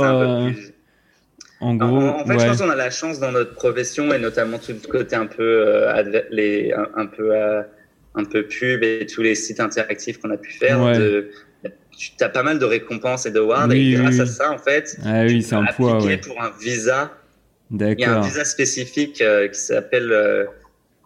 En 1.60 1.76
gros, 1.76 1.98
en, 1.98 2.26
fait, 2.26 2.40
je 2.40 2.46
pense 2.46 2.62
qu'on 2.62 2.70
a 2.70 2.76
la 2.76 2.92
chance 2.92 3.20
dans 3.20 3.32
notre 3.32 3.54
profession 3.54 4.14
et 4.14 4.20
notamment 4.20 4.60
tout 4.60 4.74
le 4.74 4.88
côté 4.88 5.16
un 5.16 5.26
peu 5.26 5.66
les 6.30 6.74
un, 6.96 7.08
peu 7.08 7.34
un 8.18 8.26
peu 8.26 8.44
pub 8.44 8.84
et 8.84 9.06
tous 9.06 9.22
les 9.22 9.36
sites 9.36 9.60
interactifs 9.60 10.18
qu'on 10.18 10.32
a 10.32 10.38
pu 10.38 10.52
faire. 10.52 10.92
De, 10.98 11.30
tu 11.92 12.12
as 12.20 12.30
pas 12.30 12.44
mal 12.44 12.60
de 12.60 12.66
récompenses 12.66 13.26
et 13.26 13.32
de 13.32 13.40
awards 13.40 13.72
et 13.72 13.94
grâce 13.94 14.20
à 14.20 14.26
ça, 14.26 14.52
en 14.52 14.58
fait, 14.58 14.98
ah, 15.04 15.24
oui, 15.26 15.42
c'est 15.42 15.56
un 15.56 15.66
poids, 15.66 16.00
pour 16.24 16.42
un 16.42 16.52
visa. 16.60 17.14
Il 17.72 18.00
y 18.00 18.04
a 18.04 18.20
un 18.20 18.22
visa 18.22 18.46
spécifique 18.46 19.24
qui 19.24 19.60
s'appelle, 19.60 20.48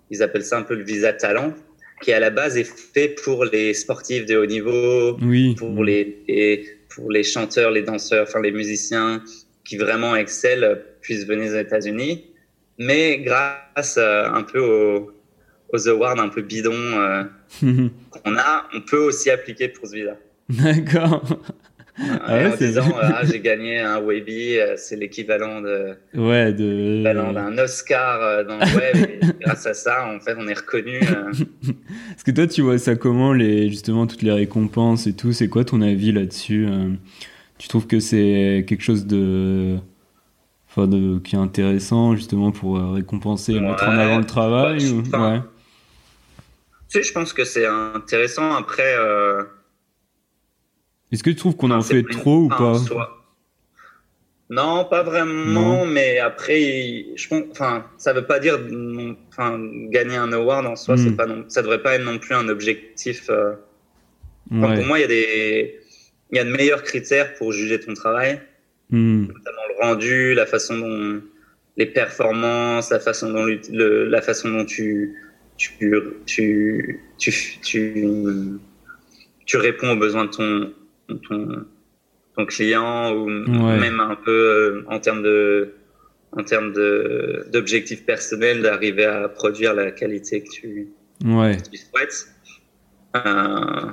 ils 0.09 0.23
appellent 0.23 0.43
ça 0.43 0.57
un 0.57 0.63
peu 0.63 0.75
le 0.75 0.83
visa 0.83 1.13
talent 1.13 1.53
qui 2.01 2.11
à 2.11 2.19
la 2.19 2.29
base 2.29 2.57
est 2.57 2.63
fait 2.63 3.15
pour 3.23 3.45
les 3.45 3.73
sportifs 3.73 4.25
de 4.25 4.35
haut 4.35 4.45
niveau, 4.45 5.17
oui. 5.21 5.55
pour 5.55 5.83
les, 5.83 6.75
pour 6.89 7.11
les 7.11 7.23
chanteurs, 7.23 7.71
les 7.71 7.83
danseurs, 7.83 8.25
enfin 8.27 8.41
les 8.41 8.51
musiciens 8.51 9.23
qui 9.63 9.77
vraiment 9.77 10.15
excellent 10.15 10.75
puissent 11.01 11.25
venir 11.25 11.51
aux 11.51 11.57
États-Unis. 11.57 12.25
Mais 12.77 13.19
grâce 13.19 13.97
euh, 13.97 14.25
un 14.25 14.43
peu 14.43 14.59
aux, 14.59 15.11
aux, 15.73 15.87
awards 15.87 16.19
un 16.19 16.29
peu 16.29 16.41
bidons 16.41 16.71
euh, 16.73 17.23
qu'on 17.61 18.37
a, 18.37 18.67
on 18.73 18.81
peut 18.81 18.99
aussi 18.99 19.29
appliquer 19.29 19.67
pour 19.69 19.87
ce 19.87 19.95
visa. 19.95 20.17
D'accord. 20.49 21.23
Ah 21.99 22.49
en 22.51 22.55
disant 22.55 22.87
euh, 22.87 23.01
ah, 23.01 23.21
j'ai 23.23 23.39
gagné 23.41 23.79
un 23.79 23.99
Webby, 24.01 24.57
c'est 24.77 24.95
l'équivalent 24.95 25.61
de 25.61 25.93
ouais 26.15 26.53
de 26.53 27.03
d'un 27.03 27.57
Oscar 27.57 28.45
dans 28.45 28.57
le 28.57 28.75
web. 28.75 28.95
et 28.95 29.19
grâce 29.41 29.65
à 29.65 29.73
ça, 29.73 30.07
en 30.07 30.19
fait, 30.19 30.35
on 30.37 30.47
est 30.47 30.57
reconnu. 30.57 30.95
Est-ce 30.97 32.23
que 32.23 32.31
toi, 32.31 32.47
tu 32.47 32.61
vois 32.61 32.77
ça 32.77 32.95
comment 32.95 33.33
les 33.33 33.69
justement 33.69 34.07
toutes 34.07 34.21
les 34.21 34.31
récompenses 34.31 35.05
et 35.05 35.13
tout? 35.13 35.33
C'est 35.33 35.49
quoi 35.49 35.65
ton 35.65 35.81
avis 35.81 36.11
là-dessus 36.11 36.67
Tu 37.57 37.67
trouves 37.67 37.87
que 37.87 37.99
c'est 37.99 38.65
quelque 38.67 38.83
chose 38.83 39.05
de 39.05 39.77
enfin 40.69 40.87
de 40.87 41.19
qui 41.19 41.35
est 41.35 41.39
intéressant 41.39 42.15
justement 42.15 42.51
pour 42.51 42.79
récompenser, 42.93 43.59
mettre 43.59 43.83
en 43.83 43.97
avant 43.97 44.17
le 44.17 44.25
travail 44.25 44.89
ouais. 44.89 45.41
Sais, 46.91 47.03
je 47.03 47.13
pense 47.13 47.31
que 47.31 47.45
c'est 47.45 47.65
intéressant. 47.65 48.53
Après. 48.53 48.95
Est-ce 51.11 51.23
que 51.23 51.29
tu 51.29 51.35
trouves 51.35 51.55
qu'on 51.55 51.71
en 51.71 51.81
fait 51.81 52.03
trop 52.03 52.43
ou 52.43 52.49
pas? 52.49 52.77
Non, 54.51 54.83
pas 54.83 55.01
vraiment, 55.01 55.85
mais 55.85 56.19
après, 56.19 57.05
je 57.15 57.27
pense, 57.29 57.43
enfin, 57.51 57.85
ça 57.97 58.11
veut 58.11 58.25
pas 58.25 58.37
dire, 58.39 58.59
enfin, 59.29 59.57
gagner 59.87 60.17
un 60.17 60.33
award 60.33 60.65
en 60.65 60.75
soi, 60.75 60.97
c'est 60.97 61.11
hmm. 61.11 61.15
pas 61.15 61.25
non, 61.25 61.45
ça 61.47 61.61
devrait 61.61 61.81
pas 61.81 61.95
être 61.95 62.03
non 62.03 62.19
plus 62.19 62.35
un 62.35 62.49
objectif. 62.49 63.29
Euh, 63.29 63.53
pour 64.49 64.85
moi, 64.85 64.99
il 64.99 65.03
y 65.03 65.05
a 65.05 65.07
des, 65.07 65.79
il 66.31 66.35
y 66.35 66.39
a 66.39 66.43
de 66.43 66.51
meilleurs 66.51 66.83
critères 66.83 67.33
pour 67.35 67.53
juger 67.53 67.79
ton 67.79 67.93
travail, 67.93 68.41
hmm. 68.89 69.27
notamment 69.27 69.61
le 69.69 69.85
rendu, 69.85 70.33
la 70.33 70.45
façon 70.45 70.77
dont 70.77 71.21
les 71.77 71.85
performances, 71.85 72.89
la 72.89 72.99
façon 72.99 73.31
dont 73.31 73.45
le, 73.45 74.09
la 74.09 74.21
façon 74.21 74.49
dont 74.49 74.65
tu 74.65 75.15
tu, 75.61 75.91
tu, 76.25 76.99
tu, 77.19 77.33
tu, 77.61 78.07
tu 79.45 79.57
réponds 79.57 79.91
aux 79.91 79.95
besoins 79.97 80.25
de 80.25 80.29
ton 80.31 80.73
ton, 81.27 81.65
ton 82.35 82.45
client 82.45 83.13
ou 83.13 83.27
même 83.27 83.99
un 83.99 84.15
peu 84.15 84.31
euh, 84.31 84.83
en 84.87 84.99
termes 84.99 85.21
de 85.21 85.73
en 86.31 86.43
termes 86.43 86.73
de 86.73 87.45
d'objectifs 87.51 88.05
personnels 88.05 88.61
d'arriver 88.61 89.05
à 89.05 89.29
produire 89.29 89.73
la 89.73 89.91
qualité 89.91 90.43
que 90.43 90.49
tu, 90.49 90.87
ouais. 91.25 91.57
souhaites. 91.91 92.27
Euh, 93.15 93.91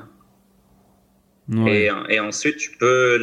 et, 1.67 1.89
et, 2.09 2.21
ensuite, 2.21 2.57
tu 2.57 2.71
peux. 2.79 3.19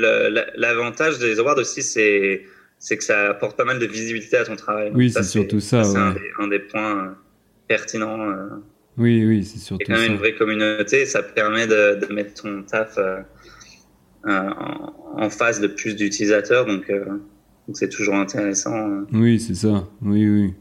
L'avantage 0.55 1.19
des 1.19 1.39
awards 1.39 1.57
aussi, 1.57 1.81
c'est 1.81 2.43
c'est 2.77 2.97
que 2.97 3.03
ça 3.03 3.29
apporte 3.29 3.55
pas 3.55 3.63
mal 3.63 3.79
de 3.79 3.85
visibilité 3.85 4.37
à 4.37 4.45
ton 4.45 4.55
travail. 4.55 4.91
Oui, 4.93 5.09
c'est 5.09 5.23
surtout 5.23 5.61
ça. 5.61 5.83
C'est 5.83 5.97
un, 5.97 6.47
des 6.47 6.59
points 6.59 7.17
euh, 7.65 7.75
pertinents. 7.75 8.35
Oui, 8.97 9.25
oui, 9.25 9.43
c'est 9.43 9.59
surtout 9.59 9.85
ça. 9.85 9.93
quand 9.93 9.99
même 9.99 10.13
une 10.13 10.17
vraie 10.17 10.35
communauté, 10.35 11.05
ça 11.05 11.21
permet 11.21 11.67
de, 11.67 11.99
de 12.05 12.13
mettre 12.13 12.41
ton 12.41 12.63
taf 12.63 12.97
euh, 14.27 14.49
en, 15.17 15.29
face 15.29 15.61
de 15.61 15.67
plus 15.67 15.95
d'utilisateurs, 15.95 16.65
donc 16.65 16.89
euh, 16.89 17.05
c'est 17.73 17.89
toujours 17.89 18.15
intéressant. 18.15 18.75
Euh. 18.75 19.01
Oui, 19.13 19.39
c'est 19.39 19.53
ça. 19.53 19.87
Oui, 20.01 20.27
oui. 20.27 20.53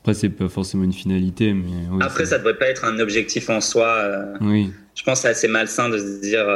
Après, 0.00 0.14
c'est 0.14 0.30
pas 0.30 0.48
forcément 0.48 0.84
une 0.84 0.92
finalité, 0.92 1.52
mais. 1.52 1.86
Après, 2.00 2.24
ça 2.24 2.38
devrait 2.38 2.56
pas 2.56 2.68
être 2.68 2.86
un 2.86 2.98
objectif 2.98 3.50
en 3.50 3.60
soi. 3.60 4.34
oui. 4.40 4.70
Je 4.94 5.04
pense 5.04 5.18
que 5.18 5.22
c'est 5.22 5.28
assez 5.28 5.48
malsain 5.48 5.88
de 5.88 5.98
se 5.98 6.20
dire. 6.20 6.46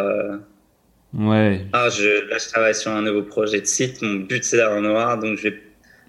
Ouais. 1.14 1.66
Ah, 1.72 1.88
je, 1.90 2.28
là, 2.28 2.38
je 2.38 2.48
travaille 2.48 2.74
sur 2.74 2.90
un 2.90 3.02
nouveau 3.02 3.22
projet 3.22 3.60
de 3.60 3.66
site. 3.66 4.02
Mon 4.02 4.20
but, 4.20 4.44
c'est 4.44 4.56
d'avoir 4.56 4.78
un 4.78 4.84
award. 4.84 5.22
Donc, 5.22 5.38
je 5.38 5.48
vais, 5.48 5.62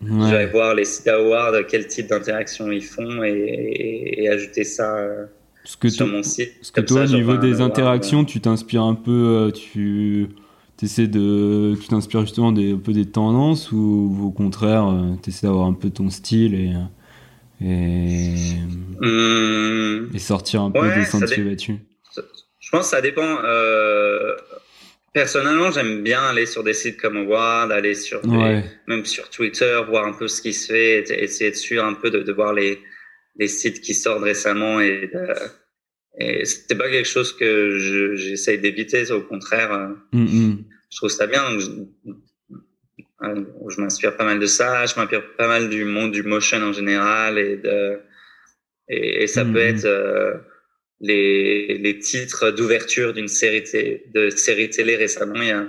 je 0.04 0.36
vais 0.36 0.48
voir 0.48 0.76
les 0.76 0.86
sites 0.86 1.08
awards, 1.08 1.54
quel 1.68 1.88
type 1.88 2.08
d'interaction 2.08 2.72
ils 2.72 2.84
font 2.84 3.24
et, 3.24 4.14
et, 4.18 4.30
ajouter 4.30 4.64
ça 4.64 4.98
euh, 4.98 5.26
sur 5.88 6.08
mon 6.08 6.24
site. 6.24 6.58
Parce 6.60 6.72
que 6.72 6.82
toi, 6.82 7.04
au 7.04 7.08
niveau 7.08 7.38
des 7.38 7.62
interactions, 7.62 8.22
euh. 8.22 8.26
tu 8.26 8.42
t'inspires 8.42 8.84
un 8.84 8.96
peu, 8.96 9.12
euh, 9.12 9.52
tu 9.52 10.28
essaies 10.82 11.08
de, 11.08 11.76
tu 11.82 11.88
t'inspires 11.88 12.22
justement 12.22 12.52
des, 12.52 12.74
un 12.74 12.78
peu 12.78 12.94
des 12.94 13.06
tendances 13.06 13.72
ou, 13.72 14.20
au 14.24 14.32
contraire, 14.32 14.94
tu 15.24 15.30
essaies 15.30 15.48
d'avoir 15.48 15.68
un 15.68 15.74
peu 15.74 15.90
ton 15.90 16.10
style 16.10 16.54
et, 16.54 16.74
et, 17.62 18.34
mmh. 19.00 20.10
et 20.14 20.20
sortir 20.20 20.62
un 20.62 20.72
peu 20.72 20.94
des 20.94 21.06
sentiers 21.06 21.44
battus? 21.44 21.78
Je 22.60 22.72
pense 22.72 22.82
que 22.82 22.96
ça 22.96 23.02
dépend. 23.02 23.38
Personnellement, 25.16 25.72
j'aime 25.72 26.04
bien 26.04 26.22
aller 26.24 26.46
sur 26.46 26.62
des 26.62 26.74
sites 26.74 27.00
comme 27.00 27.16
Award, 27.16 27.72
aller 27.72 27.96
sur 27.96 28.20
même 28.28 29.06
sur 29.06 29.30
Twitter, 29.30 29.80
voir 29.88 30.06
un 30.06 30.12
peu 30.12 30.28
ce 30.28 30.42
qui 30.42 30.52
se 30.52 30.74
fait, 30.74 31.10
essayer 31.10 31.52
de 31.52 31.56
suivre 31.56 31.86
un 31.86 31.94
peu, 31.94 32.10
de, 32.12 32.20
de 32.20 32.34
voir 32.34 32.52
les, 32.54 32.82
les 33.38 33.48
sites 33.48 33.80
qui 33.80 33.94
sortent 33.94 34.24
récemment 34.24 34.82
et, 34.82 35.10
et 36.18 36.44
c'était 36.44 36.76
pas 36.76 36.90
quelque 36.90 37.08
chose 37.08 37.32
que 37.32 37.78
j'essaye 38.16 38.60
d'éviter, 38.60 39.10
au 39.12 39.22
contraire, 39.22 39.72
euh, 39.72 40.18
mm-hmm. 40.18 40.58
je 40.92 40.98
trouve 40.98 41.10
ça 41.10 41.28
bien. 41.28 41.60
je, 41.60 41.70
euh, 43.24 43.46
je 43.70 43.82
m'inspire 43.82 44.18
pas 44.18 44.26
mal 44.26 44.40
de 44.40 44.46
ça, 44.46 44.86
je 44.86 45.00
m'inspire 45.00 45.24
pas 45.38 45.48
mal 45.48 45.70
du 45.70 45.86
monde 45.86 46.12
du 46.12 46.24
motion 46.24 46.58
en 46.58 46.74
général 46.74 47.38
et 47.38 47.56
de 47.56 48.00
et, 48.90 49.28
ça 49.28 49.46
peut 49.46 49.60
mm-hmm. 49.60 49.78
être 49.78 49.86
euh, 49.86 50.34
les, 51.00 51.78
les 51.78 52.00
titres 52.00 52.52
d'ouverture 52.52 53.14
d'une 53.14 53.28
série 53.28 53.64
de 54.14 54.30
série 54.30 54.70
télé 54.70 54.96
récemment. 54.96 55.42
Il 55.42 55.48
y 55.48 55.52
a 55.52 55.68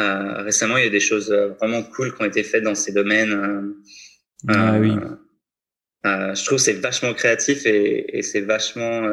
euh, 0.00 0.42
récemment 0.42 0.76
il 0.76 0.84
y 0.84 0.86
a 0.86 0.90
des 0.90 1.00
choses 1.00 1.30
euh, 1.30 1.48
vraiment 1.60 1.82
cool 1.82 2.14
qui 2.14 2.22
ont 2.22 2.26
été 2.26 2.42
faites 2.42 2.64
dans 2.64 2.74
ces 2.74 2.92
domaines. 2.92 3.32
Euh, 3.32 4.54
ah, 4.54 4.78
oui. 4.78 4.92
Euh, 6.06 6.34
je 6.34 6.44
trouve 6.44 6.58
c'est 6.58 6.74
vachement 6.74 7.14
créatif 7.14 7.64
et, 7.66 8.18
et 8.18 8.22
c'est 8.22 8.42
vachement 8.42 9.08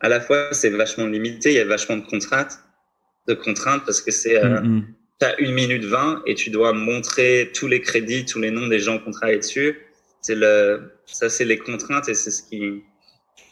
à 0.00 0.08
la 0.08 0.20
fois 0.20 0.48
c'est 0.52 0.70
vachement 0.70 1.06
limité. 1.06 1.50
Il 1.50 1.56
y 1.56 1.60
a 1.60 1.64
vachement 1.64 1.96
de 1.96 2.06
contraintes, 2.06 2.58
de 3.26 3.34
contraintes 3.34 3.84
parce 3.84 4.00
que 4.00 4.10
c'est 4.10 4.42
mm 4.42 4.82
as 5.20 5.38
une 5.40 5.52
minute 5.52 5.84
vingt 5.84 6.22
et 6.26 6.34
tu 6.34 6.50
dois 6.50 6.72
montrer 6.72 7.50
tous 7.54 7.66
les 7.66 7.80
crédits, 7.80 8.24
tous 8.24 8.40
les 8.40 8.50
noms 8.50 8.68
des 8.68 8.78
gens 8.78 8.98
qui 8.98 9.08
ont 9.08 9.12
travaillé 9.12 9.38
dessus. 9.38 9.78
C'est 10.20 10.34
le, 10.34 10.92
ça 11.06 11.28
c'est 11.28 11.44
les 11.44 11.58
contraintes 11.58 12.08
et 12.08 12.14
c'est 12.14 12.30
ce 12.30 12.42
qui, 12.42 12.82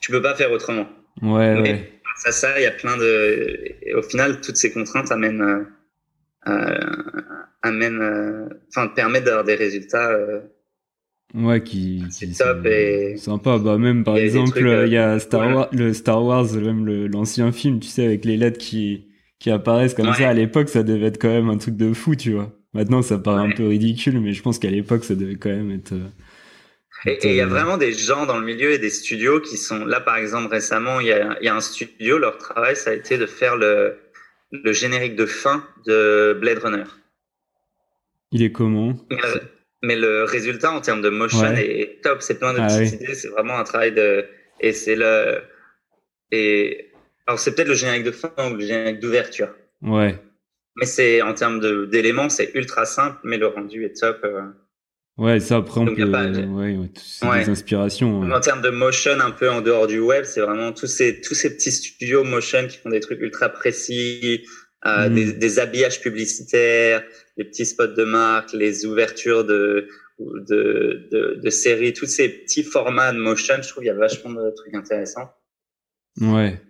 tu 0.00 0.10
peux 0.10 0.22
pas 0.22 0.34
faire 0.34 0.52
autrement. 0.52 0.88
Ouais, 1.22 1.60
ouais. 1.60 1.92
Ça, 2.16 2.32
ça, 2.32 2.58
il 2.58 2.62
y 2.62 2.66
a 2.66 2.70
plein 2.70 2.96
de. 2.96 3.74
Et 3.82 3.94
au 3.94 4.02
final, 4.02 4.40
toutes 4.40 4.56
ces 4.56 4.72
contraintes 4.72 5.12
amènent, 5.12 5.42
euh, 5.42 5.64
euh 6.48 6.78
amènent, 7.62 8.00
euh, 8.00 8.48
enfin, 8.68 8.88
permettent 8.88 9.24
d'avoir 9.24 9.44
des 9.44 9.54
résultats. 9.54 10.16
Ouais, 11.34 11.62
qui. 11.62 12.04
C'est 12.10 12.32
top 12.36 12.64
et. 12.64 13.16
Sympa. 13.16 13.58
Bah, 13.58 13.76
même 13.76 14.04
par 14.04 14.16
exemple, 14.16 14.58
il 14.86 14.92
y 14.92 14.96
a 14.96 15.18
Star 15.18 15.54
Wars, 15.54 15.68
le 15.72 15.92
Star 15.92 16.24
Wars, 16.24 16.52
même 16.54 17.06
l'ancien 17.06 17.52
film, 17.52 17.80
tu 17.80 17.88
sais, 17.88 18.04
avec 18.04 18.24
les 18.24 18.36
lettres 18.36 18.58
qui, 18.58 19.08
qui 19.38 19.50
apparaissent 19.50 19.94
comme 19.94 20.12
ça. 20.14 20.28
À 20.28 20.34
l'époque, 20.34 20.68
ça 20.68 20.82
devait 20.82 21.06
être 21.06 21.20
quand 21.20 21.28
même 21.28 21.50
un 21.50 21.58
truc 21.58 21.76
de 21.76 21.92
fou, 21.92 22.14
tu 22.14 22.32
vois. 22.32 22.52
Maintenant, 22.72 23.02
ça 23.02 23.18
paraît 23.18 23.46
un 23.46 23.54
peu 23.54 23.66
ridicule, 23.66 24.20
mais 24.20 24.32
je 24.32 24.42
pense 24.42 24.58
qu'à 24.58 24.70
l'époque, 24.70 25.04
ça 25.04 25.14
devait 25.14 25.36
quand 25.36 25.50
même 25.50 25.70
être. 25.70 25.94
Et 27.06 27.18
il 27.22 27.34
y 27.34 27.40
a 27.40 27.46
vraiment 27.46 27.76
des 27.76 27.92
gens 27.92 28.26
dans 28.26 28.38
le 28.38 28.44
milieu 28.44 28.72
et 28.72 28.78
des 28.78 28.90
studios 28.90 29.40
qui 29.40 29.56
sont 29.56 29.84
là, 29.84 30.00
par 30.00 30.16
exemple, 30.16 30.48
récemment, 30.48 30.98
il 31.00 31.06
y 31.06 31.12
a, 31.12 31.38
y 31.40 31.48
a, 31.48 31.54
un 31.54 31.60
studio, 31.60 32.18
leur 32.18 32.38
travail, 32.38 32.74
ça 32.74 32.90
a 32.90 32.94
été 32.94 33.16
de 33.16 33.26
faire 33.26 33.56
le, 33.56 33.96
le 34.50 34.72
générique 34.72 35.16
de 35.16 35.26
fin 35.26 35.64
de 35.86 36.36
Blade 36.40 36.58
Runner. 36.58 36.84
Il 38.32 38.42
est 38.42 38.52
comment? 38.52 38.96
Mais 39.82 39.96
le, 39.96 40.24
résultat 40.24 40.72
en 40.72 40.80
termes 40.80 41.02
de 41.02 41.10
motion 41.10 41.52
est 41.52 42.02
top. 42.02 42.22
C'est 42.22 42.38
plein 42.38 42.54
de 42.54 42.58
ah 42.60 42.66
petites 42.66 43.00
idées. 43.00 43.14
C'est 43.14 43.28
vraiment 43.28 43.58
un 43.58 43.64
travail 43.64 43.92
de. 43.92 44.26
Et 44.60 44.72
c'est 44.72 44.96
le. 44.96 45.42
Et. 46.32 46.90
Alors, 47.26 47.38
c'est 47.38 47.54
peut-être 47.54 47.68
le 47.68 47.74
générique 47.74 48.04
de 48.04 48.10
fin 48.10 48.32
ou 48.50 48.54
le 48.54 48.60
générique 48.60 49.00
d'ouverture. 49.00 49.48
Ouais. 49.82 50.18
Mais 50.76 50.86
c'est 50.86 51.22
en 51.22 51.34
termes 51.34 51.60
d'éléments, 51.88 52.28
c'est 52.28 52.50
ultra 52.54 52.84
simple, 52.84 53.18
mais 53.24 53.38
le 53.38 53.46
rendu 53.46 53.84
est 53.84 53.98
top. 53.98 54.20
Euh. 54.24 54.42
Ouais, 55.18 55.40
ça 55.40 55.56
après 55.56 55.80
on 55.80 55.86
peut, 55.86 56.04
ouais, 56.04 56.76
ouais, 56.76 57.44
des 57.44 57.48
inspirations. 57.48 58.20
En 58.20 58.40
termes 58.40 58.60
de 58.60 58.68
motion, 58.68 59.12
un 59.18 59.30
peu 59.30 59.50
en 59.50 59.62
dehors 59.62 59.86
du 59.86 59.98
web, 59.98 60.24
c'est 60.24 60.42
vraiment 60.42 60.72
tous 60.72 60.86
ces 60.86 61.22
tous 61.22 61.34
ces 61.34 61.56
petits 61.56 61.72
studios 61.72 62.22
motion 62.22 62.66
qui 62.66 62.76
font 62.76 62.90
des 62.90 63.00
trucs 63.00 63.20
ultra 63.22 63.48
précis, 63.48 64.44
euh, 64.84 65.08
mm. 65.08 65.14
des, 65.14 65.32
des, 65.32 65.58
habillages 65.58 66.02
publicitaires, 66.02 67.02
les 67.38 67.44
petits 67.44 67.64
spots 67.64 67.86
de 67.86 68.04
marque, 68.04 68.52
les 68.52 68.84
ouvertures 68.84 69.44
de 69.44 69.88
de, 70.18 71.08
de, 71.10 71.40
de 71.42 71.50
séries, 71.50 71.94
tous 71.94 72.06
ces 72.06 72.28
petits 72.28 72.62
formats 72.62 73.12
de 73.12 73.18
motion, 73.18 73.54
je 73.62 73.68
trouve 73.68 73.84
il 73.84 73.86
y 73.86 73.90
a 73.90 73.94
vachement 73.94 74.30
de 74.30 74.50
trucs 74.54 74.74
intéressants. 74.74 75.30
Ouais. 76.20 76.60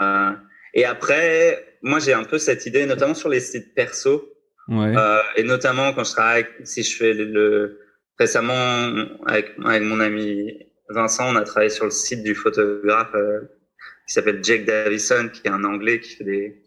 Euh, 0.00 0.32
et 0.74 0.84
après, 0.84 1.78
moi 1.82 2.00
j'ai 2.00 2.14
un 2.14 2.24
peu 2.24 2.38
cette 2.38 2.66
idée, 2.66 2.84
notamment 2.84 3.14
sur 3.14 3.28
les 3.28 3.40
sites 3.40 3.74
perso. 3.74 4.28
Ouais. 4.66 4.96
Euh, 4.96 5.20
et 5.36 5.44
notamment 5.44 5.92
quand 5.92 6.02
je 6.02 6.10
travaille, 6.10 6.46
si 6.64 6.82
je 6.82 6.96
fais 6.96 7.12
le 7.14 7.81
récemment, 8.22 8.88
avec, 9.26 9.52
avec 9.64 9.82
mon 9.82 10.00
ami 10.00 10.58
Vincent, 10.88 11.32
on 11.32 11.36
a 11.36 11.42
travaillé 11.42 11.70
sur 11.70 11.84
le 11.84 11.90
site 11.90 12.22
du 12.22 12.34
photographe 12.34 13.14
euh, 13.14 13.40
qui 14.06 14.14
s'appelle 14.14 14.42
Jake 14.42 14.64
Davison, 14.64 15.28
qui 15.32 15.40
est 15.44 15.50
un 15.50 15.64
Anglais 15.64 16.00
qui 16.00 16.16
fait 16.16 16.24
des, 16.24 16.62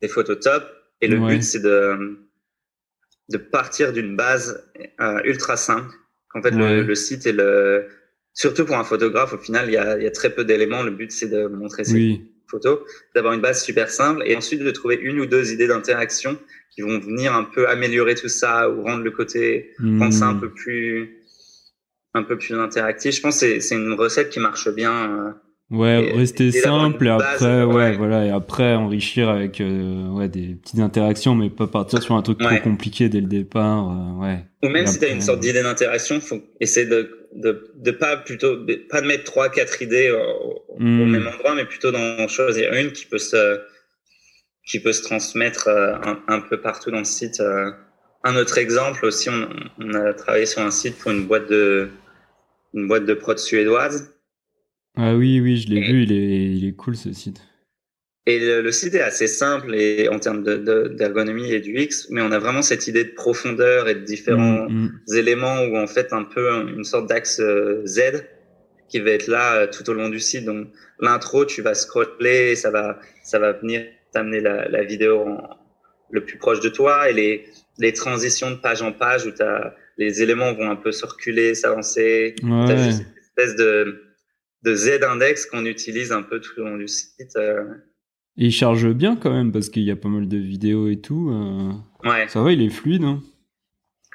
des 0.00 0.08
photos 0.08 0.38
top. 0.40 0.64
Et 1.00 1.08
le 1.08 1.18
but, 1.18 1.42
c'est 1.42 1.60
de, 1.60 2.18
de 3.28 3.38
partir 3.38 3.92
d'une 3.92 4.16
base 4.16 4.46
euh, 5.00 5.20
ultra 5.24 5.56
simple. 5.56 5.92
En 6.34 6.42
fait, 6.42 6.50
le, 6.50 6.82
le, 6.82 6.94
site 6.94 7.26
est 7.26 7.32
le... 7.32 7.86
Surtout 8.32 8.64
pour 8.64 8.76
un 8.76 8.84
photographe, 8.84 9.32
au 9.32 9.38
final, 9.38 9.68
il 9.68 9.74
y 9.74 9.76
a, 9.76 9.96
il 9.98 10.04
y 10.04 10.06
a 10.06 10.10
très 10.10 10.30
peu 10.34 10.44
d'éléments. 10.44 10.82
Le 10.82 10.90
but, 10.90 11.12
c'est 11.12 11.28
de 11.28 11.46
montrer 11.46 11.84
ses 11.84 12.20
photos, 12.48 12.80
d'avoir 13.14 13.34
une 13.34 13.40
base 13.40 13.62
super 13.62 13.88
simple 13.88 14.22
et 14.26 14.36
ensuite 14.36 14.60
de 14.60 14.70
trouver 14.70 14.96
une 14.96 15.20
ou 15.20 15.26
deux 15.26 15.52
idées 15.52 15.66
d'interaction 15.66 16.38
qui 16.74 16.82
vont 16.82 16.98
venir 16.98 17.34
un 17.34 17.44
peu 17.44 17.68
améliorer 17.68 18.14
tout 18.16 18.28
ça 18.28 18.68
ou 18.68 18.82
rendre 18.82 19.04
le 19.04 19.10
côté, 19.10 19.70
mmh. 19.78 20.00
rendre 20.00 20.12
ça 20.12 20.26
un 20.26 20.34
peu 20.34 20.50
plus, 20.50 21.18
un 22.14 22.24
peu 22.24 22.36
plus 22.36 22.54
interactif. 22.54 23.14
Je 23.14 23.20
pense 23.20 23.40
que 23.40 23.60
c'est 23.60 23.74
une 23.76 23.92
recette 23.92 24.30
qui 24.30 24.40
marche 24.40 24.68
bien. 24.74 24.92
Euh, 24.92 25.30
ouais, 25.70 26.12
rester 26.12 26.50
simple 26.50 27.06
et 27.06 27.10
après, 27.10 27.62
ouais, 27.62 27.96
voilà, 27.96 28.26
et 28.26 28.30
après 28.30 28.74
enrichir 28.74 29.28
avec 29.28 29.60
euh, 29.60 30.08
ouais, 30.08 30.28
des 30.28 30.56
petites 30.56 30.80
interactions, 30.80 31.36
mais 31.36 31.48
pas 31.48 31.68
partir 31.68 32.02
sur 32.02 32.16
un 32.16 32.22
truc 32.22 32.38
trop 32.38 32.58
compliqué 32.62 33.08
dès 33.08 33.20
le 33.20 33.28
départ. 33.28 33.90
Euh, 33.90 34.20
ouais. 34.20 34.44
Ou 34.64 34.68
même 34.68 34.86
si 34.86 34.98
tu 34.98 35.04
as 35.04 35.10
une 35.10 35.20
sorte 35.20 35.40
d'idée 35.40 35.62
d'interaction, 35.62 36.20
faut 36.20 36.42
essayer 36.58 36.86
de, 36.86 37.28
de, 37.36 37.70
de 37.76 37.90
pas 37.92 38.16
plutôt, 38.16 38.56
de, 38.56 38.74
pas 38.90 39.00
de 39.00 39.06
mettre 39.06 39.24
trois, 39.24 39.48
quatre 39.48 39.80
idées 39.80 40.10
au, 40.10 40.74
au 40.74 40.80
mmh. 40.80 41.10
même 41.10 41.28
endroit, 41.28 41.54
mais 41.54 41.66
plutôt 41.66 41.92
d'en 41.92 42.26
choisir 42.26 42.72
une 42.74 42.90
qui 42.90 43.06
peut 43.06 43.18
se, 43.18 43.60
qui 44.66 44.80
peut 44.80 44.92
se 44.92 45.02
transmettre 45.02 45.68
euh, 45.68 45.94
un, 46.28 46.40
peu 46.40 46.60
partout 46.60 46.90
dans 46.90 46.98
le 46.98 47.04
site. 47.04 47.40
Euh. 47.40 47.70
Un 48.24 48.36
autre 48.36 48.58
exemple 48.58 49.04
aussi, 49.04 49.28
on, 49.28 49.48
on, 49.78 49.94
a 49.94 50.14
travaillé 50.14 50.46
sur 50.46 50.62
un 50.62 50.70
site 50.70 50.96
pour 50.98 51.10
une 51.10 51.26
boîte 51.26 51.48
de, 51.50 51.90
une 52.72 52.88
boîte 52.88 53.04
de 53.04 53.14
prod 53.14 53.38
suédoise. 53.38 54.14
Ah 54.96 55.14
oui, 55.14 55.40
oui, 55.40 55.56
je 55.58 55.68
l'ai 55.68 55.80
vu, 55.80 56.04
il 56.04 56.12
est, 56.12 56.56
il 56.56 56.68
est 56.68 56.72
cool 56.72 56.96
ce 56.96 57.12
site. 57.12 57.42
Et 58.26 58.38
le, 58.38 58.72
site 58.72 58.94
est 58.94 59.02
assez 59.02 59.26
simple 59.26 59.74
et 59.74 60.08
en 60.08 60.18
termes 60.18 60.42
d'ergonomie 60.42 61.50
de, 61.50 61.54
et 61.56 61.60
du 61.60 61.78
X, 61.78 62.08
mais 62.08 62.22
on 62.22 62.32
a 62.32 62.38
vraiment 62.38 62.62
cette 62.62 62.86
idée 62.86 63.04
de 63.04 63.10
profondeur 63.10 63.86
et 63.86 63.94
de 63.94 64.00
différents 64.00 64.66
mm, 64.70 65.02
mm. 65.08 65.14
éléments 65.14 65.60
où 65.64 65.76
en 65.76 65.86
fait 65.86 66.14
un 66.14 66.24
peu 66.24 66.50
une 66.74 66.84
sorte 66.84 67.06
d'axe 67.06 67.38
euh, 67.40 67.82
Z 67.84 68.24
qui 68.88 69.00
va 69.00 69.10
être 69.10 69.26
là 69.26 69.66
tout 69.66 69.90
au 69.90 69.92
long 69.92 70.08
du 70.08 70.20
site. 70.20 70.46
Donc 70.46 70.68
l'intro, 71.00 71.44
tu 71.44 71.60
vas 71.60 71.74
scroller, 71.74 72.56
ça 72.56 72.70
va, 72.70 72.98
ça 73.22 73.38
va 73.38 73.52
venir 73.52 73.84
t'amener 74.14 74.40
la, 74.40 74.68
la 74.68 74.82
vidéo 74.82 75.26
le 76.10 76.24
plus 76.24 76.38
proche 76.38 76.60
de 76.60 76.68
toi 76.68 77.10
et 77.10 77.12
les, 77.12 77.44
les 77.78 77.92
transitions 77.92 78.50
de 78.50 78.56
page 78.56 78.82
en 78.82 78.92
page 78.92 79.26
où 79.26 79.42
as, 79.42 79.74
les 79.96 80.22
éléments 80.22 80.52
vont 80.54 80.70
un 80.70 80.76
peu 80.76 80.92
circuler, 80.92 81.54
s'avancer. 81.54 82.34
Ouais. 82.42 82.64
T'as 82.66 82.76
juste 82.76 83.02
une 83.02 83.22
espèce 83.22 83.56
de, 83.56 84.02
de 84.62 84.74
Z-index 84.74 85.46
qu'on 85.46 85.66
utilise 85.66 86.12
un 86.12 86.22
peu 86.22 86.40
tout 86.40 86.52
le 86.56 86.64
long 86.64 86.76
du 86.76 86.88
site. 86.88 87.36
Euh. 87.36 87.64
Et 88.36 88.46
il 88.46 88.52
charge 88.52 88.88
bien 88.92 89.16
quand 89.16 89.32
même 89.32 89.52
parce 89.52 89.68
qu'il 89.68 89.82
y 89.82 89.90
a 89.90 89.96
pas 89.96 90.08
mal 90.08 90.26
de 90.26 90.36
vidéos 90.36 90.88
et 90.88 91.00
tout. 91.00 91.30
Euh. 91.30 92.08
Ouais. 92.08 92.26
Ça 92.28 92.42
va, 92.42 92.52
il 92.52 92.62
est 92.62 92.70
fluide. 92.70 93.04
Hein 93.04 93.22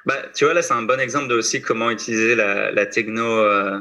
bah, 0.05 0.17
tu 0.33 0.45
vois, 0.45 0.53
là, 0.53 0.61
c'est 0.61 0.73
un 0.73 0.83
bon 0.83 0.99
exemple 0.99 1.27
de 1.27 1.35
aussi 1.35 1.61
comment 1.61 1.89
utiliser 1.89 2.35
la, 2.35 2.71
la 2.71 2.85
techno, 2.85 3.23
euh, 3.25 3.79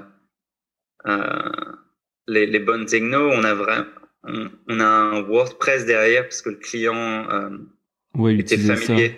les, 2.27 2.47
les 2.47 2.61
bonnes 2.61 2.87
techno. 2.87 3.31
On 3.31 3.43
a 3.45 3.55
vraiment, 3.55 3.87
on, 4.25 4.81
a 4.81 4.85
un 4.85 5.23
WordPress 5.23 5.87
derrière 5.87 6.25
parce 6.25 6.43
que 6.43 6.51
le 6.51 6.57
client 6.57 6.95
euh, 7.31 8.29
était 8.29 8.57
familier 8.57 9.16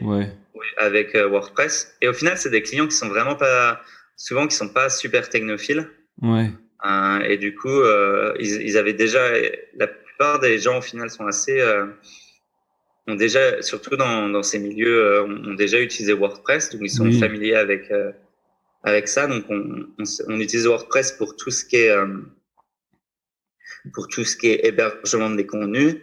avec 0.76 1.14
euh, 1.14 1.28
WordPress. 1.28 1.96
Et 2.00 2.08
au 2.08 2.12
final, 2.12 2.36
c'est 2.36 2.50
des 2.50 2.62
clients 2.62 2.86
qui 2.86 2.96
sont 2.96 3.08
vraiment 3.08 3.34
pas, 3.34 3.80
souvent 4.16 4.46
qui 4.46 4.54
sont 4.54 4.68
pas 4.68 4.88
super 4.90 5.28
technophiles. 5.28 5.88
Ouais. 6.22 6.50
Euh, 6.86 7.20
et 7.20 7.38
du 7.38 7.54
coup, 7.54 7.82
ils, 8.38 8.62
ils, 8.62 8.78
avaient 8.78 8.92
déjà, 8.92 9.20
la 9.76 9.86
plupart 9.86 10.40
des 10.40 10.58
gens 10.58 10.78
au 10.78 10.82
final 10.82 11.10
sont 11.10 11.26
assez, 11.26 11.62
ont 13.06 13.14
déjà, 13.14 13.62
surtout 13.62 13.96
dans, 13.96 14.28
dans 14.28 14.42
ces 14.42 14.58
milieux, 14.58 15.22
ont 15.22 15.54
déjà 15.54 15.80
utilisé 15.80 16.12
WordPress, 16.12 16.70
donc 16.70 16.82
ils 16.84 16.90
sont 16.90 17.10
familiers 17.12 17.56
avec 17.56 17.90
avec 18.82 19.08
ça. 19.08 19.26
Donc 19.26 19.44
on, 19.50 19.86
on, 19.98 20.04
on, 20.28 20.40
utilise 20.40 20.66
WordPress 20.66 21.12
pour 21.12 21.36
tout 21.36 21.50
ce 21.50 21.66
qui 21.66 21.76
est 21.76 21.94
pour 23.94 24.08
tout 24.08 24.24
ce 24.24 24.36
qui 24.36 24.48
est 24.48 24.66
hébergement 24.66 25.30
des 25.30 25.46
contenus. 25.46 25.96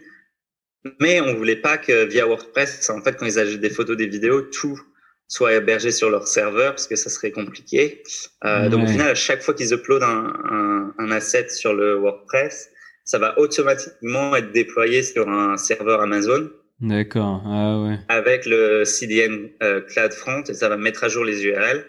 Mais 1.00 1.20
on 1.20 1.34
voulait 1.34 1.56
pas 1.56 1.76
que 1.76 2.06
via 2.06 2.26
WordPress, 2.26 2.88
en 2.90 3.02
fait, 3.02 3.16
quand 3.16 3.26
ils 3.26 3.38
ajoutent 3.38 3.60
des 3.60 3.70
photos, 3.70 3.96
des 3.96 4.06
vidéos, 4.06 4.42
tout 4.42 4.80
soit 5.28 5.54
hébergé 5.54 5.90
sur 5.90 6.10
leur 6.10 6.26
serveur 6.26 6.72
parce 6.72 6.86
que 6.86 6.96
ça 6.96 7.10
serait 7.10 7.30
compliqué. 7.30 8.02
Euh, 8.44 8.68
Donc 8.70 8.84
au 8.84 8.86
final, 8.86 9.08
à 9.08 9.14
chaque 9.14 9.42
fois 9.42 9.54
qu'ils 9.54 9.72
uploadent 9.74 10.02
un, 10.02 10.32
un, 10.50 10.94
un, 10.98 11.10
asset 11.10 11.50
sur 11.50 11.74
le 11.74 11.96
WordPress, 11.96 12.70
ça 13.04 13.18
va 13.18 13.38
automatiquement 13.38 14.34
être 14.34 14.52
déployé 14.52 15.02
sur 15.02 15.28
un 15.28 15.56
serveur 15.58 16.00
Amazon. 16.00 16.50
D'accord. 16.80 17.42
Ah 17.44 17.82
ouais. 17.82 17.98
Avec 18.08 18.46
le 18.46 18.84
CDN 18.84 19.50
euh, 19.62 19.82
Cloud 19.82 20.12
Front 20.12 20.42
et 20.44 20.54
ça 20.54 20.68
va 20.68 20.76
mettre 20.76 21.04
à 21.04 21.08
jour 21.08 21.24
les 21.24 21.44
URL. 21.44 21.84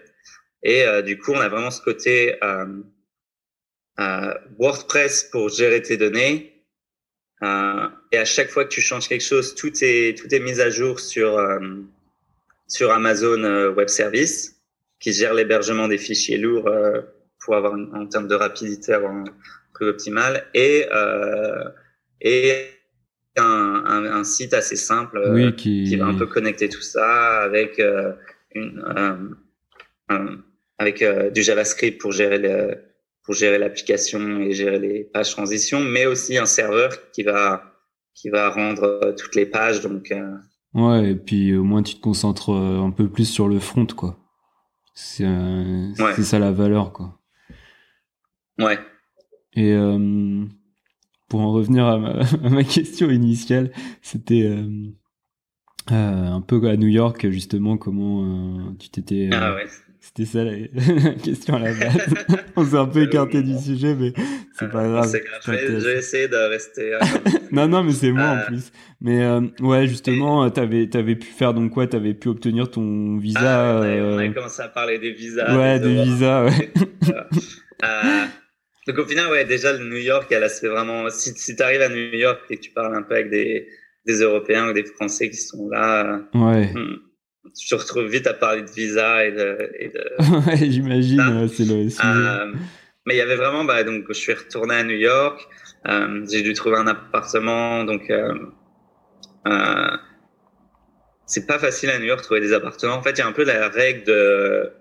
Et 0.63 0.83
euh, 0.83 1.01
du 1.01 1.17
coup, 1.17 1.31
on 1.31 1.39
a 1.39 1.47
vraiment 1.47 1.71
ce 1.71 1.81
côté 1.81 2.35
euh, 3.99 4.33
WordPress 4.57 5.25
pour 5.31 5.49
gérer 5.49 5.81
tes 5.81 5.97
données. 5.97 6.63
Euh, 7.43 7.87
et 8.11 8.17
à 8.17 8.25
chaque 8.25 8.49
fois 8.49 8.63
que 8.63 8.69
tu 8.69 8.81
changes 8.81 9.07
quelque 9.07 9.23
chose, 9.23 9.55
tout 9.55 9.71
est 9.81 10.17
tout 10.17 10.33
est 10.33 10.39
mis 10.39 10.59
à 10.61 10.69
jour 10.69 10.99
sur 10.99 11.37
euh, 11.37 11.59
sur 12.67 12.91
Amazon 12.91 13.73
Web 13.73 13.87
Service, 13.87 14.61
qui 14.99 15.11
gère 15.11 15.33
l'hébergement 15.33 15.87
des 15.87 15.97
fichiers 15.97 16.37
lourds 16.37 16.69
pour 17.39 17.55
avoir 17.55 17.73
en 17.73 18.05
termes 18.05 18.27
de 18.27 18.35
rapidité 18.35 18.93
avoir 18.93 19.11
un 19.11 19.23
plus 19.73 19.87
optimal 19.87 20.45
et 20.53 20.85
et 22.21 22.67
un, 23.37 23.83
un, 23.85 24.05
un, 24.05 24.23
site 24.23 24.53
assez 24.53 24.75
simple 24.75 25.21
oui, 25.31 25.55
qui... 25.55 25.85
qui... 25.85 25.95
va 25.95 26.05
un 26.07 26.13
peu 26.13 26.27
connecter 26.27 26.67
tout 26.69 26.81
ça 26.81 27.41
avec 27.41 27.81
une 28.53 29.35
avec 30.77 31.03
du 31.33 31.41
JavaScript 31.41 31.99
pour 31.99 32.11
gérer 32.11 32.37
le 32.37 32.88
pour 33.29 33.35
gérer 33.35 33.59
l'application 33.59 34.39
et 34.39 34.53
gérer 34.53 34.79
les 34.79 35.03
pages 35.03 35.29
transition, 35.29 35.81
mais 35.81 36.07
aussi 36.07 36.39
un 36.39 36.47
serveur 36.47 37.11
qui 37.11 37.21
va 37.21 37.75
qui 38.15 38.29
va 38.29 38.49
rendre 38.49 38.85
euh, 38.85 39.13
toutes 39.15 39.35
les 39.35 39.45
pages. 39.45 39.81
Donc 39.81 40.11
euh, 40.11 40.35
ouais, 40.73 41.11
et 41.11 41.15
puis 41.15 41.55
au 41.55 41.63
moins 41.63 41.83
tu 41.83 41.93
te 41.93 42.01
concentres 42.01 42.49
euh, 42.49 42.79
un 42.79 42.89
peu 42.89 43.07
plus 43.07 43.25
sur 43.25 43.47
le 43.47 43.59
front, 43.59 43.85
quoi. 43.85 44.17
C'est 44.95 45.25
ça 46.23 46.39
la 46.39 46.51
valeur, 46.51 46.91
quoi. 46.91 47.19
Ouais. 48.57 48.79
Et 49.53 49.75
pour 51.27 51.41
en 51.41 51.51
revenir 51.51 51.85
à 51.85 51.99
ma, 51.99 52.09
à 52.43 52.49
ma 52.49 52.63
question 52.63 53.11
initiale, 53.11 53.71
c'était 54.01 54.51
un 55.91 56.41
peu 56.41 56.67
à 56.67 56.77
New 56.77 56.87
York 56.87 57.29
justement 57.29 57.77
comment 57.77 58.73
tu 58.79 58.89
t'étais 58.89 59.29
ah 59.31 59.53
ouais 59.53 59.67
c'était 59.99 60.25
ça 60.25 60.43
la, 60.45 61.13
question 61.23 61.55
à 61.55 61.59
la 61.59 61.73
base. 61.73 62.13
On 62.55 62.65
s'est 62.65 62.77
un 62.77 62.85
peu 62.85 63.03
écarté 63.03 63.43
du 63.43 63.57
sujet, 63.57 63.95
mais 63.95 64.13
c'est 64.57 64.71
pas 64.71 64.87
grave. 64.87 65.13
Je 65.45 65.51
vais, 65.51 65.97
essayer 65.97 66.27
de 66.29 66.37
rester. 66.37 66.93
Euh, 66.93 66.99
non, 67.51 67.67
non, 67.67 67.83
mais 67.83 67.91
c'est 67.91 68.11
moi 68.11 68.23
en 68.23 68.37
euh. 68.37 68.45
plus. 68.45 68.71
Mais 69.01 69.23
euh, 69.23 69.41
ouais, 69.59 69.87
justement, 69.87 70.49
t'avais 70.49 70.89
avais 70.95 71.15
pu 71.15 71.27
faire 71.27 71.53
donc 71.53 71.71
quoi? 71.71 71.85
T'avais 71.85 72.13
pu 72.13 72.29
obtenir 72.29 72.71
ton 72.71 73.17
visa. 73.17 73.71
Ah, 73.71 73.79
on, 73.79 74.17
avait, 74.17 74.31
commencé 74.31 74.61
à 74.61 74.69
parler 74.69 74.99
des 74.99 75.11
visas. 75.11 75.57
Ouais, 75.57 75.79
des, 75.79 76.03
visas, 76.03 76.45
ouais. 76.45 76.71
donc 78.87 78.97
au 78.97 79.05
final, 79.05 79.29
ouais, 79.31 79.43
déjà 79.43 79.73
le 79.73 79.83
New 79.83 79.97
York, 79.97 80.31
elle 80.31 80.43
a 80.43 80.49
fait 80.49 80.69
vraiment. 80.69 81.09
Si, 81.09 81.31
si 81.35 81.55
tu 81.57 81.61
arrives 81.61 81.81
à 81.81 81.89
New 81.89 82.15
York 82.15 82.39
et 82.49 82.55
que 82.55 82.61
tu 82.61 82.71
parles 82.71 82.95
un 82.95 83.03
peu 83.03 83.15
avec 83.15 83.29
des, 83.29 83.67
des 84.05 84.21
Européens 84.21 84.69
ou 84.69 84.73
des 84.73 84.85
Français 84.85 85.29
qui 85.29 85.37
sont 85.37 85.67
là. 85.69 86.21
Ouais. 86.33 86.71
Hmm, 86.73 86.95
tu 87.57 87.67
te 87.67 87.75
retrouves 87.75 88.07
vite 88.07 88.27
à 88.27 88.33
parler 88.33 88.63
de 88.63 88.71
visa 88.71 89.25
et 89.25 89.31
de. 89.31 89.71
Et 89.79 89.89
de... 89.89 90.47
ouais, 90.47 90.69
j'imagine, 90.69 91.47
c'est 91.47 91.65
le 91.65 91.89
sujet. 91.89 92.03
Euh, 92.05 92.53
mais 93.05 93.15
il 93.15 93.17
y 93.17 93.21
avait 93.21 93.35
vraiment, 93.35 93.63
bah, 93.63 93.83
donc, 93.83 94.05
je 94.09 94.13
suis 94.13 94.33
retourné 94.33 94.75
à 94.75 94.83
New 94.83 94.97
York, 94.97 95.47
euh, 95.87 96.25
j'ai 96.29 96.41
dû 96.41 96.53
trouver 96.53 96.77
un 96.77 96.87
appartement, 96.87 97.83
donc. 97.83 98.09
Euh, 98.09 99.97
c'est 101.25 101.45
pas 101.45 101.59
facile 101.59 101.91
à 101.91 101.99
New 101.99 102.05
York 102.05 102.19
de 102.19 102.25
trouver 102.25 102.41
des 102.41 102.53
appartements. 102.53 102.95
En 102.95 103.03
fait, 103.03 103.11
il 103.11 103.19
y 103.19 103.21
a 103.21 103.27
un 103.27 103.31
peu 103.31 103.43
la 103.43 103.69
règle 103.69 104.03
de. 104.03 104.71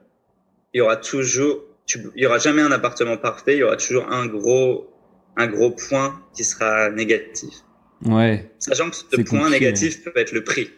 Il 0.75 0.79
y 0.79 0.81
aura 0.81 0.97
toujours. 0.97 1.63
Tu... 1.87 2.01
Il 2.17 2.23
y 2.23 2.27
aura 2.27 2.39
jamais 2.39 2.63
un 2.63 2.73
appartement 2.73 3.17
parfait, 3.17 3.57
il 3.57 3.59
y 3.59 3.63
aura 3.63 3.77
toujours 3.77 4.11
un 4.11 4.27
gros, 4.27 4.91
un 5.37 5.47
gros 5.47 5.71
point 5.71 6.23
qui 6.35 6.45
sera 6.45 6.91
négatif. 6.91 7.55
Ouais. 8.05 8.51
Sachant 8.59 8.91
que 8.91 8.97
ce 8.97 9.21
point 9.23 9.51
négatif 9.51 10.05
peut 10.05 10.13
être 10.17 10.33
le 10.33 10.45
prix. 10.45 10.71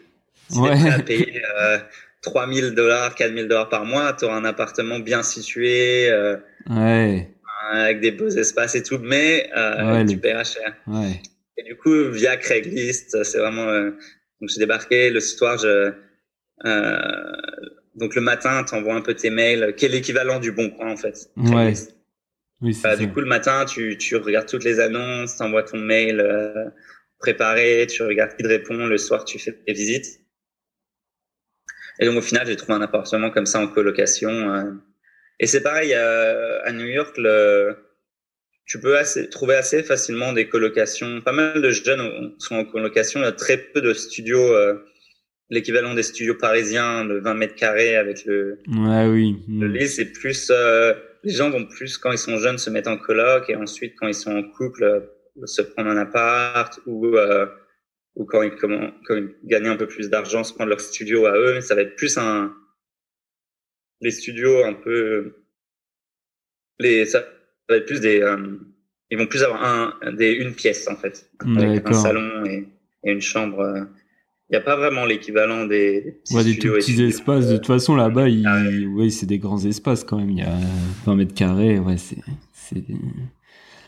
Si 0.51 0.59
ouais. 0.59 0.77
tu 0.77 0.87
à 0.89 0.99
payer 0.99 1.41
euh, 1.59 1.77
3000 2.21 2.71
dollars, 2.71 3.15
4000 3.15 3.47
dollars 3.47 3.69
par 3.69 3.85
mois, 3.85 4.13
tu 4.13 4.25
auras 4.25 4.35
un 4.35 4.45
appartement 4.45 4.99
bien 4.99 5.23
situé, 5.23 6.09
euh, 6.09 6.37
ouais. 6.69 7.29
avec 7.71 7.99
des 7.99 8.11
beaux 8.11 8.29
espaces 8.29 8.75
et 8.75 8.83
tout, 8.83 8.99
mais 8.99 9.49
euh, 9.55 9.93
ouais, 9.93 10.05
tu 10.05 10.17
paieras 10.17 10.43
cher. 10.43 10.75
Ouais. 10.87 11.21
Et 11.57 11.63
du 11.63 11.75
coup, 11.75 12.09
via 12.11 12.37
Craigslist, 12.37 13.23
c'est 13.23 13.37
vraiment. 13.37 13.67
Euh, 13.67 13.91
donc, 14.39 14.49
j'ai 14.49 14.59
débarqué 14.59 15.09
le 15.09 15.19
soir, 15.19 15.57
je. 15.57 15.93
Euh, 16.65 17.01
donc, 17.95 18.15
le 18.15 18.21
matin, 18.21 18.63
tu 18.63 18.75
envoies 18.75 18.95
un 18.95 19.01
peu 19.01 19.13
tes 19.13 19.29
mails, 19.29 19.73
qui 19.75 19.85
est 19.85 19.89
l'équivalent 19.89 20.39
du 20.39 20.51
bon 20.51 20.69
coin, 20.69 20.91
en 20.91 20.97
fait. 20.97 21.29
Ouais. 21.37 21.73
Oui, 22.61 22.77
bah, 22.83 22.95
du 22.95 23.11
coup, 23.11 23.21
le 23.21 23.25
matin, 23.25 23.65
tu, 23.65 23.97
tu 23.97 24.15
regardes 24.15 24.47
toutes 24.47 24.63
les 24.63 24.79
annonces, 24.79 25.37
tu 25.37 25.43
envoies 25.43 25.63
ton 25.63 25.77
mail 25.77 26.19
euh, 26.19 26.69
préparé, 27.17 27.87
tu 27.89 28.03
regardes 28.03 28.35
qui 28.35 28.43
te 28.43 28.47
répond. 28.47 28.85
Le 28.85 28.97
soir, 28.97 29.25
tu 29.25 29.39
fais 29.39 29.51
tes 29.51 29.73
visites. 29.73 30.20
Et 32.01 32.05
donc 32.05 32.17
au 32.17 32.21
final, 32.21 32.45
j'ai 32.45 32.57
trouvé 32.57 32.73
un 32.73 32.81
appartement 32.81 33.29
comme 33.29 33.45
ça 33.45 33.59
en 33.59 33.67
colocation. 33.67 34.29
Euh. 34.53 34.71
Et 35.39 35.47
c'est 35.47 35.61
pareil 35.61 35.93
à 35.93 36.71
New 36.71 36.85
York, 36.85 37.17
le, 37.17 37.75
tu 38.71 38.79
peux 38.79 38.97
assez, 38.97 39.29
trouver 39.29 39.55
assez 39.55 39.83
facilement 39.83 40.31
des 40.31 40.47
colocations. 40.47 41.19
Pas 41.19 41.33
mal 41.33 41.61
de 41.61 41.69
jeunes 41.71 42.33
sont 42.39 42.55
en 42.55 42.63
colocation. 42.63 43.19
Il 43.19 43.23
y 43.23 43.27
a 43.27 43.33
très 43.33 43.57
peu 43.57 43.81
de 43.81 43.93
studios, 43.93 44.53
euh, 44.55 44.75
l'équivalent 45.49 45.93
des 45.93 46.03
studios 46.03 46.35
parisiens 46.35 47.03
de 47.03 47.15
20 47.15 47.33
mètres 47.33 47.55
carrés 47.55 47.97
avec 47.97 48.23
le. 48.23 48.59
Ouais, 48.69 49.07
oui. 49.07 49.35
Le 49.49 49.67
lit, 49.67 49.89
c'est 49.89 50.13
plus. 50.13 50.49
Euh, 50.51 50.93
les 51.23 51.33
gens 51.33 51.49
vont 51.49 51.65
plus 51.65 51.97
quand 51.97 52.13
ils 52.13 52.17
sont 52.17 52.37
jeunes 52.37 52.57
se 52.57 52.69
mettre 52.69 52.89
en 52.89 52.97
coloc 52.97 53.49
et 53.49 53.57
ensuite 53.57 53.93
quand 53.99 54.07
ils 54.07 54.13
sont 54.13 54.37
en 54.37 54.43
couple 54.43 55.09
se 55.43 55.61
prendre 55.61 55.89
un 55.89 55.97
appart 55.97 56.79
ou 56.85 57.17
ou 58.15 58.25
quand 58.25 58.41
ils, 58.41 58.55
comment, 58.55 58.91
quand 59.05 59.15
ils 59.15 59.33
gagnent 59.43 59.67
un 59.67 59.77
peu 59.77 59.87
plus 59.87 60.09
d'argent, 60.09 60.43
se 60.43 60.53
prendre 60.53 60.69
leur 60.69 60.81
studio 60.81 61.25
à 61.25 61.37
eux, 61.37 61.53
mais 61.55 61.61
ça 61.61 61.75
va 61.75 61.81
être 61.81 61.95
plus 61.95 62.17
un, 62.17 62.53
les 64.01 64.11
studios 64.11 64.63
un 64.63 64.73
peu, 64.73 65.35
les, 66.79 67.05
ça 67.05 67.23
va 67.69 67.77
être 67.77 67.85
plus 67.85 68.01
des, 68.01 68.21
euh, 68.21 68.57
ils 69.09 69.17
vont 69.17 69.27
plus 69.27 69.43
avoir 69.43 69.63
un, 69.63 70.13
des, 70.13 70.31
une 70.31 70.53
pièce 70.53 70.87
en 70.87 70.95
fait, 70.95 71.29
avec 71.57 71.87
un 71.87 71.93
salon 71.93 72.45
et, 72.45 72.67
et 73.03 73.11
une 73.11 73.21
chambre. 73.21 73.59
Euh. 73.59 73.83
Il 74.49 74.55
n'y 74.55 74.57
a 74.57 74.65
pas 74.65 74.75
vraiment 74.75 75.05
l'équivalent 75.05 75.65
des, 75.65 76.01
des 76.01 76.11
petits, 76.11 76.35
ouais, 76.35 76.43
des 76.43 76.57
tout 76.57 76.73
petits 76.73 77.01
espaces. 77.01 77.47
De 77.47 77.55
toute 77.55 77.67
façon, 77.67 77.95
là-bas, 77.95 78.27
il, 78.27 78.45
ah 78.45 78.61
ouais. 78.95 79.09
c'est 79.09 79.25
des 79.25 79.39
grands 79.39 79.63
espaces 79.65 80.03
quand 80.03 80.17
même. 80.17 80.29
Il 80.29 80.39
y 80.39 80.41
a 80.41 80.57
20 81.05 81.15
mètres 81.15 81.33
carrés. 81.33 81.79
Ouais, 81.79 81.95
c'est, 81.95 82.17
c'est, 82.51 82.83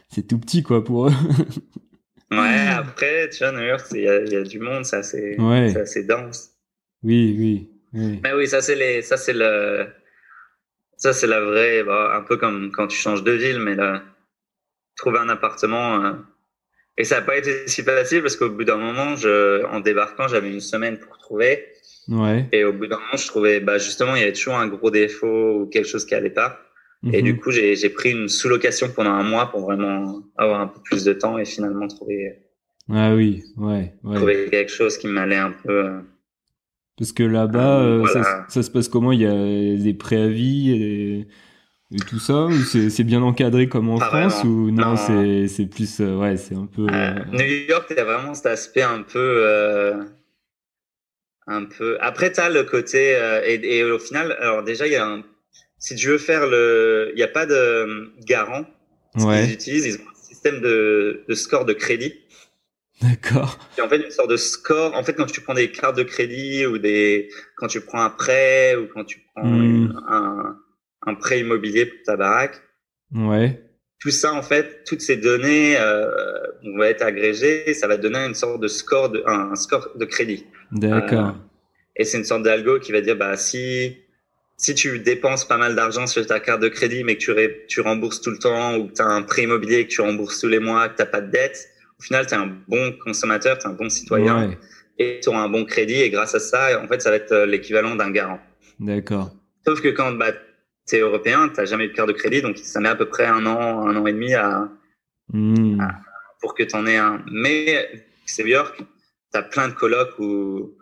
c'est 0.08 0.26
tout 0.26 0.40
petit, 0.40 0.64
quoi, 0.64 0.82
pour 0.82 1.08
eux. 1.08 1.12
Ouais, 2.40 2.68
après, 2.70 3.30
tu 3.30 3.40
vois, 3.40 3.52
New 3.52 3.66
York, 3.66 3.86
il 3.92 4.00
y, 4.00 4.04
y, 4.04 4.36
a 4.36 4.44
du 4.44 4.60
monde, 4.60 4.86
c'est 4.86 4.98
assez, 4.98 5.36
ouais. 5.38 5.78
assez 5.78 6.04
dense. 6.04 6.52
Oui, 7.04 7.36
oui, 7.38 7.70
oui. 7.94 8.20
Mais 8.24 8.34
oui, 8.34 8.48
ça, 8.48 8.62
c'est 8.62 8.76
les, 8.76 9.02
ça, 9.02 9.18
c'est 9.18 9.34
le, 9.34 9.88
ça, 10.98 11.14
c'est 11.14 11.28
la 11.28 11.42
vraie, 11.42 11.84
bah, 11.84 12.16
un 12.16 12.22
peu 12.22 12.38
comme 12.38 12.72
quand 12.72 12.88
tu 12.88 12.98
changes 12.98 13.24
de 13.24 13.32
ville, 13.32 13.60
mais 13.60 13.76
là, 13.76 14.04
trouver 14.96 15.20
un 15.20 15.30
appartement, 15.30 16.04
euh, 16.04 16.14
et 16.98 17.04
ça 17.04 17.20
n'a 17.20 17.26
pas 17.26 17.38
été 17.38 17.68
si 17.68 17.82
facile 17.82 18.22
parce 18.22 18.36
qu'au 18.36 18.50
bout 18.50 18.64
d'un 18.64 18.78
moment, 18.78 19.16
je, 19.16 19.66
en 19.66 19.80
débarquant, 19.80 20.28
j'avais 20.28 20.52
une 20.52 20.62
semaine 20.62 21.00
pour 21.00 21.18
trouver. 21.18 21.66
Ouais. 22.08 22.48
Et 22.52 22.64
au 22.64 22.74
bout 22.74 22.88
d'un 22.88 22.98
moment, 22.98 23.18
je 23.18 23.28
trouvais, 23.28 23.60
bah, 23.60 23.78
justement, 23.78 24.16
il 24.16 24.20
y 24.20 24.24
avait 24.24 24.34
toujours 24.34 24.56
un 24.56 24.68
gros 24.68 24.92
défaut 24.92 25.62
ou 25.62 25.66
quelque 25.68 25.88
chose 25.88 26.06
qui 26.06 26.14
allait 26.14 26.30
pas. 26.30 26.60
Et 27.12 27.22
du 27.22 27.34
mhm. 27.34 27.40
coup, 27.40 27.52
j'ai 27.52 27.90
pris 27.90 28.12
une 28.12 28.30
sous-location 28.30 28.90
pendant 28.96 29.12
un 29.12 29.24
mois 29.24 29.52
pour 29.52 29.62
vraiment 29.62 30.22
avoir 30.38 30.62
un 30.62 30.68
peu 30.68 30.80
plus 30.82 31.04
de 31.04 31.12
temps 31.12 31.38
et 31.38 31.44
finalement 31.44 31.88
trouver. 31.88 32.40
Ah 32.90 33.14
oui, 33.14 33.44
ouais. 33.58 33.94
ouais. 34.04 34.16
Trouver 34.16 34.48
quelque 34.50 34.72
chose 34.72 34.98
qui 34.98 35.08
m'allait 35.08 35.36
un 35.36 35.52
peu. 35.52 35.86
Euh, 35.86 36.00
Parce 36.98 37.12
que 37.12 37.24
là-bas, 37.24 37.82
euh, 37.82 37.98
voilà. 38.00 38.24
ça, 38.24 38.46
ça, 38.48 38.64
se 38.64 38.72
passe 38.72 38.88
comment? 38.88 39.12
Il 39.12 39.22
y 39.22 39.26
a 39.26 39.84
des 39.84 39.94
préavis 39.94 40.72
et, 40.72 41.28
et 41.94 42.00
tout 42.08 42.20
ça? 42.20 42.46
Ou 42.46 42.58
c'est 42.62 43.04
bien 43.04 43.22
encadré 43.22 43.68
comme 43.68 43.90
en 43.90 44.00
Pas 44.00 44.08
France 44.08 44.40
vraiment. 44.40 44.50
Ou 44.50 44.72
non, 44.72 44.96
non. 44.96 44.96
c'est 44.96 45.66
plus. 45.66 46.00
Euh, 46.00 46.16
ouais, 46.18 46.38
c'est 46.38 46.56
un 46.56 46.68
peu. 46.68 46.88
Euh, 46.90 47.16
New 47.34 47.68
York, 47.68 47.88
il 47.90 47.98
y 47.98 48.00
a 48.00 48.06
vraiment 48.06 48.34
cet 48.34 48.46
aspect 48.46 48.82
un 48.82 49.02
peu. 49.02 50.06
un 51.48 51.66
peu. 51.66 51.98
Après, 52.00 52.32
tu 52.32 52.40
as 52.40 52.50
le 52.50 52.64
côté. 52.64 53.18
Et, 53.46 53.78
et, 53.78 53.84
au 53.84 54.00
final, 54.00 54.38
alors 54.40 54.64
déjà, 54.64 54.88
il 54.88 54.94
y 54.94 54.98
a 54.98 55.06
un 55.06 55.22
si 55.84 55.96
tu 55.96 56.08
veux 56.08 56.18
faire 56.18 56.48
le, 56.48 57.10
il 57.12 57.18
n'y 57.18 57.24
a 57.24 57.28
pas 57.28 57.46
de 57.46 58.14
garant. 58.26 58.66
Ouais. 59.16 59.44
qu'ils 59.44 59.54
utilisent, 59.54 59.86
ils 59.86 59.96
ont 59.96 60.10
un 60.10 60.28
système 60.28 60.62
de, 60.62 61.26
de 61.28 61.36
score 61.36 61.66
de 61.66 61.74
crédit. 61.74 62.22
D'accord. 63.02 63.60
Et 63.78 63.82
en 63.82 63.90
fait, 63.90 63.98
une 63.98 64.10
sorte 64.10 64.30
de 64.30 64.38
score. 64.38 64.96
En 64.96 65.04
fait, 65.04 65.14
quand 65.14 65.26
tu 65.26 65.42
prends 65.42 65.54
des 65.54 65.72
cartes 65.72 65.98
de 65.98 66.04
crédit 66.04 66.66
ou 66.66 66.78
des, 66.78 67.30
quand 67.58 67.68
tu 67.68 67.82
prends 67.82 68.02
un 68.02 68.10
prêt 68.10 68.78
ou 68.78 68.88
quand 68.94 69.04
tu 69.04 69.26
prends 69.36 69.44
hmm. 69.44 70.02
un, 70.08 70.58
un 71.06 71.16
prêt 71.16 71.42
immobilier 71.42 71.86
pour 71.86 72.00
ta 72.06 72.16
baraque. 72.16 72.62
Ouais. 73.14 73.62
Tout 74.00 74.10
ça, 74.10 74.34
en 74.34 74.42
fait, 74.42 74.86
toutes 74.86 75.02
ces 75.02 75.18
données 75.18 75.76
euh, 75.78 76.10
vont 76.64 76.84
être 76.84 77.02
agrégées 77.02 77.70
et 77.70 77.74
ça 77.74 77.88
va 77.88 77.98
donner 77.98 78.20
une 78.20 78.36
sorte 78.36 78.62
de 78.62 78.70
score 78.70 79.10
de, 79.10 79.22
un, 79.28 79.54
score 79.56 79.90
de 79.98 80.06
crédit. 80.06 80.46
D'accord. 80.72 81.28
Euh, 81.28 81.98
et 81.98 82.06
c'est 82.06 82.20
une 82.20 82.24
sorte 82.24 82.44
d'algo 82.44 82.80
qui 82.80 82.94
va 82.94 83.02
dire, 83.02 83.18
bah, 83.18 83.36
si, 83.36 83.98
si 84.58 84.76
tu 84.76 85.00
dépenses 85.00 85.46
pas 85.46 85.58
mal 85.58 85.76
d'argent 85.76 86.08
sur 86.08 86.26
ta 86.26 86.40
carte 86.40 86.62
de 86.62 86.70
crédit, 86.70 87.04
mais 87.04 87.18
que 87.18 87.20
tu, 87.20 87.66
tu 87.68 87.82
rembourses 87.82 88.22
tout 88.22 88.32
le 88.32 88.38
temps, 88.38 88.78
ou 88.78 88.88
que 88.88 88.94
tu 88.94 89.02
as 89.02 89.08
un 89.08 89.22
prêt 89.24 89.44
immobilier 89.44 89.88
que 89.88 89.92
tu 89.92 90.02
rembourses 90.02 90.40
tous 90.40 90.48
les 90.48 90.60
mois, 90.60 90.90
que 90.90 91.02
tu 91.02 91.10
pas 91.10 91.22
de 91.22 91.32
dette, 91.32 91.70
au 92.00 92.04
final, 92.04 92.26
tu 92.26 92.34
es 92.34 92.38
un 92.38 92.56
bon 92.68 92.94
consommateur, 93.04 93.58
tu 93.58 93.66
es 93.66 93.70
un 93.70 93.74
bon 93.74 93.90
citoyen, 93.90 94.56
et 95.00 95.20
tu 95.22 95.30
auras 95.30 95.42
un 95.42 95.50
bon 95.50 95.66
crédit, 95.66 96.02
et 96.02 96.10
grâce 96.10 96.36
à 96.36 96.40
ça, 96.40 96.82
en 96.82 96.88
fait, 96.88 97.02
ça 97.02 97.10
va 97.10 97.18
être 97.18 97.32
euh, 97.32 97.46
l'équivalent 97.46 97.96
d'un 97.96 98.12
garant. 98.12 98.40
D'accord. 98.80 99.32
Sauf 99.66 99.82
que 99.82 99.90
quand 99.90 100.12
bah, 100.14 100.32
tu 100.88 100.96
es 100.96 101.00
européen, 101.00 101.50
tu 101.50 101.60
n'as 101.60 101.66
jamais 101.66 101.86
eu 101.86 101.90
de 101.90 101.94
carte 101.94 102.10
de 102.10 102.14
crédit, 102.14 102.42
donc 102.42 102.58
ça 102.58 102.80
met 102.80 102.90
à 102.90 102.96
peu 102.96 103.08
près 103.08 103.26
un 103.26 103.46
an, 103.46 103.88
un 103.88 103.96
an 103.96 104.06
et 104.06 104.14
demi 104.14 104.34
à, 104.34 104.70
hmm. 105.32 105.82
pour 106.42 106.54
que 106.54 106.64
tu 106.64 106.76
en 106.76 106.86
aies 106.86 106.98
un. 106.98 107.24
Mais 107.32 108.06
c'est 108.26 108.44
Björk, 108.44 108.78
tu 108.78 108.84
as 109.38 109.44
plein 109.44 109.70
de 109.70 109.74
colloques 109.74 110.20
où 110.20 110.76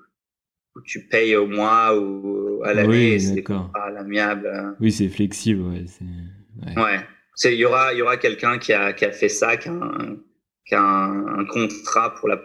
où 0.75 0.81
tu 0.81 1.07
payes 1.07 1.35
au 1.35 1.47
mois 1.47 1.97
ou 1.97 2.40
à 2.63 2.73
l'année, 2.73 3.19
c'est 3.19 3.43
à 3.73 3.89
l'amiable. 3.89 4.75
Oui, 4.79 4.91
c'est 4.91 5.09
flexible, 5.09 5.61
ouais. 5.63 5.85
Ouais. 6.77 6.99
Il 7.45 7.53
y 7.53 7.65
aura, 7.65 7.93
y 7.93 8.01
aura 8.01 8.17
quelqu'un 8.17 8.59
qui 8.59 8.73
a, 8.73 8.93
qui 8.93 9.05
a 9.05 9.11
fait 9.11 9.29
ça, 9.29 9.57
qui 9.57 9.69
a 9.69 9.71
un, 9.71 10.17
qui 10.65 10.75
a 10.75 10.81
un, 10.81 11.45
contrat 11.45 12.13
pour 12.15 12.27
la. 12.27 12.39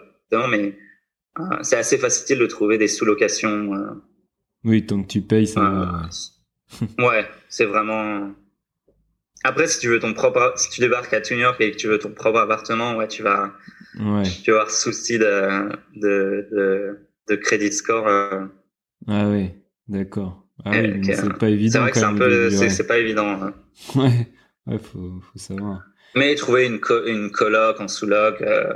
Mais 0.49 0.77
euh, 1.39 1.43
c'est 1.61 1.77
assez 1.77 1.97
facile 1.97 2.39
de 2.39 2.45
trouver 2.45 2.77
des 2.77 2.87
sous-locations. 2.87 3.73
Euh. 3.73 3.93
oui, 4.63 4.85
tant 4.85 5.01
que 5.01 5.07
tu 5.07 5.21
payes, 5.21 5.47
ça 5.47 5.61
va. 5.61 6.09
ouais, 7.07 7.25
c'est 7.49 7.65
vraiment. 7.65 8.31
Après, 9.43 9.67
si 9.67 9.79
tu 9.79 9.87
veux 9.87 9.99
ton 9.99 10.13
propre, 10.13 10.53
si 10.57 10.69
tu 10.69 10.81
débarques 10.81 11.13
à 11.13 11.21
New 11.31 11.37
York 11.37 11.61
et 11.61 11.71
que 11.71 11.77
tu 11.77 11.87
veux 11.87 11.99
ton 11.99 12.11
propre 12.11 12.39
appartement, 12.39 12.95
ouais, 12.97 13.07
tu 13.07 13.23
vas, 13.23 13.53
ouais. 13.99 14.23
tu 14.43 14.51
vas 14.51 14.61
avoir 14.61 14.71
souci 14.71 15.19
de, 15.19 15.69
de, 15.95 16.47
de 16.51 17.07
de 17.27 17.35
crédit 17.35 17.71
score. 17.71 18.07
Euh. 18.07 18.45
Ah 19.07 19.29
oui, 19.29 19.51
d'accord. 19.87 20.47
Ah 20.65 20.71
oui, 20.71 21.01
c'est 21.03 21.37
pas 21.37 21.49
évident. 21.49 21.71
C'est 21.71 21.79
vrai 21.79 21.91
que 21.91 21.99
c'est 21.99 22.05
un 22.05 22.15
peu, 22.15 22.49
c'est 22.49 22.87
pas 22.87 22.97
évident. 22.97 23.27
Hein. 23.27 23.53
Ouais, 23.95 24.27
ouais, 24.65 24.79
faut, 24.79 25.21
faut 25.21 25.37
savoir. 25.37 25.83
Mais 26.15 26.33
trouver 26.33 26.65
une, 26.65 26.79
une 27.05 27.29
coloc 27.29 27.79
en 27.79 27.87
sous-loc 27.87 28.41
euh, 28.41 28.73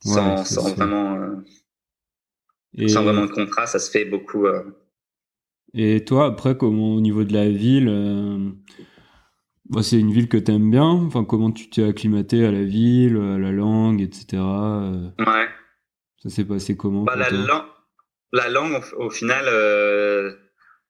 sans, 0.00 0.44
sans 0.44 0.74
vraiment, 0.74 1.14
euh, 2.76 2.88
sans 2.88 3.04
vraiment 3.04 3.26
de 3.26 3.30
contrat, 3.30 3.66
ça 3.66 3.78
se 3.78 3.88
fait 3.88 4.04
beaucoup. 4.04 4.46
Et 5.74 6.04
toi, 6.04 6.26
après, 6.26 6.56
comment 6.56 6.94
au 6.94 7.00
niveau 7.00 7.22
de 7.22 7.32
la 7.32 7.48
ville, 7.48 8.54
bah, 9.70 9.84
c'est 9.84 9.98
une 9.98 10.12
ville 10.12 10.28
que 10.28 10.38
tu 10.38 10.50
aimes 10.50 10.70
bien. 10.70 10.88
Enfin, 10.88 11.24
comment 11.24 11.52
tu 11.52 11.70
t'es 11.70 11.84
acclimaté 11.84 12.44
à 12.44 12.50
la 12.50 12.64
ville, 12.64 13.16
à 13.16 13.38
la 13.38 13.52
langue, 13.52 14.02
etc. 14.02 14.42
Ouais. 15.20 15.48
Ça 16.22 16.30
s'est 16.30 16.44
passé 16.44 16.76
comment 16.76 17.04
bah, 17.04 17.16
la, 17.16 17.30
langue, 17.30 17.64
la 18.32 18.48
langue, 18.48 18.80
au, 18.96 19.10
final, 19.10 19.44
euh, 19.46 20.32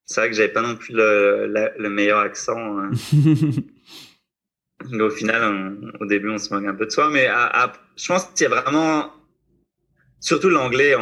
c'est 0.04 0.20
vrai 0.20 0.30
que 0.30 0.36
j'avais 0.36 0.52
pas 0.52 0.62
non 0.62 0.76
plus 0.76 0.94
le, 0.94 1.52
le 1.76 1.90
meilleur 1.90 2.18
accent. 2.18 2.78
Hein. 2.78 2.90
au 5.00 5.10
final, 5.10 5.76
au 6.00 6.06
début, 6.06 6.30
on 6.30 6.38
se 6.38 6.54
moque 6.54 6.66
un 6.66 6.74
peu 6.74 6.86
de 6.86 6.90
soi, 6.90 7.10
mais 7.10 7.28
je 7.96 8.06
pense 8.06 8.26
qu'il 8.26 8.44
y 8.44 8.52
a 8.52 8.60
vraiment, 8.60 9.12
surtout 10.20 10.50
l'anglais, 10.50 10.94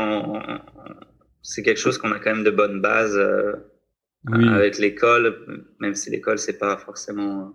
c'est 1.42 1.62
quelque 1.62 1.80
chose 1.80 1.98
qu'on 1.98 2.12
a 2.12 2.18
quand 2.18 2.34
même 2.34 2.44
de 2.44 2.50
bonnes 2.50 2.80
bases 2.80 3.16
euh, 3.16 3.52
avec 4.32 4.78
l'école, 4.78 5.64
même 5.80 5.94
si 5.94 6.10
l'école 6.10 6.38
c'est 6.38 6.58
pas 6.58 6.76
forcément 6.76 7.54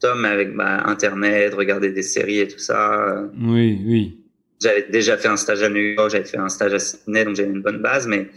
top, 0.00 0.18
mais 0.18 0.28
avec 0.28 0.54
bah, 0.54 0.82
Internet, 0.86 1.54
regarder 1.54 1.90
des 1.90 2.02
séries 2.02 2.40
et 2.40 2.48
tout 2.48 2.58
ça. 2.58 3.08
Euh. 3.08 3.28
Oui, 3.38 3.82
oui 3.86 4.25
j'avais 4.60 4.82
déjà 4.90 5.16
fait 5.16 5.28
un 5.28 5.36
stage 5.36 5.62
à 5.62 5.68
New 5.68 5.94
York, 5.94 6.10
j'avais 6.10 6.24
fait 6.24 6.38
un 6.38 6.48
stage 6.48 6.74
à 6.74 6.78
Sydney, 6.78 7.24
donc 7.24 7.36
j'avais 7.36 7.50
une 7.50 7.62
bonne 7.62 7.82
base, 7.82 8.06
mais, 8.06 8.30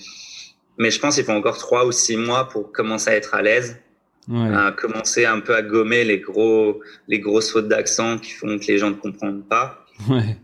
mais 0.77 0.91
je 0.91 0.99
pense 0.99 1.15
qu'il 1.15 1.23
faut 1.23 1.31
encore 1.31 1.57
trois 1.57 1.85
ou 1.85 1.91
six 1.91 2.17
mois 2.17 2.47
pour 2.47 2.71
commencer 2.71 3.09
à 3.09 3.15
être 3.15 3.35
à 3.35 3.41
l'aise, 3.41 3.79
ouais. 4.27 4.53
à 4.53 4.71
commencer 4.71 5.25
un 5.25 5.39
peu 5.39 5.55
à 5.55 5.61
gommer 5.61 6.03
les 6.03 6.19
gros, 6.19 6.81
les 7.07 7.19
grosses 7.19 7.51
fautes 7.51 7.67
d'accent 7.67 8.17
qui 8.17 8.31
font 8.31 8.57
que 8.59 8.65
les 8.65 8.77
gens 8.77 8.89
ne 8.89 8.95
comprennent 8.95 9.43
pas. 9.43 9.85
Ouais. 10.09 10.37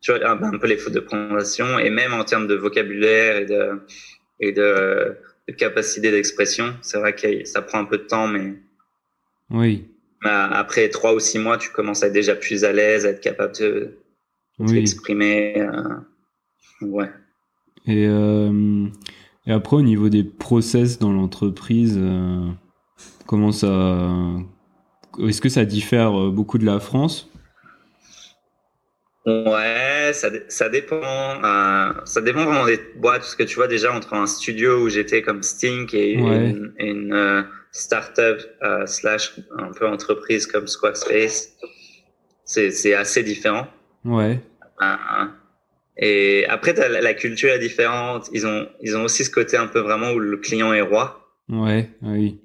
tu 0.00 0.12
vois, 0.12 0.28
un, 0.28 0.58
peu 0.58 0.66
les 0.66 0.76
fautes 0.76 0.94
de 0.94 1.00
prononciation, 1.00 1.78
et 1.78 1.90
même 1.90 2.12
en 2.12 2.24
termes 2.24 2.46
de 2.46 2.54
vocabulaire 2.54 3.36
et 3.36 3.46
de, 3.46 3.82
et 4.40 4.52
de, 4.52 5.16
de 5.48 5.54
capacité 5.54 6.10
d'expression. 6.10 6.74
C'est 6.80 6.98
vrai 6.98 7.14
que 7.14 7.44
ça 7.44 7.62
prend 7.62 7.78
un 7.78 7.84
peu 7.84 7.98
de 7.98 8.04
temps, 8.04 8.26
mais. 8.26 8.54
Oui. 9.50 9.88
Après 10.24 10.88
trois 10.88 11.14
ou 11.14 11.18
six 11.18 11.40
mois, 11.40 11.58
tu 11.58 11.70
commences 11.70 12.04
à 12.04 12.06
être 12.06 12.12
déjà 12.12 12.36
plus 12.36 12.64
à 12.64 12.72
l'aise, 12.72 13.04
à 13.04 13.08
être 13.08 13.20
capable 13.20 13.56
de, 13.56 13.98
oui. 14.58 14.78
exprimer. 14.78 15.58
Euh, 15.58 15.96
ouais. 16.82 17.10
Et, 17.86 18.06
euh, 18.06 18.86
et, 19.46 19.52
après, 19.52 19.76
au 19.76 19.82
niveau 19.82 20.08
des 20.08 20.24
process 20.24 20.98
dans 20.98 21.12
l'entreprise, 21.12 21.98
euh, 22.00 22.48
comment 23.26 23.52
ça. 23.52 24.08
Est-ce 25.20 25.40
que 25.40 25.48
ça 25.48 25.64
diffère 25.64 26.12
beaucoup 26.30 26.58
de 26.58 26.64
la 26.64 26.80
France? 26.80 27.28
Ouais, 29.26 30.10
ça, 30.14 30.30
ça 30.48 30.68
dépend. 30.68 31.00
ça 32.04 32.20
dépend 32.22 32.44
vraiment 32.44 32.66
des 32.66 32.80
boîtes. 32.96 33.20
Parce 33.20 33.34
que 33.34 33.42
tu 33.42 33.56
vois, 33.56 33.68
déjà, 33.68 33.94
entre 33.94 34.14
un 34.14 34.26
studio 34.26 34.82
où 34.82 34.88
j'étais 34.88 35.22
comme 35.22 35.42
Stink 35.42 35.92
et 35.92 36.12
une, 36.12 36.72
une 36.78 37.46
startup 37.72 38.40
slash 38.86 39.34
un 39.58 39.72
peu 39.72 39.86
entreprise 39.86 40.46
comme 40.46 40.66
Squarespace, 40.66 41.50
c'est 42.44 42.94
assez 42.94 43.22
différent. 43.22 43.66
Ouais. 44.04 44.40
Et 45.96 46.46
après, 46.48 46.72
la, 46.72 47.14
culture 47.14 47.50
est 47.50 47.58
différente. 47.58 48.28
Ils 48.32 48.46
ont, 48.46 48.68
ils 48.80 48.96
ont 48.96 49.04
aussi 49.04 49.24
ce 49.24 49.30
côté 49.30 49.56
un 49.56 49.66
peu 49.66 49.80
vraiment 49.80 50.12
où 50.12 50.18
le 50.18 50.36
client 50.38 50.72
est 50.72 50.80
roi. 50.80 51.32
Ouais, 51.48 51.90
oui. 52.02 52.40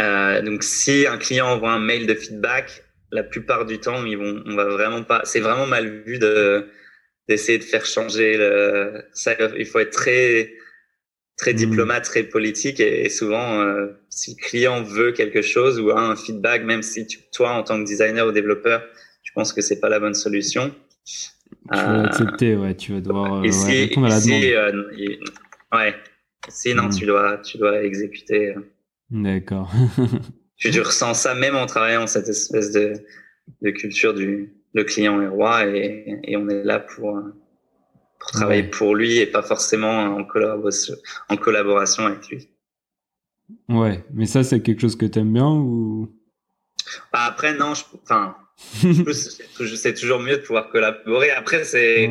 Euh, 0.00 0.42
donc, 0.42 0.62
si 0.62 1.06
un 1.06 1.18
client 1.18 1.46
envoie 1.46 1.72
un 1.72 1.80
mail 1.80 2.06
de 2.06 2.14
feedback, 2.14 2.84
la 3.10 3.22
plupart 3.22 3.66
du 3.66 3.78
temps, 3.78 4.04
ils 4.04 4.16
vont, 4.16 4.42
on 4.46 4.54
va 4.54 4.64
vraiment 4.66 5.02
pas. 5.02 5.22
C'est 5.24 5.40
vraiment 5.40 5.66
mal 5.66 6.02
vu 6.04 6.18
de 6.18 6.68
d'essayer 7.28 7.58
de 7.58 7.64
faire 7.64 7.86
changer 7.86 8.36
le. 8.36 9.04
Ça, 9.12 9.32
il 9.56 9.66
faut 9.66 9.78
être 9.78 9.92
très 9.92 10.52
très 11.36 11.52
mm. 11.52 11.56
diplomate, 11.56 12.04
très 12.04 12.22
politique 12.22 12.80
et, 12.80 13.08
souvent, 13.08 13.60
euh, 13.60 13.88
si 14.08 14.36
le 14.38 14.42
client 14.42 14.82
veut 14.82 15.12
quelque 15.12 15.42
chose 15.42 15.80
ou 15.80 15.90
a 15.90 16.00
un 16.00 16.16
feedback, 16.16 16.64
même 16.64 16.82
si 16.82 17.06
toi, 17.32 17.52
en 17.52 17.62
tant 17.62 17.82
que 17.82 17.86
designer 17.86 18.26
ou 18.26 18.32
développeur, 18.32 18.82
je 19.32 19.40
pense 19.40 19.54
que 19.54 19.62
c'est 19.62 19.80
pas 19.80 19.88
la 19.88 19.98
bonne 19.98 20.12
solution. 20.12 20.74
Tu 21.06 21.30
vas 21.70 22.00
euh, 22.00 22.04
accepter, 22.04 22.54
ouais, 22.54 22.76
tu 22.76 22.92
vas 22.92 23.00
devoir 23.00 23.36
euh, 23.36 23.46
ici, 23.46 23.86
répondre 23.86 24.08
à 24.08 24.10
la 24.10 24.20
demande. 24.20 24.44
Euh, 24.44 25.16
ouais, 25.72 25.94
sinon 26.48 26.88
hmm. 26.88 26.94
tu 26.94 27.06
dois, 27.06 27.38
tu 27.38 27.56
dois 27.56 27.82
exécuter. 27.82 28.54
D'accord. 29.08 29.72
tu, 30.58 30.68
ressens 30.82 31.14
ça 31.14 31.34
même 31.34 31.56
en 31.56 31.64
travaillant 31.64 32.06
cette 32.06 32.28
espèce 32.28 32.72
de, 32.72 32.92
de 33.62 33.70
culture 33.70 34.12
du 34.12 34.52
le 34.74 34.84
client 34.84 35.22
est 35.22 35.28
roi 35.28 35.66
et, 35.66 36.20
et 36.24 36.36
on 36.36 36.46
est 36.50 36.62
là 36.62 36.78
pour, 36.78 37.18
pour 38.18 38.30
travailler 38.32 38.64
pour 38.64 38.94
lui 38.94 39.16
et 39.16 39.26
pas 39.26 39.42
forcément 39.42 40.14
en 40.14 40.24
collaboration, 40.24 40.94
en 41.30 41.36
collaboration 41.38 42.04
avec 42.04 42.28
lui. 42.28 42.50
Ouais, 43.70 44.04
mais 44.12 44.26
ça 44.26 44.44
c'est 44.44 44.60
quelque 44.60 44.80
chose 44.80 44.96
que 44.96 45.06
tu 45.06 45.18
aimes 45.20 45.32
bien 45.32 45.48
ou? 45.48 46.14
Bah, 47.12 47.24
Après 47.24 47.54
non, 47.54 47.72
je, 47.72 47.84
enfin 48.02 48.36
c'est 49.76 49.94
toujours 49.94 50.20
mieux 50.20 50.36
de 50.36 50.42
pouvoir 50.42 50.70
collaborer. 50.70 51.30
Après, 51.30 51.64
c'est, 51.64 52.08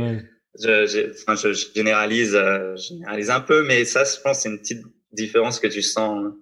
je, 0.59 1.11
enfin, 1.21 1.35
je, 1.35 1.53
généralise, 1.75 2.35
euh, 2.35 2.75
généralise 2.75 3.29
un 3.29 3.41
peu, 3.41 3.63
mais 3.63 3.85
ça, 3.85 4.03
je 4.03 4.19
pense, 4.21 4.41
c'est 4.41 4.49
une 4.49 4.59
petite 4.59 4.83
différence 5.11 5.59
que 5.59 5.67
tu 5.67 5.81
sens. 5.81 6.33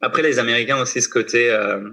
Après, 0.00 0.22
les 0.22 0.38
Américains 0.38 0.80
aussi 0.80 1.00
ce 1.00 1.08
côté, 1.08 1.50
euh, 1.50 1.90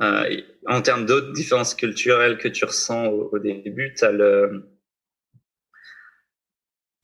euh, 0.00 0.40
en 0.66 0.82
termes 0.82 1.06
d'autres 1.06 1.32
différences 1.32 1.74
culturelles 1.74 2.38
que 2.38 2.48
tu 2.48 2.64
ressens 2.64 3.06
au, 3.06 3.38
début, 3.38 3.94
le, 4.02 4.68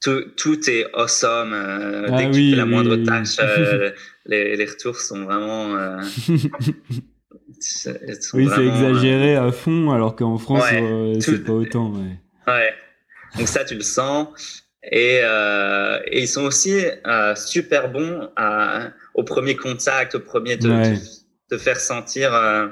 tout, 0.01 0.23
tout 0.37 0.71
est 0.71 0.87
awesome. 0.95 1.53
Euh, 1.53 2.07
ah 2.09 2.17
dès 2.17 2.27
que 2.27 2.35
tu 2.35 2.51
fais 2.51 2.57
la 2.57 2.67
moindre 2.67 2.97
tâche, 2.97 3.37
les, 4.27 4.57
les 4.57 4.65
retours 4.65 5.01
sont 5.01 5.25
vraiment. 5.25 5.99
Euh, 7.87 8.15
oui, 8.35 8.49
c'est 8.55 8.67
exagéré 8.67 9.37
à 9.37 9.51
fond, 9.53 9.91
alors 9.91 10.17
qu'en 10.17 10.39
France, 10.39 10.65
euh, 10.73 11.19
c'est 11.21 11.45
pas 11.45 11.53
autant. 11.53 11.91
Ouais. 11.93 12.19
ouais. 12.47 12.75
Donc 13.37 13.49
ça, 13.49 13.65
tu 13.65 13.75
le 13.75 13.83
sens. 13.83 14.65
Et, 14.91 15.21
euh, 15.23 15.99
et 16.07 16.21
ils 16.21 16.29
sont 16.29 16.45
aussi 16.45 16.81
euh, 17.07 17.35
super 17.35 17.91
bons 17.91 18.29
à, 18.37 18.91
au 19.15 19.25
premier 19.25 19.57
contact, 19.57 20.15
au 20.15 20.21
premier 20.21 20.59
te, 20.59 20.95
te, 21.51 21.59
faire 21.59 21.79
sentir. 21.79 22.33
Euh, 22.33 22.69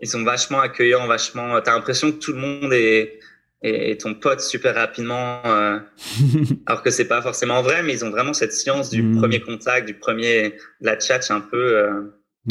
ils 0.00 0.08
sont 0.08 0.22
vachement 0.22 0.60
accueillants, 0.60 1.06
vachement. 1.06 1.60
T'as 1.60 1.74
l'impression 1.74 2.12
que 2.12 2.18
tout 2.18 2.32
le 2.32 2.38
monde 2.38 2.72
est, 2.72 3.18
est, 3.62 4.00
ton 4.00 4.14
pote 4.14 4.40
super 4.40 4.74
rapidement, 4.74 5.40
euh, 5.44 5.78
alors 6.66 6.82
que 6.82 6.90
c'est 6.90 7.08
pas 7.08 7.22
forcément 7.22 7.62
vrai, 7.62 7.82
mais 7.82 7.92
ils 7.92 8.04
ont 8.04 8.10
vraiment 8.10 8.32
cette 8.32 8.52
science 8.52 8.90
du 8.90 9.02
hmm. 9.02 9.18
premier 9.18 9.40
contact, 9.40 9.86
du 9.86 9.94
premier, 9.94 10.50
de 10.80 10.86
la 10.86 10.98
chat 10.98 11.20
un 11.30 11.40
peu. 11.40 11.76
Euh, 11.76 12.02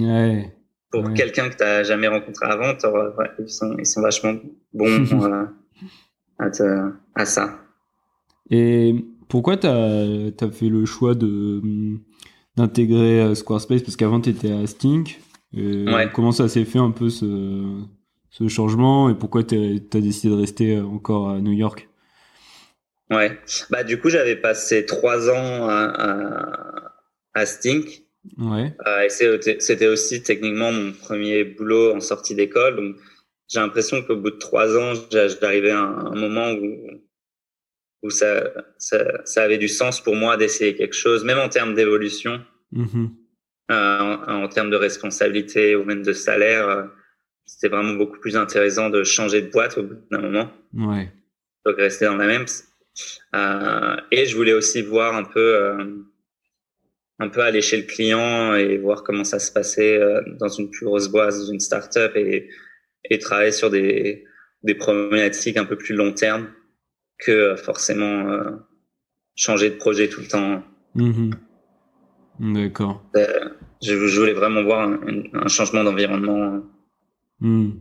ouais. 0.02 0.52
Pour 0.92 1.14
quelqu'un 1.14 1.50
que 1.50 1.56
t'as 1.56 1.84
jamais 1.84 2.08
rencontré 2.08 2.46
avant, 2.46 2.72
ouais, 2.72 3.30
ils, 3.40 3.50
sont, 3.50 3.76
ils 3.78 3.86
sont 3.86 4.02
vachement 4.02 4.34
bons 4.74 5.06
euh, 5.24 5.46
à, 6.40 6.50
à 7.16 7.26
ça. 7.26 7.60
Et 8.50 8.96
pourquoi 9.28 9.58
tu 9.58 9.68
as, 9.68 10.32
as, 10.40 10.52
fait 10.52 10.70
le 10.70 10.86
choix 10.86 11.14
d'intégrer 12.56 13.36
Squarespace? 13.36 13.82
Parce 13.82 13.98
qu'avant, 13.98 14.22
tu 14.22 14.30
étais 14.30 14.52
à 14.52 14.66
Stink. 14.66 15.20
Comment 16.14 16.32
ça 16.32 16.48
s'est 16.48 16.66
fait 16.66 16.80
un 16.80 16.92
peu 16.92 17.10
ce, 17.10 17.82
ce 18.30 18.48
changement? 18.48 19.10
Et 19.10 19.16
pourquoi 19.16 19.44
tu 19.44 19.56
as 19.56 20.00
décidé 20.00 20.34
de 20.34 20.40
rester 20.40 20.80
encore 20.80 21.30
à 21.30 21.40
New 21.40 21.52
York? 21.54 21.90
Ouais, 23.10 23.40
bah 23.70 23.84
du 23.86 24.00
coup 24.00 24.10
j'avais 24.10 24.36
passé 24.36 24.86
trois 24.86 25.30
ans 25.30 25.70
à, 25.70 26.92
à, 27.34 27.46
Stink. 27.46 28.04
Ouais. 28.38 28.74
Euh, 28.86 29.02
et 29.02 29.10
c'était 29.10 29.88
aussi 29.88 30.24
techniquement 30.24 30.72
mon 30.72 30.92
premier 30.92 31.44
boulot 31.44 31.96
en 31.96 32.00
sortie 32.00 32.36
d'école. 32.36 32.76
Donc 32.76 32.96
j'ai 33.48 33.60
l'impression 33.60 34.02
qu'au 34.04 34.18
bout 34.18 34.32
de 34.32 34.38
trois 34.38 34.78
ans, 34.78 34.94
j'arrivais 35.12 35.72
à 35.72 35.80
un, 35.80 36.16
moment 36.16 36.52
où, 36.52 36.88
où 38.04 38.10
ça, 38.10 38.52
ça, 38.78 39.26
ça, 39.26 39.44
avait 39.44 39.58
du 39.58 39.68
sens 39.68 40.02
pour 40.02 40.16
moi 40.16 40.38
d'essayer 40.38 40.76
quelque 40.76 40.96
chose, 40.96 41.24
même 41.24 41.40
en 41.40 41.50
termes 41.50 41.74
d'évolution. 41.74 42.42
Mm-hmm. 42.74 43.10
Euh, 43.70 44.00
en, 44.00 44.48
termes 44.48 44.70
de 44.70 44.78
responsabilité 44.78 45.76
ou 45.76 45.84
même 45.84 46.02
de 46.02 46.14
salaire, 46.14 46.70
euh, 46.70 46.84
c'était 47.46 47.68
vraiment 47.68 47.96
beaucoup 47.96 48.18
plus 48.18 48.38
intéressant 48.38 48.90
de 48.90 49.04
changer 49.04 49.42
de 49.42 49.52
boîte 49.52 49.78
au 49.78 49.84
bout 49.84 49.98
d'un 50.10 50.22
moment. 50.22 50.50
Ouais. 50.74 51.12
Donc 51.66 51.76
rester 51.76 52.06
dans 52.06 52.16
la 52.16 52.28
même. 52.28 52.46
Euh, 53.36 53.98
et 54.12 54.26
je 54.26 54.38
voulais 54.38 54.54
aussi 54.54 54.82
voir 54.82 55.16
un 55.16 55.26
peu, 55.26 55.78
un 57.20 57.30
peu 57.30 57.42
aller 57.42 57.62
chez 57.62 57.78
le 57.78 57.84
client 57.84 58.56
et 58.56 58.78
voir 58.78 59.04
comment 59.04 59.24
ça 59.24 59.40
se 59.40 59.52
passait 59.52 59.98
euh, 59.98 60.22
dans 60.40 60.50
une 60.50 60.70
plus 60.70 60.86
grosse 60.86 61.08
boîte, 61.08 61.34
dans 61.34 61.52
une 61.52 61.60
startup 61.60 62.16
et, 62.16 62.50
et 63.06 63.20
travailler 63.20 63.52
sur 63.52 63.70
des, 63.70 64.26
des 64.64 64.76
problématiques 64.76 65.58
un 65.58 65.66
peu 65.66 65.78
plus 65.78 65.96
long 65.96 66.14
terme 66.14 66.50
que 67.20 67.56
forcément 67.56 68.44
changer 69.36 69.72
de 69.72 69.76
projet 69.76 70.08
tout 70.08 70.22
le 70.22 70.28
temps. 70.28 70.64
Mm-hmm. 70.96 71.34
D'accord. 72.40 73.04
Euh, 73.16 73.50
je, 73.82 73.94
voulais 73.94 74.34
vraiment 74.34 74.64
voir 74.64 74.88
un, 74.88 75.48
changement 75.48 75.84
d'environnement 75.84 76.62
hmm. 77.40 77.72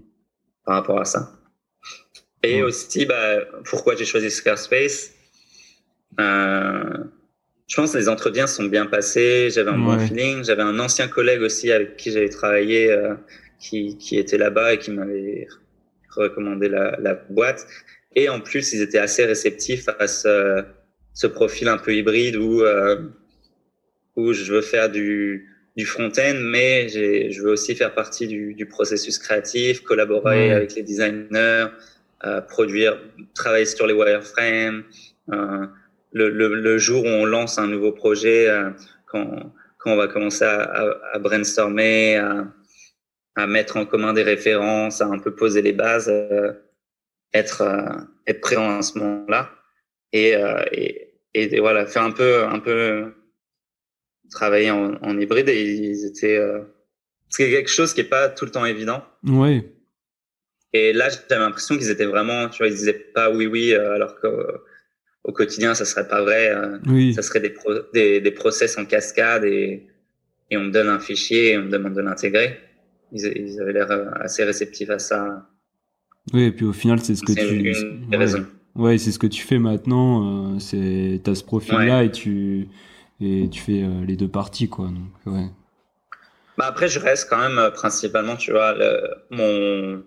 par 0.65 0.77
rapport 0.77 1.01
à 1.01 1.05
ça. 1.05 1.33
Et 2.43 2.63
aussi, 2.63 3.07
bah, 3.07 3.41
pourquoi 3.65 3.97
j'ai 3.97 4.05
choisi 4.05 4.31
Squarespace? 4.31 5.13
Euh, 6.21 7.05
Je 7.67 7.77
pense 7.77 7.93
que 7.93 7.99
les 7.99 8.09
entretiens 8.09 8.47
sont 8.47 8.65
bien 8.65 8.87
passés, 8.87 9.51
j'avais 9.51 9.71
un 9.71 9.79
bon 9.79 9.99
feeling, 9.99 10.45
j'avais 10.45 10.63
un 10.63 10.79
ancien 10.79 11.09
collègue 11.09 11.43
aussi 11.43 11.73
avec 11.73 11.97
qui 11.97 12.13
j'avais 12.13 12.29
travaillé 12.29 12.93
euh, 12.93 13.15
qui, 13.59 13.99
qui 13.99 14.19
était 14.19 14.39
là-bas 14.39 14.75
et 14.75 14.79
qui 14.79 14.93
m'avait 14.93 15.49
recommandé 16.11 16.69
la, 16.69 16.97
la, 17.01 17.15
boîte. 17.15 17.67
Et 18.15 18.29
en 18.29 18.41
plus, 18.41 18.73
ils 18.73 18.83
étaient 18.83 18.99
assez 18.99 19.25
réceptifs 19.25 19.89
à 19.99 20.07
ce, 20.07 20.65
ce 21.13 21.27
profil 21.27 21.67
un 21.69 21.77
peu 21.77 21.95
hybride 21.95 22.37
où 22.37 22.63
où 24.17 24.33
je 24.33 24.51
veux 24.53 24.63
faire 24.63 24.91
du, 24.91 25.47
du 25.77 25.85
front-end, 25.85 26.37
mais 26.41 26.89
je 26.89 27.43
veux 27.43 27.51
aussi 27.51 27.75
faire 27.75 27.95
partie 27.95 28.27
du, 28.27 28.55
du 28.55 28.67
processus 28.67 29.19
créatif, 29.19 29.83
collaborer 29.83 30.53
avec 30.53 30.75
les 30.75 30.83
designers, 30.83 31.67
euh, 32.25 32.41
produire, 32.41 32.99
travailler 33.35 33.67
sur 33.67 33.87
les 33.87 33.95
wireframes. 33.95 34.85
Euh, 35.33 35.67
le, 36.17 36.31
le, 36.31 36.55
le, 36.55 36.79
jour 36.79 37.05
où 37.05 37.09
on 37.09 37.27
lance 37.27 37.59
un 37.59 37.67
nouveau 37.67 37.93
projet, 37.93 38.49
euh, 38.49 38.71
quand, 39.05 39.53
quand 39.79 39.93
on 39.93 39.97
va 39.97 40.09
commencer 40.09 40.45
à, 40.45 40.97
à, 41.13 41.19
brainstormer, 41.19 42.17
à, 42.17 42.47
à, 43.37 43.47
mettre 43.47 43.77
en 43.77 43.85
commun 43.85 44.15
des 44.15 44.23
références, 44.23 45.03
à 45.03 45.07
un 45.07 45.19
peu 45.19 45.35
poser 45.35 45.61
les 45.61 45.75
bases, 45.75 46.09
euh, 46.09 46.53
être, 47.35 47.61
euh, 47.61 48.01
être 48.27 48.41
présent 48.41 48.79
à 48.79 48.83
ce 48.83 48.99
moment-là. 48.99 49.51
Et, 50.13 50.35
et, 50.73 51.13
et, 51.35 51.61
voilà, 51.61 51.85
faire 51.85 52.03
un 52.03 52.13
peu, 52.13 52.45
un 52.45 52.61
peu 52.61 53.13
travailler 54.31 54.71
en, 54.71 54.95
en, 55.03 55.19
hybride 55.19 55.51
et 55.51 55.63
ils 55.63 56.07
étaient. 56.07 56.39
Euh... 56.39 56.61
C'est 57.29 57.51
quelque 57.51 57.69
chose 57.69 57.93
qui 57.93 58.01
est 58.01 58.05
pas 58.05 58.31
tout 58.31 58.47
le 58.47 58.51
temps 58.51 58.65
évident. 58.65 59.05
Oui. 59.25 59.63
Et 60.73 60.95
là, 60.95 61.09
j'avais 61.11 61.43
l'impression 61.43 61.77
qu'ils 61.77 61.91
étaient 61.91 62.07
vraiment, 62.07 62.49
tu 62.49 62.59
vois, 62.59 62.69
ils 62.69 62.75
disaient 62.75 62.95
pas 62.95 63.31
oui, 63.31 63.47
oui, 63.47 63.75
euh, 63.75 63.95
alors 63.95 64.19
qu'au 64.21 64.43
au 65.27 65.33
quotidien, 65.33 65.75
ça 65.75 65.85
serait 65.85 66.07
pas 66.07 66.23
vrai. 66.23 66.51
Euh, 66.51 66.79
oui. 66.87 67.13
Ça 67.13 67.23
serait 67.23 67.41
des, 67.41 67.51
pro, 67.51 67.73
des, 67.93 68.21
des, 68.21 68.31
process 68.31 68.79
en 68.79 68.85
cascade 68.85 69.45
et, 69.45 69.87
et 70.51 70.57
on 70.57 70.65
me 70.65 70.71
donne 70.71 70.89
un 70.89 71.01
fichier 71.01 71.51
et 71.51 71.59
on 71.59 71.63
me 71.63 71.71
demande 71.71 71.95
de 71.95 72.01
l'intégrer. 72.01 72.59
Ils, 73.13 73.27
ils, 73.37 73.61
avaient 73.61 73.73
l'air 73.73 73.91
euh, 73.91 74.07
assez 74.21 74.45
réceptifs 74.45 74.89
à 74.89 75.01
ça. 75.01 75.49
Oui, 76.33 76.45
et 76.45 76.53
puis 76.53 76.65
au 76.65 76.73
final, 76.73 77.01
c'est 77.01 77.17
ce 77.17 77.23
que 77.23 77.33
tu. 77.33 77.41
Une, 77.41 77.67
une 77.67 78.17
ouais. 78.17 78.43
Ouais, 78.77 78.99
c'est 78.99 79.11
ce 79.11 79.19
que 79.19 79.27
tu 79.27 79.43
fais 79.43 79.59
maintenant. 79.59 80.55
Euh, 80.55 80.59
c'est 80.61 81.21
t'as 81.25 81.35
ce 81.35 81.45
profil-là 81.45 81.99
ouais. 81.99 82.07
et 82.07 82.11
tu 82.11 82.69
et 83.21 83.49
tu 83.51 83.61
fais 83.61 83.85
les 84.07 84.17
deux 84.17 84.29
parties, 84.29 84.69
quoi. 84.69 84.87
Donc, 84.87 85.35
ouais. 85.35 85.47
Bah 86.59 86.67
après, 86.69 86.89
je 86.89 86.99
reste 86.99 87.29
quand 87.29 87.39
même 87.39 87.71
principalement, 87.73 88.37
tu 88.37 88.53
vois, 88.53 88.75
le, 88.75 89.01
mon, 89.31 90.03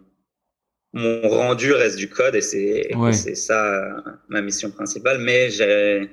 mon 0.94 1.28
rendu 1.28 1.72
reste 1.74 1.98
du 1.98 2.10
code 2.10 2.36
et 2.36 2.42
c'est 2.42 2.96
ouais. 2.96 3.14
ça 3.14 3.76
euh, 3.76 4.02
ma 4.28 4.42
mission 4.42 4.72
principale. 4.72 5.20
Mais 5.20 5.50
j'ai 5.50 6.10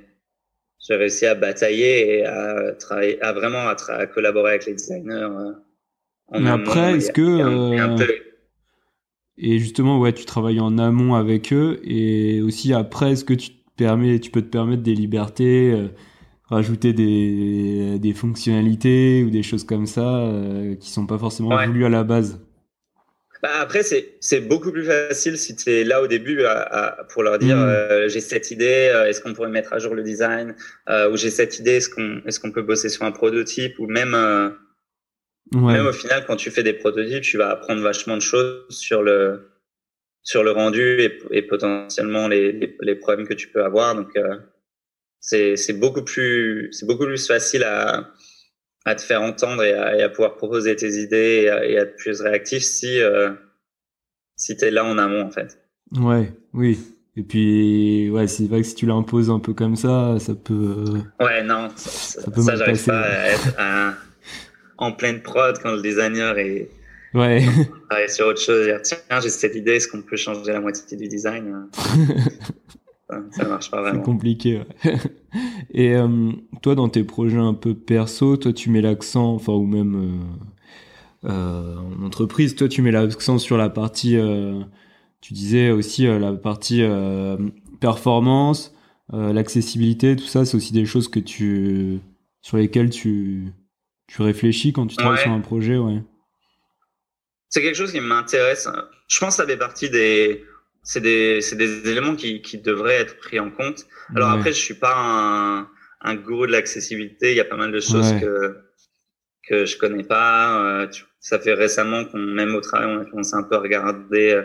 réussi 0.88 1.26
à 1.26 1.34
batailler 1.34 2.18
et 2.18 2.24
à 2.24 2.72
travailler, 2.72 3.20
à 3.22 3.32
vraiment 3.32 3.68
à, 3.68 3.76
à 3.88 4.06
collaborer 4.06 4.50
avec 4.50 4.66
les 4.66 4.72
designers. 4.72 5.28
En 6.28 6.40
mais 6.40 6.50
après, 6.50 6.96
est-ce 6.96 7.12
que 7.12 7.22
euh... 7.22 8.06
et 9.38 9.58
justement, 9.58 10.00
ouais, 10.00 10.12
tu 10.12 10.24
travailles 10.24 10.60
en 10.60 10.76
amont 10.78 11.14
avec 11.14 11.52
eux 11.52 11.80
et 11.84 12.40
aussi 12.42 12.72
après, 12.72 13.12
est-ce 13.12 13.24
que 13.24 13.34
tu 13.34 13.50
te 13.50 13.60
permets, 13.76 14.18
tu 14.18 14.30
peux 14.30 14.42
te 14.42 14.48
permettre 14.48 14.82
des 14.82 14.94
libertés 14.94 15.90
rajouter 16.48 16.92
des, 16.92 17.98
des 17.98 18.12
fonctionnalités 18.12 19.24
ou 19.24 19.30
des 19.30 19.42
choses 19.42 19.64
comme 19.64 19.86
ça 19.86 20.20
euh, 20.20 20.76
qui 20.76 20.90
sont 20.90 21.06
pas 21.06 21.18
forcément 21.18 21.50
ouais. 21.50 21.66
voulues 21.66 21.84
à 21.84 21.88
la 21.88 22.04
base? 22.04 22.45
Bah 23.42 23.50
après, 23.60 23.82
c'est 23.82 24.40
beaucoup 24.40 24.72
plus 24.72 24.84
facile 24.84 25.36
si 25.36 25.54
tu 25.56 25.70
es 25.70 25.84
là 25.84 26.02
au 26.02 26.06
début 26.06 26.44
à, 26.44 26.60
à, 26.60 27.04
pour 27.04 27.22
leur 27.22 27.38
dire 27.38 27.56
mmh. 27.56 27.68
euh, 27.68 28.08
j'ai 28.08 28.20
cette 28.20 28.50
idée, 28.50 28.90
euh, 28.92 29.06
est-ce 29.06 29.20
qu'on 29.20 29.34
pourrait 29.34 29.50
mettre 29.50 29.72
à 29.72 29.78
jour 29.78 29.94
le 29.94 30.02
design 30.02 30.54
euh, 30.88 31.10
Ou 31.10 31.16
j'ai 31.16 31.30
cette 31.30 31.58
idée, 31.58 31.72
est-ce 31.72 31.90
qu'on 31.90 32.22
est 32.26 32.40
qu'on 32.40 32.50
peut 32.50 32.62
bosser 32.62 32.88
sur 32.88 33.04
un 33.04 33.12
prototype 33.12 33.78
Ou 33.78 33.86
même, 33.86 34.14
euh, 34.14 34.48
ouais. 35.54 35.74
même 35.74 35.86
au 35.86 35.92
final, 35.92 36.24
quand 36.26 36.36
tu 36.36 36.50
fais 36.50 36.62
des 36.62 36.72
prototypes, 36.72 37.22
tu 37.22 37.36
vas 37.36 37.50
apprendre 37.50 37.82
vachement 37.82 38.16
de 38.16 38.22
choses 38.22 38.64
sur 38.70 39.02
le, 39.02 39.50
sur 40.22 40.42
le 40.42 40.52
rendu 40.52 41.00
et, 41.00 41.18
et 41.30 41.42
potentiellement 41.42 42.28
les, 42.28 42.52
les, 42.52 42.76
les, 42.80 42.94
problèmes 42.94 43.28
que 43.28 43.34
tu 43.34 43.48
peux 43.48 43.64
avoir. 43.64 43.94
Donc, 43.94 44.16
euh, 44.16 44.36
c'est 45.20 45.78
beaucoup 45.78 46.02
plus 46.02 46.68
c'est 46.72 46.86
beaucoup 46.86 47.04
plus 47.04 47.26
facile 47.26 47.64
à 47.64 48.10
à 48.86 48.94
te 48.94 49.02
faire 49.02 49.20
entendre 49.20 49.64
et 49.64 49.72
à, 49.72 49.96
et 49.96 50.02
à 50.02 50.08
pouvoir 50.08 50.36
proposer 50.36 50.74
tes 50.76 50.94
idées 50.94 51.42
et 51.42 51.50
à, 51.50 51.66
et 51.66 51.76
à, 51.76 51.82
être 51.82 51.96
plus 51.96 52.20
réactif 52.20 52.62
si 52.62 53.00
euh, 53.00 53.32
si 54.36 54.56
t'es 54.56 54.70
là 54.70 54.84
en 54.84 54.96
amont 54.96 55.22
en 55.22 55.30
fait. 55.30 55.58
Ouais, 55.96 56.32
oui. 56.54 56.78
Et 57.16 57.22
puis 57.22 58.08
ouais, 58.10 58.28
c'est 58.28 58.46
vrai 58.46 58.60
que 58.60 58.66
si 58.66 58.74
tu 58.74 58.86
l'imposes 58.86 59.28
un 59.28 59.40
peu 59.40 59.54
comme 59.54 59.74
ça, 59.74 60.16
ça 60.20 60.34
peut. 60.34 61.02
Ouais, 61.20 61.42
non, 61.42 61.68
ça, 61.74 62.22
ça, 62.22 62.42
ça 62.42 62.56
j'arrive 62.56 62.84
pas 62.84 63.00
à 63.00 63.26
être 63.28 63.54
à, 63.58 63.94
en 64.78 64.92
pleine 64.92 65.20
prod 65.20 65.58
quand 65.60 65.72
le 65.72 65.82
designer 65.82 66.38
est. 66.38 66.70
Ouais. 67.12 67.42
Sur 68.08 68.28
autre 68.28 68.40
chose, 68.40 68.66
dire 68.66 68.80
tiens, 68.82 68.98
j'ai 69.20 69.30
cette 69.30 69.56
idée, 69.56 69.76
est-ce 69.76 69.88
qu'on 69.88 70.02
peut 70.02 70.16
changer 70.16 70.52
la 70.52 70.60
moitié 70.60 70.96
du 70.96 71.08
design 71.08 71.68
ça 73.30 73.44
marche 73.44 73.70
pas 73.70 73.80
vraiment. 73.80 74.00
C'est 74.00 74.04
compliqué. 74.04 74.62
Ouais. 74.84 74.96
Et 75.70 75.94
euh, 75.94 76.32
toi, 76.62 76.74
dans 76.74 76.88
tes 76.88 77.04
projets 77.04 77.38
un 77.38 77.54
peu 77.54 77.74
perso, 77.74 78.36
toi, 78.36 78.52
tu 78.52 78.70
mets 78.70 78.80
l'accent, 78.80 79.34
enfin, 79.34 79.52
ou 79.52 79.66
même 79.66 80.28
euh, 81.24 81.30
euh, 81.30 81.76
en 81.76 82.04
entreprise, 82.04 82.56
toi, 82.56 82.68
tu 82.68 82.82
mets 82.82 82.90
l'accent 82.90 83.38
sur 83.38 83.56
la 83.56 83.68
partie, 83.68 84.16
tu 85.20 85.34
disais 85.34 85.70
aussi 85.70 86.06
la 86.06 86.32
partie 86.32 86.82
performance, 87.80 88.74
l'accessibilité, 89.12 90.16
tout 90.16 90.26
ça, 90.26 90.44
c'est 90.44 90.56
aussi 90.56 90.72
des 90.72 90.86
choses 90.86 91.08
que 91.08 91.20
tu, 91.20 92.00
sur 92.42 92.56
lesquelles 92.56 92.90
tu, 92.90 93.52
tu 94.06 94.22
réfléchis 94.22 94.72
quand 94.72 94.86
tu 94.86 94.96
travailles 94.96 95.18
ouais. 95.18 95.22
sur 95.22 95.32
un 95.32 95.40
projet, 95.40 95.76
ouais. 95.76 96.02
C'est 97.48 97.62
quelque 97.62 97.76
chose 97.76 97.92
qui 97.92 98.00
m'intéresse. 98.00 98.68
Je 99.08 99.18
pense 99.20 99.36
que 99.36 99.42
ça 99.42 99.46
fait 99.46 99.56
partie 99.56 99.88
des 99.88 100.44
c'est 100.86 101.00
des, 101.02 101.40
des 101.52 101.90
éléments 101.90 102.16
qui, 102.16 102.40
qui 102.40 102.56
devraient 102.58 103.00
être 103.04 103.18
pris 103.18 103.38
en 103.38 103.50
compte. 103.50 103.80
Alors 104.14 104.30
ouais. 104.30 104.38
après, 104.38 104.52
je 104.52 104.60
suis 104.68 104.78
pas 104.86 104.94
un, 104.96 105.68
un 106.00 106.14
gourou 106.14 106.46
de 106.46 106.52
l'accessibilité. 106.52 107.32
Il 107.32 107.36
y 107.36 107.40
a 107.40 107.44
pas 107.44 107.56
mal 107.56 107.72
de 107.72 107.80
choses 107.80 108.12
ouais. 108.12 108.20
que 108.22 108.56
que 109.48 109.64
je 109.64 109.76
connais 109.76 110.04
pas. 110.04 110.62
Euh, 110.64 110.86
tu 110.88 111.04
ça 111.20 111.38
fait 111.40 111.54
récemment 111.54 112.04
qu'on, 112.04 112.18
même 112.18 112.54
au 112.54 112.60
travail, 112.60 112.88
on 112.88 113.00
a 113.00 113.04
commencé 113.04 113.34
un 113.34 113.42
peu 113.42 113.56
à 113.56 113.58
regarder 113.58 114.42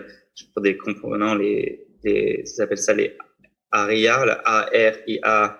pour 0.53 0.63
des 0.63 0.77
components, 0.77 1.35
les, 1.35 1.85
les, 2.03 2.43
ils 2.45 2.61
appellent 2.61 2.77
ça 2.77 2.93
les 2.93 3.15
ARIA, 3.69 4.41
A-R-I-A, 4.45 5.59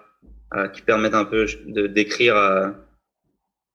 qui 0.73 0.81
permettent 0.81 1.13
un 1.13 1.25
peu 1.25 1.45
de 1.67 1.87
décrire, 1.87 2.35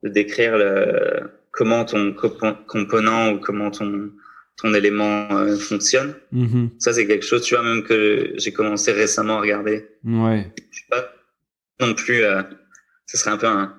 de 0.02 0.09
décrire 0.09 0.59
le, 0.59 1.30
comment 1.52 1.84
ton 1.84 2.12
component 2.12 3.32
ou 3.32 3.38
comment 3.38 3.70
ton, 3.70 4.11
ton 4.57 4.72
élément 4.74 5.28
euh, 5.32 5.57
fonctionne. 5.57 6.14
Mm-hmm. 6.32 6.70
Ça, 6.78 6.92
c'est 6.92 7.07
quelque 7.07 7.24
chose, 7.24 7.42
tu 7.42 7.54
vois, 7.54 7.62
même 7.62 7.82
que 7.82 8.32
j'ai 8.36 8.52
commencé 8.52 8.92
récemment 8.92 9.38
à 9.38 9.40
regarder. 9.40 9.86
Ouais. 10.04 10.50
Je 10.70 10.78
suis 10.78 10.88
pas 10.88 11.12
non 11.80 11.94
plus, 11.94 12.22
euh, 12.22 12.42
ce 13.07 13.18
serait 13.18 13.30
un 13.30 13.36
peu 13.36 13.46
un, 13.46 13.74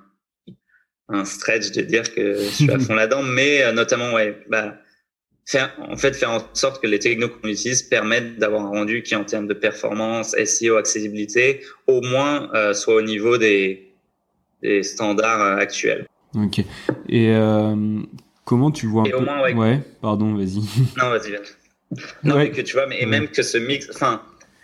un 1.09 1.25
stretch 1.25 1.71
de 1.71 1.82
dire 1.82 2.13
que 2.13 2.36
je 2.36 2.49
suis 2.49 2.71
à 2.71 2.78
fond 2.80 2.93
là-dedans, 2.93 3.23
mais 3.23 3.63
euh, 3.63 3.71
notamment, 3.71 4.13
ouais, 4.13 4.43
bah, 4.49 4.78
faire, 5.45 5.75
en 5.80 5.97
fait, 5.97 6.15
faire 6.15 6.30
en 6.30 6.43
sorte 6.53 6.82
que 6.82 6.88
les 6.88 6.99
technos 6.99 7.30
qu'on 7.30 7.47
utilise 7.47 7.82
permettent 7.82 8.38
d'avoir 8.38 8.61
un 8.61 8.69
rendu 8.69 9.01
qui, 9.01 9.15
en 9.15 9.23
termes 9.23 9.47
de 9.47 9.55
performance, 9.55 10.36
SEO, 10.45 10.75
accessibilité, 10.75 11.61
au 11.88 12.01
moins, 12.01 12.51
soit 12.73 12.95
au 12.95 13.01
niveau 13.01 13.38
des, 13.38 13.93
des 14.61 14.84
standards 14.84 15.57
actuels. 15.57 16.05
Ok. 16.36 16.59
Et 17.09 17.34
Comment 18.48 18.72
tu 18.72 18.88
vois 18.88 19.02
un 19.02 19.10
peu... 19.10 19.20
moins, 19.20 19.58
ouais. 19.58 19.82
pardon, 20.02 20.34
vas-y. 20.34 20.62
Non, 20.98 21.10
vas-y, 21.10 21.38
Non, 22.24 22.38
mais 22.38 22.50
que 22.50 22.62
tu 22.62 22.76
vois, 22.76 22.88
mais 22.88 23.06
même 23.06 23.28
que 23.28 23.43
ce 23.43 23.58
mix, 23.58 23.89
enfin, 23.93 24.22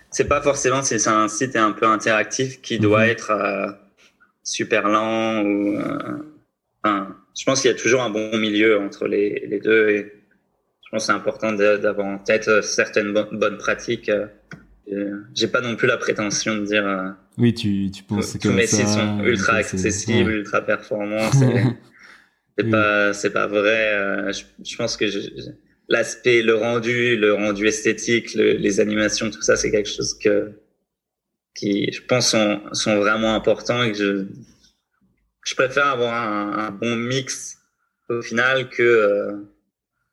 c'est 0.09 0.29
pas 0.29 0.41
forcément 0.41 0.81
si 0.81 0.97
c'est 1.01 1.09
un 1.09 1.27
site 1.27 1.57
un 1.57 1.73
peu 1.73 1.85
interactif 1.85 2.61
qui 2.61 2.79
doit 2.79 3.03
mhm. 3.03 3.09
être 3.09 3.31
euh, 3.31 3.67
super 4.41 4.87
lent 4.87 5.43
ou. 5.43 5.77
Euh, 6.85 7.01
je 7.37 7.43
pense 7.43 7.61
qu'il 7.61 7.71
y 7.71 7.73
a 7.73 7.77
toujours 7.77 8.03
un 8.03 8.09
bon 8.09 8.37
milieu 8.37 8.79
entre 8.79 9.05
les, 9.05 9.45
les 9.49 9.59
deux 9.59 9.89
et 9.89 10.13
je 10.85 10.89
pense 10.89 11.01
que 11.01 11.05
c'est 11.07 11.17
important 11.17 11.51
d'avoir 11.51 12.07
en 12.07 12.19
tête 12.19 12.47
euh, 12.47 12.61
certaines 12.61 13.11
bonnes 13.11 13.57
pratiques. 13.57 14.09
J'ai 15.33 15.47
pas 15.47 15.59
non 15.59 15.75
plus 15.75 15.87
la 15.87 15.97
prétention 15.97 16.55
de 16.55 16.65
dire. 16.65 17.15
oui, 17.37 17.53
tu, 17.53 17.91
tu 17.91 18.03
penses 18.03 18.31
que. 18.31 18.47
Tous 18.47 18.53
mes 18.53 18.65
sites 18.65 18.87
sont 18.87 19.19
ultra 19.25 19.55
accessibles, 19.55 20.31
ultra 20.31 20.61
performants. 20.61 21.29
C'est 22.57 22.69
pas, 22.69 23.13
c'est 23.13 23.31
pas 23.31 23.47
vrai. 23.47 23.93
Euh, 23.93 24.31
je, 24.31 24.43
je, 24.63 24.75
pense 24.77 24.95
que 24.95 25.05
l'aspect, 25.89 26.41
le 26.41 26.55
rendu, 26.55 27.17
le 27.17 27.33
rendu 27.33 27.67
esthétique, 27.67 28.33
les 28.35 28.79
animations, 28.79 29.29
tout 29.31 29.41
ça, 29.41 29.55
c'est 29.55 29.71
quelque 29.71 29.89
chose 29.89 30.17
que, 30.17 30.51
qui, 31.55 31.91
je 31.91 32.01
pense, 32.03 32.29
sont, 32.29 32.61
sont 32.73 32.97
vraiment 32.97 33.35
importants 33.35 33.83
et 33.83 33.91
que 33.91 33.97
je, 33.97 34.25
je 35.45 35.55
préfère 35.55 35.87
avoir 35.87 36.13
un, 36.13 36.67
un 36.67 36.71
bon 36.71 36.95
mix 36.95 37.57
au 38.09 38.21
final 38.21 38.69
que, 38.69 38.83
euh, 38.83 39.31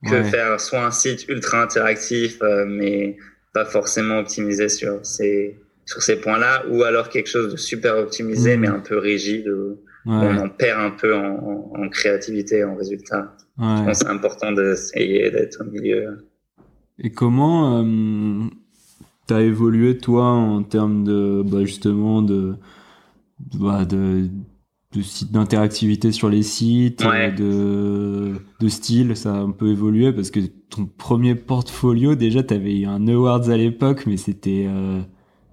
que 0.08 0.22
faire 0.22 0.58
soit 0.60 0.84
un 0.84 0.90
site 0.90 1.28
ultra 1.28 1.62
interactif, 1.62 2.40
euh, 2.42 2.64
mais 2.66 3.16
pas 3.52 3.64
forcément 3.66 4.18
optimisé 4.18 4.68
sur 4.68 5.04
ces, 5.04 5.58
sur 5.84 6.02
ces 6.02 6.16
points-là, 6.20 6.64
ou 6.68 6.84
alors 6.84 7.10
quelque 7.10 7.28
chose 7.28 7.52
de 7.52 7.56
super 7.56 7.98
optimisé, 7.98 8.56
mmh. 8.56 8.60
mais 8.60 8.68
un 8.68 8.80
peu 8.80 8.96
rigide. 8.96 9.48
Ou, 9.48 9.78
on 10.06 10.36
en 10.36 10.48
perd 10.48 10.80
un 10.80 10.90
peu 10.90 11.14
en, 11.14 11.72
en, 11.76 11.88
créativité, 11.88 12.64
en 12.64 12.74
résultat. 12.76 13.36
Je 13.58 13.62
pense 13.62 13.86
que 13.86 13.92
c'est 13.94 14.12
important 14.12 14.52
d'essayer 14.52 15.30
d'être 15.30 15.60
au 15.60 15.70
milieu. 15.70 16.26
Et 16.98 17.10
comment 17.10 17.82
euh, 17.82 18.44
tu 19.28 19.34
as 19.34 19.42
évolué, 19.42 19.98
toi, 19.98 20.24
en 20.24 20.62
termes 20.62 21.04
de, 21.04 21.42
bah, 21.44 21.64
justement, 21.64 22.22
de, 22.22 22.56
bah, 23.54 23.84
de, 23.84 24.28
d'interactivité 25.30 26.12
sur 26.12 26.28
les 26.28 26.42
sites, 26.42 27.02
de, 27.02 28.32
de 28.60 28.68
style, 28.68 29.16
ça 29.16 29.34
a 29.34 29.38
un 29.38 29.50
peu 29.50 29.68
évolué 29.70 30.12
parce 30.12 30.30
que 30.30 30.40
ton 30.68 30.86
premier 30.86 31.34
portfolio, 31.34 32.14
déjà, 32.14 32.42
tu 32.42 32.54
avais 32.54 32.80
eu 32.80 32.86
un 32.86 33.06
Awards 33.08 33.48
à 33.50 33.56
l'époque, 33.56 34.04
mais 34.06 34.16
c'était. 34.16 34.66
Euh, 34.68 35.00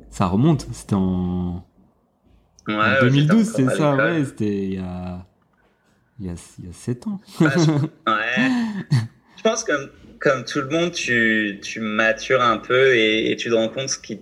ça 0.09 0.25
remonte, 0.25 0.67
c'était 0.71 0.95
en 0.95 1.66
Ouais, 2.67 2.99
2012, 3.01 3.45
c'est 3.55 3.69
ça, 3.69 3.95
ouais, 3.95 4.25
c'était 4.25 4.45
il 4.45 4.73
y 4.73 4.77
a, 4.77 5.25
il 6.19 6.25
y 6.25 6.29
a, 6.29 6.33
il 6.59 6.65
y 6.65 6.69
a 6.69 6.73
7 6.73 7.07
ans. 7.07 7.21
ouais. 7.41 7.49
je 9.37 9.41
pense 9.41 9.63
que 9.63 9.71
comme, 9.71 9.89
comme 10.19 10.43
tout 10.43 10.59
le 10.59 10.69
monde, 10.69 10.91
tu, 10.91 11.59
tu 11.63 11.79
matures 11.79 12.41
un 12.41 12.57
peu 12.57 12.95
et, 12.95 13.35
tu 13.37 13.49
te 13.49 13.53
rends 13.53 13.69
compte 13.69 13.89
ce 13.89 13.97
qui, 13.97 14.19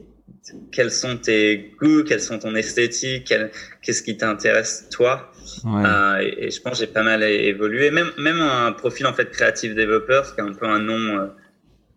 quels 0.72 0.92
sont 0.92 1.18
tes 1.18 1.74
goûts, 1.82 2.04
quels 2.04 2.22
sont 2.22 2.38
ton 2.38 2.54
esthétique, 2.56 3.34
qu'est-ce 3.82 4.04
qui 4.04 4.18
t'intéresse 4.18 4.90
toi. 4.92 5.32
Ouais. 5.64 5.84
Euh, 5.86 6.32
et, 6.38 6.52
je 6.52 6.62
pense 6.62 6.74
que 6.74 6.86
j'ai 6.86 6.92
pas 6.92 7.04
mal 7.04 7.24
évolué. 7.24 7.90
Même, 7.90 8.12
même 8.20 8.42
un 8.42 8.72
profil 8.74 9.08
en 9.08 9.14
fait 9.14 9.32
créatif 9.32 9.74
développeur, 9.74 10.36
qui 10.36 10.42
est 10.42 10.44
un 10.44 10.54
peu 10.54 10.68
un 10.68 10.80
nom 10.80 11.18
euh, 11.18 11.28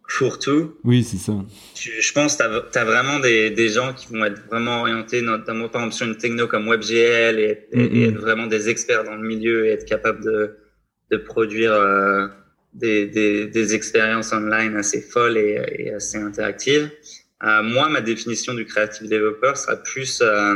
fourre-tout. 0.09 0.75
Oui, 0.85 1.05
c'est 1.05 1.19
ça. 1.19 1.35
je 1.77 2.13
pense 2.13 2.37
que 2.37 2.71
tu 2.73 2.79
as, 2.79 2.85
vraiment 2.85 3.21
des, 3.21 3.51
des, 3.51 3.69
gens 3.69 3.93
qui 3.93 4.07
vont 4.09 4.25
être 4.25 4.43
vraiment 4.47 4.81
orientés, 4.81 5.21
notamment 5.21 5.69
par 5.69 5.83
exemple 5.83 5.97
sur 5.97 6.07
une 6.07 6.17
techno 6.17 6.49
comme 6.49 6.67
WebGL 6.67 7.39
et, 7.39 7.69
et, 7.73 8.05
être 8.05 8.19
vraiment 8.19 8.47
des 8.47 8.71
experts 8.71 9.05
dans 9.05 9.15
le 9.17 9.27
milieu 9.27 9.67
et 9.67 9.69
être 9.69 9.85
capable 9.85 10.25
de, 10.25 10.57
de 11.11 11.17
produire 11.19 11.75
euh, 11.75 12.27
des, 12.73 13.07
des, 13.07 13.47
des, 13.47 13.75
expériences 13.75 14.33
online 14.33 14.77
assez 14.77 15.03
folles 15.03 15.37
et, 15.37 15.63
et 15.79 15.93
assez 15.93 16.17
interactives. 16.17 16.91
Euh, 17.45 17.63
moi, 17.63 17.91
ma 17.91 18.01
définition 18.01 18.55
du 18.55 18.65
creative 18.65 19.09
developer 19.09 19.57
sera 19.57 19.77
plus 19.77 20.23
euh, 20.23 20.55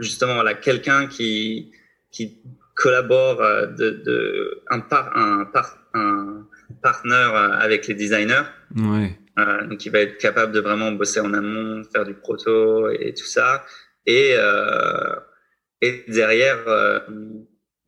justement 0.00 0.34
voilà, 0.34 0.54
quelqu'un 0.54 1.06
qui, 1.06 1.70
qui 2.10 2.42
collabore 2.74 3.38
de, 3.38 3.90
de 3.90 4.62
un 4.70 4.80
par 4.80 5.16
un 5.16 5.44
par 5.44 5.78
un 5.94 6.46
partenaire 6.80 7.34
euh, 7.34 7.50
avec 7.50 7.86
les 7.86 7.94
designers. 7.94 8.44
Ouais. 8.76 9.18
Euh, 9.38 9.66
donc, 9.66 9.84
il 9.86 9.92
va 9.92 10.00
être 10.00 10.18
capable 10.18 10.52
de 10.52 10.60
vraiment 10.60 10.92
bosser 10.92 11.20
en 11.20 11.32
amont, 11.32 11.82
faire 11.92 12.04
du 12.04 12.14
proto 12.14 12.90
et 12.90 13.14
tout 13.14 13.26
ça. 13.26 13.64
Et, 14.06 14.34
euh, 14.36 15.14
et 15.80 16.04
derrière, 16.08 16.66
euh, 16.68 16.98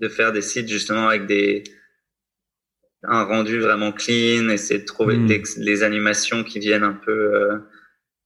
de 0.00 0.08
faire 0.08 0.32
des 0.32 0.42
sites 0.42 0.68
justement 0.68 1.08
avec 1.08 1.26
des 1.26 1.64
un 3.06 3.24
rendu 3.24 3.60
vraiment 3.60 3.92
clean, 3.92 4.48
essayer 4.48 4.80
de 4.80 4.86
trouver 4.86 5.18
hmm. 5.18 5.28
les, 5.58 5.82
animations 5.82 6.42
qui 6.42 6.58
viennent 6.58 6.84
un 6.84 6.94
peu 6.94 7.34
euh, 7.34 7.58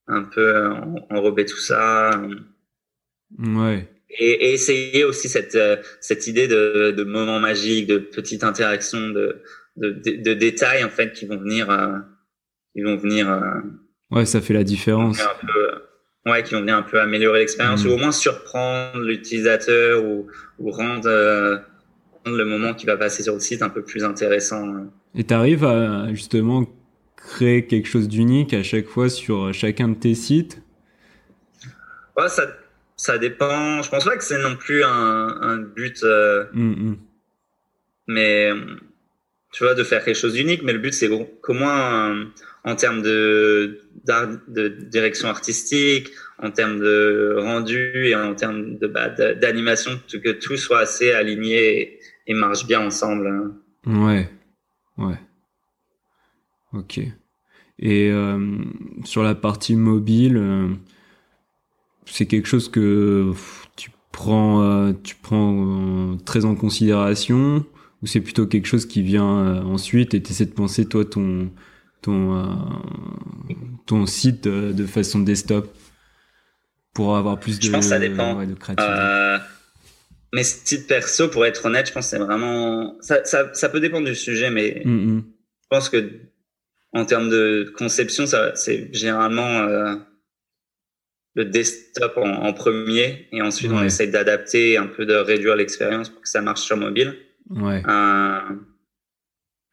un 0.06 0.22
peu 0.22 0.70
enrober 1.10 1.44
tout 1.44 1.58
ça. 1.58 2.22
Ouais. 3.38 3.88
Et, 4.10 4.30
et, 4.30 4.52
essayer 4.52 5.02
aussi 5.02 5.28
cette 5.28 5.58
cette 6.00 6.28
idée 6.28 6.46
de, 6.46 6.92
de 6.92 7.02
moment 7.02 7.40
magique, 7.40 7.88
de 7.88 7.98
petite 7.98 8.44
interaction, 8.44 9.10
de 9.10 9.42
de, 9.78 10.34
détails 10.34 10.84
en 10.84 10.88
fait 10.88 11.12
qui 11.12 11.26
vont 11.26 11.36
venir, 11.36 11.70
euh, 11.70 11.98
qui 12.74 12.82
vont 12.82 12.96
venir. 12.96 13.30
Euh, 13.30 13.60
ouais, 14.10 14.26
ça 14.26 14.40
fait 14.40 14.54
la 14.54 14.64
différence. 14.64 15.20
ouais, 16.26 16.42
qui 16.42 16.54
vont 16.54 16.60
venir 16.60 16.76
un 16.76 16.82
peu 16.82 17.00
améliorer 17.00 17.40
l'expérience 17.40 17.84
mm. 17.84 17.88
ou 17.88 17.92
au 17.92 17.96
moins 17.96 18.12
surprendre 18.12 19.00
l'utilisateur 19.00 20.04
ou, 20.04 20.26
ou 20.58 20.68
euh, 20.68 20.72
rendre, 20.72 21.08
le 22.26 22.44
moment 22.44 22.74
qui 22.74 22.86
va 22.86 22.96
passer 22.96 23.22
sur 23.22 23.34
le 23.34 23.40
site 23.40 23.62
un 23.62 23.70
peu 23.70 23.82
plus 23.82 24.04
intéressant. 24.04 24.90
Et 25.14 25.24
tu 25.24 25.32
arrives 25.32 25.64
à 25.64 26.12
justement 26.12 26.66
créer 27.16 27.66
quelque 27.66 27.88
chose 27.88 28.08
d'unique 28.08 28.52
à 28.52 28.62
chaque 28.62 28.86
fois 28.86 29.08
sur 29.08 29.52
chacun 29.54 29.88
de 29.88 29.94
tes 29.94 30.14
sites? 30.14 30.60
Ouais, 32.16 32.28
ça, 32.28 32.46
ça 32.96 33.16
dépend. 33.16 33.82
Je 33.82 33.88
pense 33.88 34.04
pas 34.04 34.16
que 34.16 34.24
c'est 34.24 34.42
non 34.42 34.56
plus 34.56 34.84
un, 34.84 35.38
un 35.40 35.56
but. 35.58 36.02
Mm, 36.52 36.90
mm. 36.90 36.96
Mais 38.08 38.52
tu 39.52 39.64
vois, 39.64 39.74
de 39.74 39.82
faire 39.82 40.04
quelque 40.04 40.16
chose 40.16 40.34
d'unique, 40.34 40.62
mais 40.62 40.72
le 40.72 40.78
but, 40.78 40.92
c'est 40.92 41.08
qu'au 41.08 41.54
moins, 41.54 42.10
euh, 42.10 42.24
en 42.64 42.76
termes 42.76 43.02
de, 43.02 43.80
de 44.04 44.68
direction 44.68 45.28
artistique, 45.28 46.10
en 46.42 46.50
termes 46.50 46.78
de 46.78 47.36
rendu 47.38 48.08
et 48.08 48.14
en 48.14 48.34
termes 48.34 48.78
de 48.78 48.86
bah, 48.86 49.08
d'animation, 49.08 49.92
que 50.12 50.32
tout 50.32 50.56
soit 50.56 50.80
assez 50.80 51.12
aligné 51.12 51.98
et, 52.26 52.34
marche 52.34 52.66
bien 52.66 52.80
ensemble. 52.80 53.26
Hein. 53.26 53.54
Ouais, 53.86 54.30
ouais. 54.98 55.18
Ok. 56.74 57.00
Et 57.78 58.10
euh, 58.10 58.58
sur 59.04 59.22
la 59.22 59.34
partie 59.34 59.76
mobile, 59.76 60.36
euh, 60.36 60.68
c'est 62.04 62.26
quelque 62.26 62.46
chose 62.46 62.68
que 62.68 63.32
tu 63.76 63.90
prends, 64.12 64.92
tu 65.02 65.14
prends 65.14 66.18
très 66.26 66.44
en 66.44 66.54
considération 66.54 67.64
ou 68.02 68.06
c'est 68.06 68.20
plutôt 68.20 68.46
quelque 68.46 68.66
chose 68.66 68.86
qui 68.86 69.02
vient 69.02 69.38
euh, 69.38 69.62
ensuite 69.62 70.14
et 70.14 70.22
tu 70.22 70.30
essaies 70.30 70.46
de 70.46 70.52
penser 70.52 70.86
toi 70.86 71.04
ton 71.04 71.50
ton 72.02 72.36
euh, 72.36 72.44
ton 73.86 74.06
site 74.06 74.46
de, 74.46 74.86
façon 74.86 75.20
desktop 75.20 75.74
pour 76.94 77.16
avoir 77.16 77.38
plus 77.40 77.58
de 77.58 77.64
je 77.64 77.70
pense 77.70 77.86
que 77.86 77.90
ça 77.90 77.98
dépend 77.98 78.44
de 78.44 78.54
créativité. 78.54 78.92
Euh, 78.92 79.38
mes 80.32 80.42
perso 80.86 81.28
pour 81.28 81.46
être 81.46 81.64
honnête 81.66 81.88
je 81.88 81.92
pense 81.92 82.06
que 82.06 82.10
c'est 82.10 82.22
vraiment 82.22 82.96
ça, 83.00 83.24
ça, 83.24 83.52
ça, 83.54 83.68
peut 83.68 83.80
dépendre 83.80 84.06
du 84.06 84.14
sujet 84.14 84.50
mais 84.50 84.82
mm, 84.84 85.16
mm. 85.16 85.24
je 85.62 85.66
pense 85.68 85.88
que 85.88 86.10
en 86.92 87.04
termes 87.04 87.30
de 87.30 87.72
conception 87.76 88.26
ça 88.26 88.54
c'est 88.54 88.94
généralement 88.94 89.58
euh, 89.60 89.94
le 91.34 91.44
desktop 91.44 92.16
en, 92.16 92.52
premier 92.52 93.28
et 93.32 93.42
ensuite 93.42 93.70
on 93.72 93.82
essaie 93.82 94.08
d'adapter 94.08 94.76
un 94.76 94.86
peu 94.86 95.06
de 95.06 95.14
réduire 95.14 95.56
l'expérience 95.56 96.10
pour 96.10 96.20
que 96.20 96.28
ça 96.28 96.42
marche 96.42 96.62
sur 96.62 96.76
mobile 96.76 97.16
Ouais. 97.50 97.82
Euh, 97.86 98.40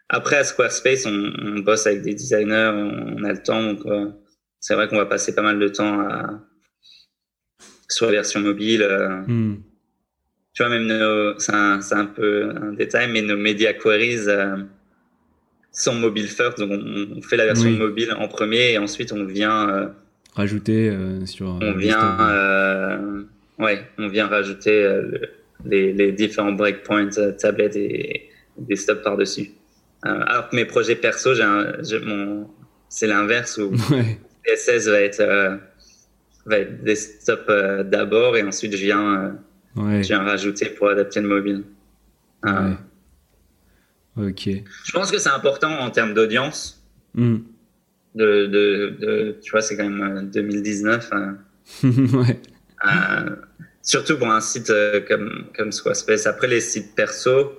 après, 0.10 0.38
à 0.38 0.44
Squarespace, 0.44 1.06
on, 1.06 1.60
bosse 1.60 1.88
avec 1.88 2.02
des 2.02 2.14
designers, 2.14 2.72
on, 2.74 3.24
a 3.24 3.34
le 3.34 3.42
temps. 3.42 3.62
Donc, 3.64 3.86
euh, 3.86 4.12
c'est 4.60 4.76
vrai 4.76 4.88
qu'on 4.88 4.98
va 4.98 5.06
passer 5.06 5.36
pas 5.36 5.42
mal 5.42 5.60
de 5.60 5.68
temps 5.68 6.00
à, 6.00 6.42
sur 7.90 8.08
la 8.08 8.14
version 8.14 8.40
mobile. 8.40 8.84
Euh. 8.84 9.22
Hmm. 9.28 9.58
Tu 10.54 10.64
vois, 10.64 10.70
même 10.70 11.36
c'est 11.38 11.54
un, 11.54 11.80
un, 11.92 12.06
peu 12.06 12.50
un 12.50 12.74
détail, 12.74 13.12
mais 13.12 13.22
nos 13.22 13.36
media 13.36 13.74
queries 13.74 14.28
sont 15.74 15.96
mobile 15.96 16.28
first. 16.28 16.60
Donc, 16.60 16.72
on, 16.72 17.22
fait 17.22 17.36
la 17.36 17.46
version 17.46 17.70
mobile 17.72 18.14
en 18.18 18.30
premier 18.30 18.72
et 18.72 18.78
ensuite 18.78 19.12
on 19.12 19.26
vient 19.26 19.94
rajouter 20.34 20.98
sur. 21.26 21.48
On 21.62 21.74
vient, 21.74 23.28
ouais, 23.60 23.86
on 23.98 24.08
vient 24.08 24.28
rajouter 24.28 25.02
les, 25.66 25.94
les, 25.94 26.12
différents 26.12 26.52
breakpoints, 26.52 27.10
tablettes 27.38 27.76
et 27.76 28.30
des 28.58 28.76
stops 28.76 29.04
par 29.04 29.18
dessus. 29.18 29.52
Euh, 30.06 30.22
alors 30.28 30.50
que 30.50 30.56
mes 30.56 30.66
projets 30.66 30.96
perso, 30.96 31.32
c'est 32.90 33.08
l'inverse 33.08 33.58
où 33.58 33.72
ouais. 33.92 34.20
CSS 34.46 34.88
va 34.88 35.02
être, 35.02 35.22
euh, 35.22 35.58
va 36.46 36.60
être 36.60 36.84
desktop 36.84 37.46
euh, 37.50 37.84
d'abord 37.84 38.38
et 38.38 38.44
ensuite 38.44 38.76
je 38.76 38.84
viens, 38.84 39.38
je 39.76 40.08
viens 40.08 40.24
rajouter 40.24 40.70
pour 40.70 40.90
adapter 40.90 41.22
le 41.22 41.28
mobile. 41.28 41.64
Ok. 44.18 44.50
Je 44.86 44.92
pense 44.94 45.12
que 45.12 45.18
c'est 45.18 45.30
important 45.30 45.72
en 45.80 45.90
termes 45.90 46.14
d'audience. 46.14 46.84
Hmm. 47.16 47.38
De, 48.14 48.46
de, 48.46 48.96
de, 49.02 49.38
tu 49.42 49.52
vois, 49.52 49.62
c'est 49.62 49.76
quand 49.76 49.90
même 49.90 50.30
2019. 50.30 51.12
ouais. 51.84 52.40
Surtout 53.86 54.18
pour 54.18 54.28
un 54.28 54.42
site 54.42 54.74
comme, 55.08 55.46
comme 55.56 55.72
Squarespace. 55.72 56.28
Après, 56.28 56.48
les 56.48 56.60
sites 56.60 56.94
perso, 56.96 57.54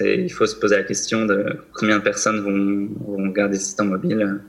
il 0.00 0.32
faut 0.32 0.46
se 0.46 0.56
poser 0.56 0.76
la 0.76 0.82
question 0.82 1.24
de 1.24 1.60
combien 1.72 1.98
de 1.98 2.02
personnes 2.02 2.40
vont, 2.40 2.88
vont 3.16 3.28
regarder 3.28 3.56
le 3.56 3.62
site 3.62 3.80
en 3.80 3.84
mobile. 3.84 4.40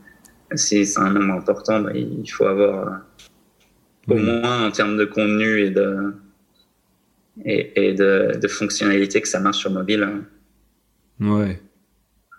Si 0.56 0.86
c'est 0.86 1.00
un 1.00 1.12
nombre 1.12 1.34
important, 1.34 1.82
bah, 1.82 1.92
il 1.94 2.28
faut 2.28 2.48
avoir 2.48 2.88
euh, 2.88 4.14
au 4.14 4.18
moins 4.18 4.66
en 4.66 4.72
termes 4.72 4.98
de 4.98 5.06
contenu 5.06 5.62
et 5.62 5.70
de, 5.70 6.14
et, 7.46 7.94
de, 7.94 8.38
de 8.42 8.48
fonctionnalité 8.48 9.22
que 9.22 9.28
ça 9.28 9.40
marche 9.40 9.60
sur 9.60 9.70
mobile. 9.70 10.24
Ouais. 11.20 11.62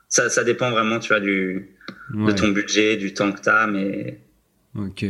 Ça, 0.08 0.28
ça 0.28 0.42
dépend 0.42 0.72
vraiment, 0.72 0.98
tu 0.98 1.08
vois, 1.08 1.20
du, 1.20 1.76
de 2.12 2.32
ton 2.32 2.48
budget, 2.48 2.96
du 2.96 3.14
temps 3.14 3.30
que 3.30 3.40
tu 3.40 3.48
as, 3.48 3.68
mais. 3.68 4.20
Ok. 4.74 5.04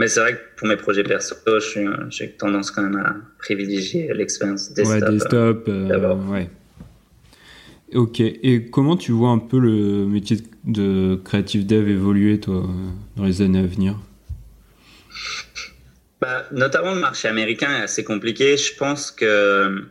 Mais 0.00 0.08
c'est 0.08 0.20
vrai 0.20 0.32
que 0.32 0.40
pour 0.56 0.66
mes 0.66 0.78
projets 0.78 1.04
perso, 1.04 1.36
j'ai 2.08 2.30
tendance 2.30 2.70
quand 2.70 2.80
même 2.80 2.96
à 2.96 3.16
privilégier 3.38 4.10
l'expérience 4.14 4.72
desktop. 4.72 5.02
Ouais, 5.02 5.10
desktop, 5.12 5.68
euh, 5.68 6.14
ouais. 6.30 6.48
Ok, 7.92 8.20
et 8.20 8.70
comment 8.70 8.96
tu 8.96 9.12
vois 9.12 9.28
un 9.28 9.38
peu 9.38 9.58
le 9.58 10.06
métier 10.06 10.38
de 10.64 11.20
creative 11.22 11.66
dev 11.66 11.86
évoluer, 11.90 12.40
toi, 12.40 12.66
dans 13.16 13.24
les 13.24 13.42
années 13.42 13.58
à 13.58 13.66
venir? 13.66 13.96
Bah, 16.18 16.46
Notamment, 16.50 16.94
le 16.94 17.00
marché 17.00 17.28
américain 17.28 17.70
est 17.70 17.82
assez 17.82 18.02
compliqué. 18.02 18.56
Je 18.56 18.74
pense 18.78 19.10
que. 19.10 19.84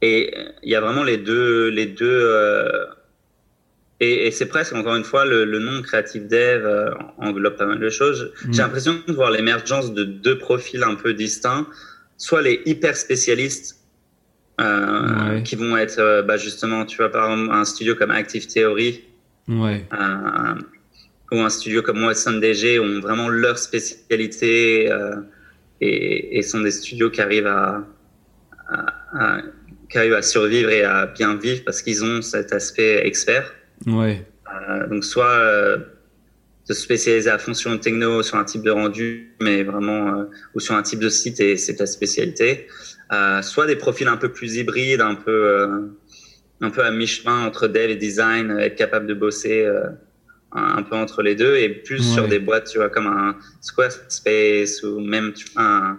Et 0.00 0.32
il 0.62 0.70
y 0.70 0.76
a 0.76 0.80
vraiment 0.80 1.02
les 1.02 1.18
deux. 1.18 1.70
Les 1.70 1.86
deux 1.86 2.06
euh, 2.08 2.84
Et, 4.00 4.30
c'est 4.32 4.46
presque, 4.46 4.74
encore 4.74 4.96
une 4.96 5.04
fois, 5.04 5.24
le, 5.24 5.44
nom 5.58 5.80
creative 5.80 6.26
dev 6.26 6.64
euh, 6.64 6.90
englobe 7.18 7.56
pas 7.56 7.66
mal 7.66 7.78
de 7.78 7.88
choses. 7.88 8.32
J'ai 8.42 8.48
mm. 8.48 8.64
l'impression 8.64 9.00
de 9.06 9.12
voir 9.12 9.30
l'émergence 9.30 9.94
de 9.94 10.04
deux 10.04 10.36
profils 10.36 10.82
un 10.82 10.94
peu 10.94 11.14
distincts. 11.14 11.66
Soit 12.16 12.42
les 12.42 12.62
hyper 12.66 12.96
spécialistes 12.96 13.84
euh, 14.60 15.40
qui 15.40 15.56
vont 15.56 15.76
être 15.76 15.98
euh, 15.98 16.22
bah, 16.22 16.36
justement, 16.36 16.84
tu 16.84 16.98
vois, 16.98 17.10
par 17.10 17.28
exemple, 17.28 17.52
un 17.52 17.64
studio 17.64 17.96
comme 17.96 18.12
Active 18.12 18.46
Theory 18.46 19.02
ouais. 19.48 19.84
Euh, 19.92 20.54
ou 21.32 21.40
un 21.40 21.48
studio 21.48 21.82
comme 21.82 22.04
Watson 22.04 22.34
DG 22.34 22.78
ont 22.78 23.00
vraiment 23.00 23.28
leur 23.28 23.58
spécialité 23.58 24.88
et, 25.80 26.38
et, 26.38 26.42
sont 26.42 26.60
des 26.60 26.70
studios 26.70 27.10
qui 27.10 27.20
arrivent 27.20 27.48
à, 27.48 27.84
à, 28.68 29.38
qui 29.90 29.98
arrivent 29.98 30.14
à 30.14 30.22
survivre 30.22 30.70
et 30.70 30.84
à 30.84 31.06
bien 31.06 31.34
vivre 31.34 31.62
parce 31.64 31.82
qu'ils 31.82 32.04
ont 32.04 32.22
cet 32.22 32.52
aspect 32.52 33.04
expert. 33.04 33.52
Ouais. 33.86 34.26
donc 34.90 35.04
soit 35.04 35.76
se 36.64 36.74
spécialiser 36.74 37.28
à 37.28 37.38
fond 37.38 37.52
sur 37.52 37.70
une 37.72 37.80
techno, 37.80 38.22
sur 38.22 38.38
un 38.38 38.44
type 38.44 38.62
de 38.62 38.70
rendu, 38.70 39.34
mais 39.40 39.62
vraiment, 39.62 40.24
ou 40.54 40.60
sur 40.60 40.74
un 40.74 40.82
type 40.82 41.00
de 41.00 41.10
site 41.10 41.40
et 41.40 41.56
c'est 41.56 41.76
ta 41.76 41.86
spécialité. 41.86 42.66
Euh, 43.12 43.42
soit 43.42 43.66
des 43.66 43.76
profils 43.76 44.08
un 44.08 44.16
peu 44.16 44.30
plus 44.30 44.56
hybrides, 44.56 45.00
un 45.00 45.14
peu, 45.14 45.30
euh, 45.30 45.80
un 46.60 46.70
peu 46.70 46.82
à 46.82 46.90
mi-chemin 46.90 47.46
entre 47.46 47.68
dev 47.68 47.90
et 47.90 47.96
design, 47.96 48.50
être 48.58 48.76
capable 48.76 49.06
de 49.06 49.14
bosser 49.14 49.64
euh, 49.64 49.88
un, 50.52 50.82
peu 50.82 50.96
entre 50.96 51.22
les 51.22 51.34
deux, 51.34 51.56
et 51.56 51.68
plus 51.68 52.02
sur 52.02 52.28
des 52.28 52.38
boîtes, 52.38 52.70
tu 52.70 52.78
vois, 52.78 52.88
comme 52.88 53.06
un 53.06 53.36
Squarespace 53.60 54.82
ou 54.82 55.00
même 55.00 55.34
un, 55.56 55.98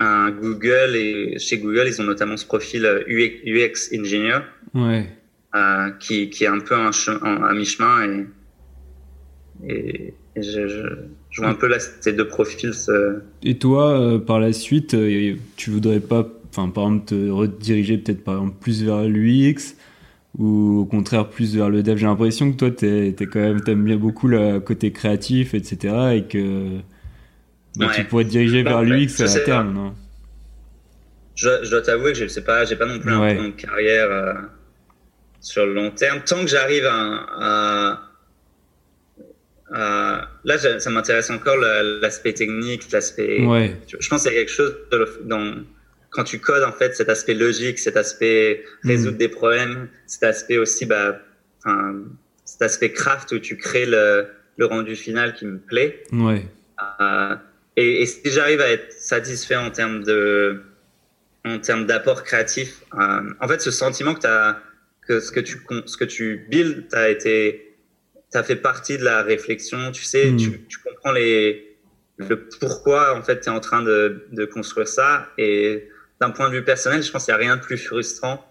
un 0.00 0.30
Google. 0.30 0.96
Et 0.96 1.38
chez 1.38 1.58
Google, 1.58 1.84
ils 1.86 2.00
ont 2.00 2.04
notamment 2.04 2.36
ce 2.36 2.46
profil 2.46 2.84
UX, 3.06 3.96
engineer, 3.96 4.40
qui, 6.00 6.30
qui 6.30 6.44
est 6.44 6.48
un 6.48 6.60
peu 6.60 6.74
à 6.74 7.52
mi-chemin 7.54 8.26
et, 9.66 10.14
et 10.36 10.42
je, 10.42 11.06
vois 11.38 11.48
un 11.48 11.54
peu 11.54 11.68
là 11.68 11.78
ces 11.78 12.12
deux 12.12 12.26
profils. 12.26 12.72
Et 13.42 13.58
toi, 13.58 13.98
euh, 13.98 14.18
par 14.18 14.40
la 14.40 14.52
suite, 14.52 14.94
euh, 14.94 15.34
tu 15.56 15.70
voudrais 15.70 16.00
pas, 16.00 16.26
enfin, 16.50 16.68
par 16.68 16.84
exemple, 16.84 17.06
te 17.06 17.30
rediriger 17.30 17.98
peut-être 17.98 18.24
par 18.24 18.34
exemple 18.36 18.56
plus 18.60 18.82
vers 18.82 19.02
l'UX 19.02 19.76
ou 20.38 20.80
au 20.80 20.84
contraire 20.84 21.28
plus 21.28 21.54
vers 21.54 21.70
le 21.70 21.82
dev? 21.82 21.96
J'ai 21.96 22.06
l'impression 22.06 22.50
que 22.52 22.56
toi, 22.56 22.70
tu 22.70 22.86
es, 22.86 23.14
quand 23.14 23.40
même, 23.40 23.60
aimes 23.66 23.84
bien 23.84 23.96
beaucoup 23.96 24.26
le 24.26 24.58
côté 24.58 24.90
créatif, 24.92 25.54
etc. 25.54 26.16
Et 26.16 26.24
que 26.24 26.78
bah, 27.76 27.90
tu 27.94 28.04
pourrais 28.04 28.24
te 28.24 28.30
diriger 28.30 28.62
vers 28.62 28.82
l'UX 28.82 29.20
à 29.20 29.40
terme, 29.40 29.72
non? 29.72 29.94
Je, 31.36 31.68
dois 31.68 31.82
t'avouer 31.82 32.12
que 32.12 32.18
je 32.18 32.26
sais 32.28 32.44
pas, 32.44 32.64
j'ai 32.64 32.76
pas 32.76 32.86
non 32.86 33.00
plus 33.00 33.12
un 33.12 33.34
plan 33.34 33.44
de 33.44 33.50
carrière 33.50 34.08
euh, 34.08 34.34
sur 35.44 35.66
le 35.66 35.74
long 35.74 35.90
terme. 35.90 36.22
Tant 36.24 36.40
que 36.40 36.48
j'arrive 36.48 36.86
à 36.86 38.00
là, 39.70 40.58
ça 40.78 40.90
m'intéresse 40.90 41.30
encore 41.30 41.56
l'aspect 41.56 42.32
technique, 42.32 42.90
l'aspect. 42.92 43.38
Je 43.38 44.08
pense 44.08 44.22
qu'il 44.22 44.32
y 44.32 44.36
a 44.36 44.38
quelque 44.38 44.50
chose 44.50 44.74
dans 45.22 45.64
quand 46.10 46.24
tu 46.24 46.38
codes 46.38 46.62
en 46.62 46.72
fait 46.72 46.94
cet 46.94 47.08
aspect 47.08 47.34
logique, 47.34 47.78
cet 47.78 47.96
aspect 47.96 48.64
résoudre 48.84 49.16
mm. 49.16 49.18
des 49.18 49.28
problèmes, 49.28 49.88
cet 50.06 50.22
aspect 50.22 50.58
aussi, 50.58 50.86
bah, 50.86 51.18
cet 52.44 52.62
aspect 52.62 52.92
craft 52.92 53.32
où 53.32 53.38
tu 53.40 53.56
crées 53.56 53.86
le, 53.86 54.28
le 54.56 54.66
rendu 54.66 54.94
final 54.94 55.34
qui 55.34 55.44
me 55.44 55.58
plaît. 55.58 56.04
Ouais. 56.12 56.46
Euh, 57.00 57.34
et, 57.76 58.02
et, 58.02 58.06
si 58.06 58.20
j'arrive 58.30 58.60
à 58.60 58.70
être 58.70 58.92
satisfait 58.92 59.56
en 59.56 59.70
termes 59.70 60.04
de, 60.04 60.62
en 61.44 61.58
termes 61.58 61.86
d'apport 61.86 62.22
créatif, 62.22 62.82
euh, 62.94 63.22
en 63.40 63.48
fait, 63.48 63.60
ce 63.60 63.72
sentiment 63.72 64.14
que 64.14 64.20
tu 64.20 64.26
as, 64.26 64.60
que 65.06 65.20
ce 65.20 65.30
que 65.30 65.40
tu, 65.40 65.60
ce 65.86 65.96
que 65.96 66.04
tu 66.04 66.46
build, 66.48 66.92
as 66.94 67.10
été 67.10 67.74
ça 68.34 68.42
fait 68.42 68.56
partie 68.56 68.98
de 68.98 69.04
la 69.04 69.22
réflexion. 69.22 69.92
Tu 69.92 70.02
sais, 70.02 70.32
hmm. 70.32 70.36
tu, 70.36 70.66
tu, 70.66 70.78
comprends 70.80 71.12
les, 71.12 71.78
le 72.16 72.48
pourquoi 72.60 73.16
en 73.16 73.22
fait 73.22 73.40
tu 73.40 73.48
es 73.48 73.52
en 73.52 73.60
train 73.60 73.80
de, 73.80 74.26
de 74.32 74.44
construire 74.44 74.88
ça. 74.88 75.28
Et 75.38 75.88
d'un 76.20 76.30
point 76.30 76.48
de 76.48 76.54
vue 76.54 76.64
personnel, 76.64 77.00
je 77.02 77.12
pense 77.12 77.26
qu'il 77.26 77.34
n'y 77.34 77.40
a 77.40 77.44
rien 77.44 77.56
de 77.56 77.60
plus 77.60 77.78
frustrant 77.78 78.44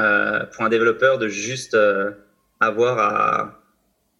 euh, 0.00 0.44
pour 0.46 0.64
un 0.64 0.68
développeur 0.68 1.18
de 1.18 1.28
juste 1.28 1.74
euh, 1.74 2.10
avoir 2.58 2.98
à, 2.98 3.62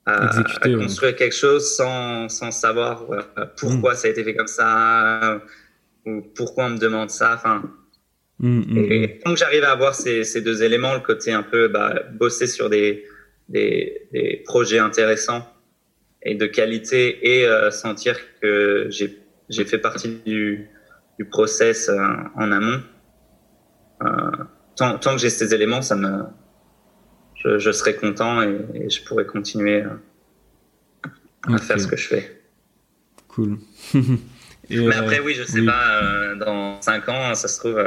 à, 0.07 0.31
construire 0.63 1.17
quelque 1.17 1.35
chose 1.35 1.75
sans, 1.75 2.29
sans 2.29 2.53
savoir 2.53 3.07
pourquoi 3.57 3.95
hmm. 3.95 3.97
ça 3.97 4.07
a 4.07 4.11
été 4.13 4.23
fait 4.23 4.37
comme 4.37 4.47
ça 4.47 5.43
ou 6.07 6.23
pourquoi 6.37 6.67
on 6.67 6.71
me 6.71 6.79
demande 6.79 7.11
ça. 7.11 7.35
Enfin, 7.35 7.63
hmm, 8.41 8.77
et, 8.77 9.21
donc 9.25 9.37
j'arrive 9.37 9.65
à 9.65 9.71
avoir 9.71 9.95
ces, 9.95 10.25
ces, 10.25 10.41
deux 10.41 10.63
éléments, 10.63 10.95
le 10.95 11.01
côté 11.01 11.33
un 11.33 11.43
peu 11.43 11.69
bah, 11.69 12.03
bosser 12.13 12.47
sur 12.47 12.69
des 12.69 13.05
des, 13.51 14.09
des, 14.13 14.43
projets 14.47 14.79
intéressants 14.79 15.47
et 16.23 16.35
de 16.35 16.47
qualité 16.47 17.39
et 17.39 17.47
euh, 17.47 17.71
sentir 17.71 18.17
que 18.41 18.89
j'ai 18.91 19.65
fait 19.65 19.79
partie 19.79 20.21
du, 20.25 20.69
du 21.19 21.25
process 21.25 21.89
euh, 21.89 21.99
en 22.37 22.53
amont. 22.53 22.81
Euh, 24.03 24.31
tant, 24.77 24.99
tant, 24.99 25.17
que 25.17 25.21
j'ai 25.21 25.31
ces 25.31 25.53
éléments, 25.55 25.83
ça 25.83 25.97
me, 25.97 26.25
je, 27.35 27.59
je 27.59 27.71
serai 27.73 27.97
content 27.97 28.43
et, 28.43 28.89
je 28.89 29.03
pourrai 29.05 29.27
continuer 29.27 29.85
à 31.43 31.59
faire 31.59 31.81
ce 31.81 31.87
que 31.87 31.97
je 31.97 32.07
fais. 32.07 32.43
Cool. 33.29 33.59
Mais 34.71 34.95
après, 34.95 35.19
oui, 35.19 35.35
je 35.35 35.43
sais 35.43 35.65
pas, 35.65 36.35
dans 36.37 36.81
5 36.81 37.09
ans, 37.09 37.35
ça 37.35 37.49
se 37.49 37.59
trouve, 37.59 37.83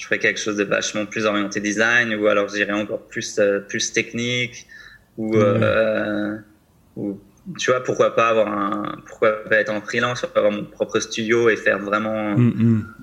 je 0.00 0.06
ferais 0.06 0.18
quelque 0.18 0.40
chose 0.40 0.56
de 0.56 0.64
vachement 0.64 1.04
plus 1.04 1.26
orienté 1.26 1.60
design 1.60 2.14
ou 2.14 2.26
alors 2.26 2.48
j'irais 2.48 2.72
encore 2.72 3.06
plus 3.06 3.38
euh, 3.38 3.60
plus 3.60 3.92
technique 3.92 4.66
ou, 5.18 5.36
euh, 5.36 6.38
ou, 6.96 7.20
tu 7.58 7.70
vois 7.70 7.84
pourquoi 7.84 8.16
pas 8.16 8.28
avoir 8.28 8.48
un 8.48 8.96
pourquoi 9.06 9.44
pas 9.44 9.56
être 9.56 9.70
en 9.70 9.82
freelance 9.82 10.24
avoir 10.34 10.52
mon 10.52 10.64
propre 10.64 11.00
studio 11.00 11.50
et 11.50 11.56
faire 11.56 11.78
vraiment 11.78 12.34
mm, 12.34 12.52
mm. 12.54 12.94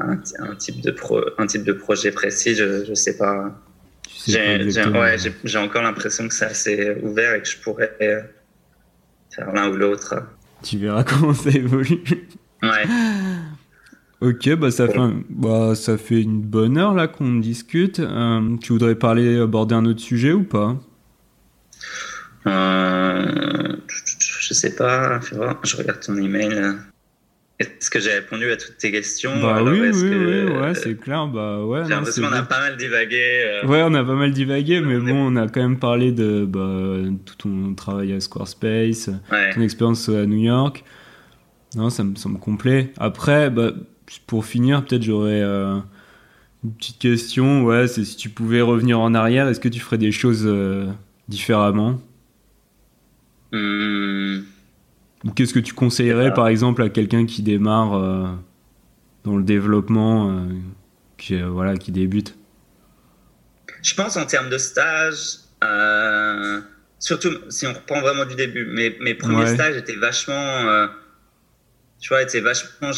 un, 0.00 0.20
un, 0.40 0.54
type 0.56 0.80
de 0.80 0.90
pro, 0.90 1.20
un 1.38 1.46
type 1.46 1.62
de 1.62 1.72
projet 1.72 2.10
précis 2.10 2.56
je 2.56 2.84
je 2.84 2.94
sais 2.94 3.16
pas 3.16 3.54
tu 4.24 4.32
J'ai 5.44 5.58
encore 5.58 5.82
l'impression 5.82 6.26
que 6.26 6.34
c'est 6.34 6.46
assez 6.46 6.96
ouvert 7.02 7.34
et 7.34 7.42
que 7.42 7.48
je 7.48 7.58
pourrais 7.58 7.92
faire 7.98 9.52
l'un 9.52 9.68
ou 9.68 9.76
l'autre. 9.76 10.14
Tu 10.62 10.78
verras 10.78 11.04
comment 11.08 11.34
ça 11.34 11.50
évolue. 11.50 12.02
Ouais. 12.62 12.84
Ok, 14.26 14.54
bah 14.56 14.72
ça, 14.72 14.88
fait 14.88 14.98
bah 15.30 15.76
ça 15.76 15.96
fait 15.96 16.20
une 16.20 16.40
bonne 16.40 16.78
heure 16.78 16.94
là 16.94 17.06
qu'on 17.06 17.36
discute. 17.36 18.00
Euh, 18.00 18.56
tu 18.60 18.72
voudrais 18.72 18.96
parler, 18.96 19.38
aborder 19.38 19.76
un 19.76 19.84
autre 19.84 20.00
sujet 20.00 20.32
ou 20.32 20.42
pas? 20.42 20.76
Euh, 22.48 23.76
Je 23.86 24.52
sais 24.52 24.74
pas, 24.74 25.20
je 25.62 25.76
regarde 25.76 26.00
ton 26.00 26.16
email. 26.16 26.74
Est-ce 27.60 27.88
que 27.88 28.00
j'ai 28.00 28.10
répondu 28.10 28.50
à 28.50 28.56
toutes 28.56 28.78
tes 28.78 28.90
questions? 28.90 29.30
Bah 29.40 29.62
oui, 29.62 29.80
oui, 29.80 29.92
oui, 29.92 30.42
ouais, 30.56 30.74
c'est 30.74 30.96
clair. 30.96 31.28
Bah 31.28 31.64
ouais. 31.64 31.84
J'ai 31.84 31.90
l'impression 31.90 32.24
qu'on 32.24 32.32
a 32.32 32.42
pas 32.42 32.58
mal 32.58 32.76
divagué. 32.76 33.44
Euh. 33.46 33.66
Ouais, 33.68 33.82
on 33.84 33.94
a 33.94 34.02
pas 34.02 34.16
mal 34.16 34.32
divagué, 34.32 34.80
mais 34.80 34.98
bon, 34.98 35.32
on 35.32 35.36
a 35.36 35.46
quand 35.46 35.62
même 35.62 35.78
parlé 35.78 36.10
de 36.10 36.44
bah, 36.44 36.96
tout 37.24 37.36
ton 37.36 37.74
travail 37.74 38.12
à 38.12 38.18
Squarespace, 38.18 39.08
ton 39.54 39.60
expérience 39.60 40.08
à 40.08 40.26
New 40.26 40.42
York. 40.42 40.82
Non, 41.76 41.90
ça 41.90 42.02
me 42.02 42.16
semble 42.16 42.40
complet. 42.40 42.92
Après, 42.98 43.50
bah, 43.50 43.72
pour 44.26 44.44
finir, 44.44 44.84
peut-être 44.84 45.02
j'aurais 45.02 45.40
euh, 45.42 45.78
une 46.64 46.72
petite 46.74 46.98
question. 46.98 47.64
Ouais, 47.64 47.88
c'est 47.88 48.04
si 48.04 48.16
tu 48.16 48.28
pouvais 48.28 48.60
revenir 48.60 49.00
en 49.00 49.14
arrière, 49.14 49.48
est-ce 49.48 49.60
que 49.60 49.68
tu 49.68 49.80
ferais 49.80 49.98
des 49.98 50.12
choses 50.12 50.44
euh, 50.46 50.86
différemment? 51.28 52.00
Hmm. 53.52 54.40
Ou 55.24 55.30
qu'est-ce 55.30 55.54
que 55.54 55.60
tu 55.60 55.74
conseillerais, 55.74 56.32
par 56.34 56.48
exemple, 56.48 56.82
à 56.82 56.88
quelqu'un 56.88 57.26
qui 57.26 57.42
démarre 57.42 57.94
euh, 57.94 58.26
dans 59.24 59.36
le 59.36 59.42
développement, 59.42 60.46
qui, 61.16 61.40
voilà, 61.40 61.76
qui 61.76 61.90
débute? 61.90 62.36
Je 63.82 63.94
pense 63.94 64.16
en 64.16 64.26
termes 64.26 64.50
de 64.50 64.58
stage, 64.58 65.38
surtout 67.00 67.30
si 67.48 67.66
on 67.66 67.72
reprend 67.72 68.00
vraiment 68.00 68.24
du 68.24 68.36
début, 68.36 68.66
mes, 68.66 68.96
mes 69.00 69.14
premiers 69.14 69.46
stages 69.46 69.76
étaient 69.76 69.96
vachement 69.96 70.86
tu 72.00 72.08
vois, 72.10 72.22
était 72.22 72.40
vachement 72.40 72.90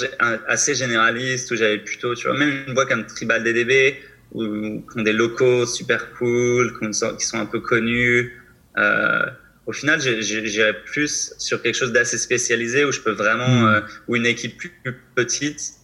assez 0.48 0.74
généraliste, 0.74 1.50
où 1.50 1.56
j'avais 1.56 1.78
plutôt, 1.78 2.14
tu 2.14 2.26
vois, 2.26 2.36
même 2.36 2.64
une 2.66 2.74
boîte 2.74 2.88
comme 2.88 3.06
Tribal 3.06 3.44
DDB, 3.44 3.96
où, 4.32 4.42
qui 4.80 4.98
ont 4.98 5.02
des 5.02 5.12
locaux 5.12 5.66
super 5.66 6.12
cool, 6.14 6.78
qui 6.80 7.26
sont 7.26 7.38
un 7.38 7.46
peu 7.46 7.60
connus. 7.60 8.42
Euh, 8.76 9.26
au 9.66 9.72
final, 9.72 10.00
j'irais 10.00 10.82
plus 10.84 11.34
sur 11.38 11.62
quelque 11.62 11.76
chose 11.76 11.92
d'assez 11.92 12.18
spécialisé, 12.18 12.84
où 12.84 12.92
je 12.92 13.00
peux 13.00 13.12
vraiment, 13.12 13.48
hmm. 13.48 13.66
euh, 13.66 13.80
ou 14.08 14.16
une 14.16 14.26
équipe 14.26 14.56
plus, 14.56 14.72
petite, 15.14 15.74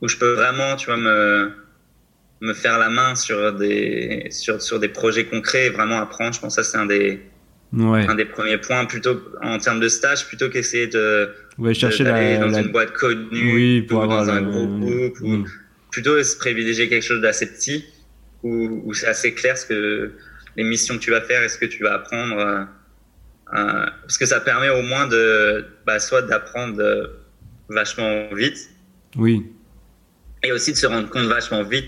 où 0.00 0.08
je 0.08 0.16
peux 0.16 0.32
vraiment, 0.32 0.76
tu 0.76 0.86
vois, 0.86 0.98
me, 0.98 1.50
me 2.40 2.54
faire 2.54 2.78
la 2.78 2.90
main 2.90 3.14
sur 3.14 3.52
des, 3.54 4.28
sur, 4.30 4.62
sur 4.62 4.78
des 4.78 4.88
projets 4.88 5.24
concrets 5.24 5.66
et 5.66 5.70
vraiment 5.70 6.00
apprendre. 6.00 6.34
Je 6.34 6.40
pense 6.40 6.56
que 6.56 6.62
ça, 6.62 6.70
c'est 6.70 6.78
un 6.78 6.86
des, 6.86 7.20
un 7.72 8.14
des 8.14 8.24
premiers 8.24 8.58
points, 8.58 8.84
plutôt 8.84 9.20
en 9.42 9.58
termes 9.58 9.80
de 9.80 9.88
stage, 9.88 10.26
plutôt 10.26 10.48
qu'essayer 10.48 10.86
de 10.86 11.30
ouais, 11.58 11.74
chercher 11.74 12.04
d'aller 12.04 12.38
dans 12.38 12.52
une 12.52 12.72
boîte 12.72 12.92
connue 12.92 13.54
oui, 13.54 13.82
pour 13.82 14.02
ou 14.02 14.06
dans 14.06 14.28
un 14.28 14.42
gros 14.42 14.66
groupe 14.66 15.20
ou 15.20 15.28
mm. 15.28 15.46
plutôt 15.90 16.22
se 16.22 16.36
privilégier 16.36 16.88
quelque 16.88 17.04
chose 17.04 17.20
d'assez 17.20 17.46
petit 17.46 17.84
où, 18.42 18.82
où 18.84 18.94
c'est 18.94 19.06
assez 19.06 19.34
clair 19.34 19.56
ce 19.56 19.66
que 19.66 20.12
les 20.56 20.64
missions 20.64 20.96
que 20.96 21.02
tu 21.02 21.10
vas 21.10 21.20
faire 21.20 21.42
et 21.42 21.48
ce 21.48 21.58
que 21.58 21.66
tu 21.66 21.82
vas 21.82 21.94
apprendre 21.94 22.38
euh, 22.38 22.64
euh 23.54 23.86
parce 24.02 24.18
que 24.18 24.26
ça 24.26 24.40
permet 24.40 24.68
au 24.70 24.82
moins 24.82 25.06
de 25.06 25.64
bah, 25.86 25.98
soit 25.98 26.22
d'apprendre 26.22 26.80
euh, 26.80 27.06
vachement 27.68 28.28
vite 28.34 28.70
oui 29.16 29.46
et 30.42 30.52
aussi 30.52 30.72
de 30.72 30.76
se 30.76 30.86
rendre 30.86 31.08
compte 31.08 31.26
vachement 31.26 31.62
vite 31.62 31.86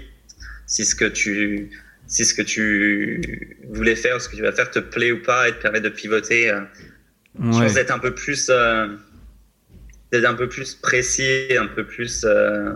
si 0.66 0.84
ce 0.84 0.94
que 0.94 1.04
tu 1.04 1.70
si 2.06 2.24
ce 2.24 2.34
que 2.34 2.42
tu 2.42 3.58
voulais 3.70 3.96
faire 3.96 4.16
ou 4.16 4.18
ce 4.20 4.28
que 4.28 4.36
tu 4.36 4.42
vas 4.42 4.52
faire 4.52 4.70
te 4.70 4.78
plaît 4.78 5.12
ou 5.12 5.22
pas 5.22 5.48
et 5.48 5.52
te 5.52 5.62
permet 5.62 5.80
de 5.80 5.88
pivoter 5.88 6.50
euh, 6.50 6.60
ouais. 7.38 7.52
je 7.52 7.58
pense 7.58 7.76
être 7.76 7.90
un 7.90 7.98
peu 7.98 8.14
plus 8.14 8.50
d'être 10.12 10.24
un 10.24 10.34
peu 10.34 10.48
plus 10.48 10.74
précis, 10.74 11.56
un 11.58 11.66
peu 11.66 11.86
plus. 11.86 12.24
Euh, 12.24 12.72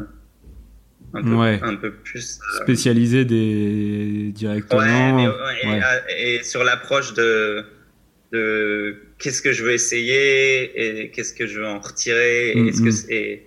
un, 1.14 1.22
peu, 1.22 1.64
un 1.66 1.76
peu 1.76 1.92
plus. 1.92 2.38
Euh, 2.40 2.62
Spécialisé 2.62 3.24
des... 3.24 4.32
directement. 4.34 5.16
Ouais, 5.16 5.80
et, 6.18 6.42
sur 6.42 6.64
l'approche 6.64 7.14
de, 7.14 7.64
de 8.32 8.96
qu'est-ce 9.18 9.42
que 9.42 9.52
je 9.52 9.64
veux 9.64 9.72
essayer 9.72 11.02
et 11.04 11.10
qu'est-ce 11.10 11.34
que 11.34 11.46
je 11.46 11.60
veux 11.60 11.66
en 11.66 11.80
retirer 11.80 12.52
et, 12.52 12.70
-ce 12.72 12.78
que 12.78 12.90
mm, 12.90 13.06
mm. 13.06 13.10
et, 13.10 13.46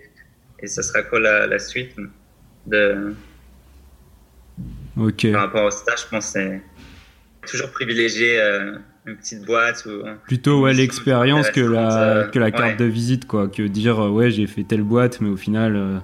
et 0.60 0.66
ça 0.68 0.82
sera 0.82 1.02
quoi 1.02 1.20
la, 1.20 1.46
la 1.46 1.58
suite 1.58 1.96
de. 2.66 3.14
Ok. 4.96 5.30
Par 5.32 5.42
rapport 5.42 5.64
au 5.64 5.70
stage, 5.70 6.04
je 6.04 6.08
pense 6.08 6.32
que 6.32 6.38
c'est 6.38 6.62
toujours 7.48 7.70
privilégié. 7.70 8.40
Euh, 8.40 8.78
une 9.06 9.16
petite 9.16 9.44
boîte 9.44 9.86
ou 9.86 10.02
plutôt 10.24 10.62
ouais 10.62 10.74
l'expérience 10.74 11.50
que 11.50 11.60
la 11.60 12.02
euh, 12.02 12.28
que 12.28 12.38
la 12.38 12.50
carte 12.50 12.78
de 12.78 12.84
visite 12.84 13.26
quoi. 13.26 13.48
Que 13.48 13.62
dire 13.62 14.00
euh, 14.00 14.10
ouais 14.10 14.30
j'ai 14.30 14.46
fait 14.46 14.64
telle 14.64 14.82
boîte 14.82 15.20
mais 15.20 15.28
au 15.28 15.36
final 15.36 15.76
euh, 15.76 15.98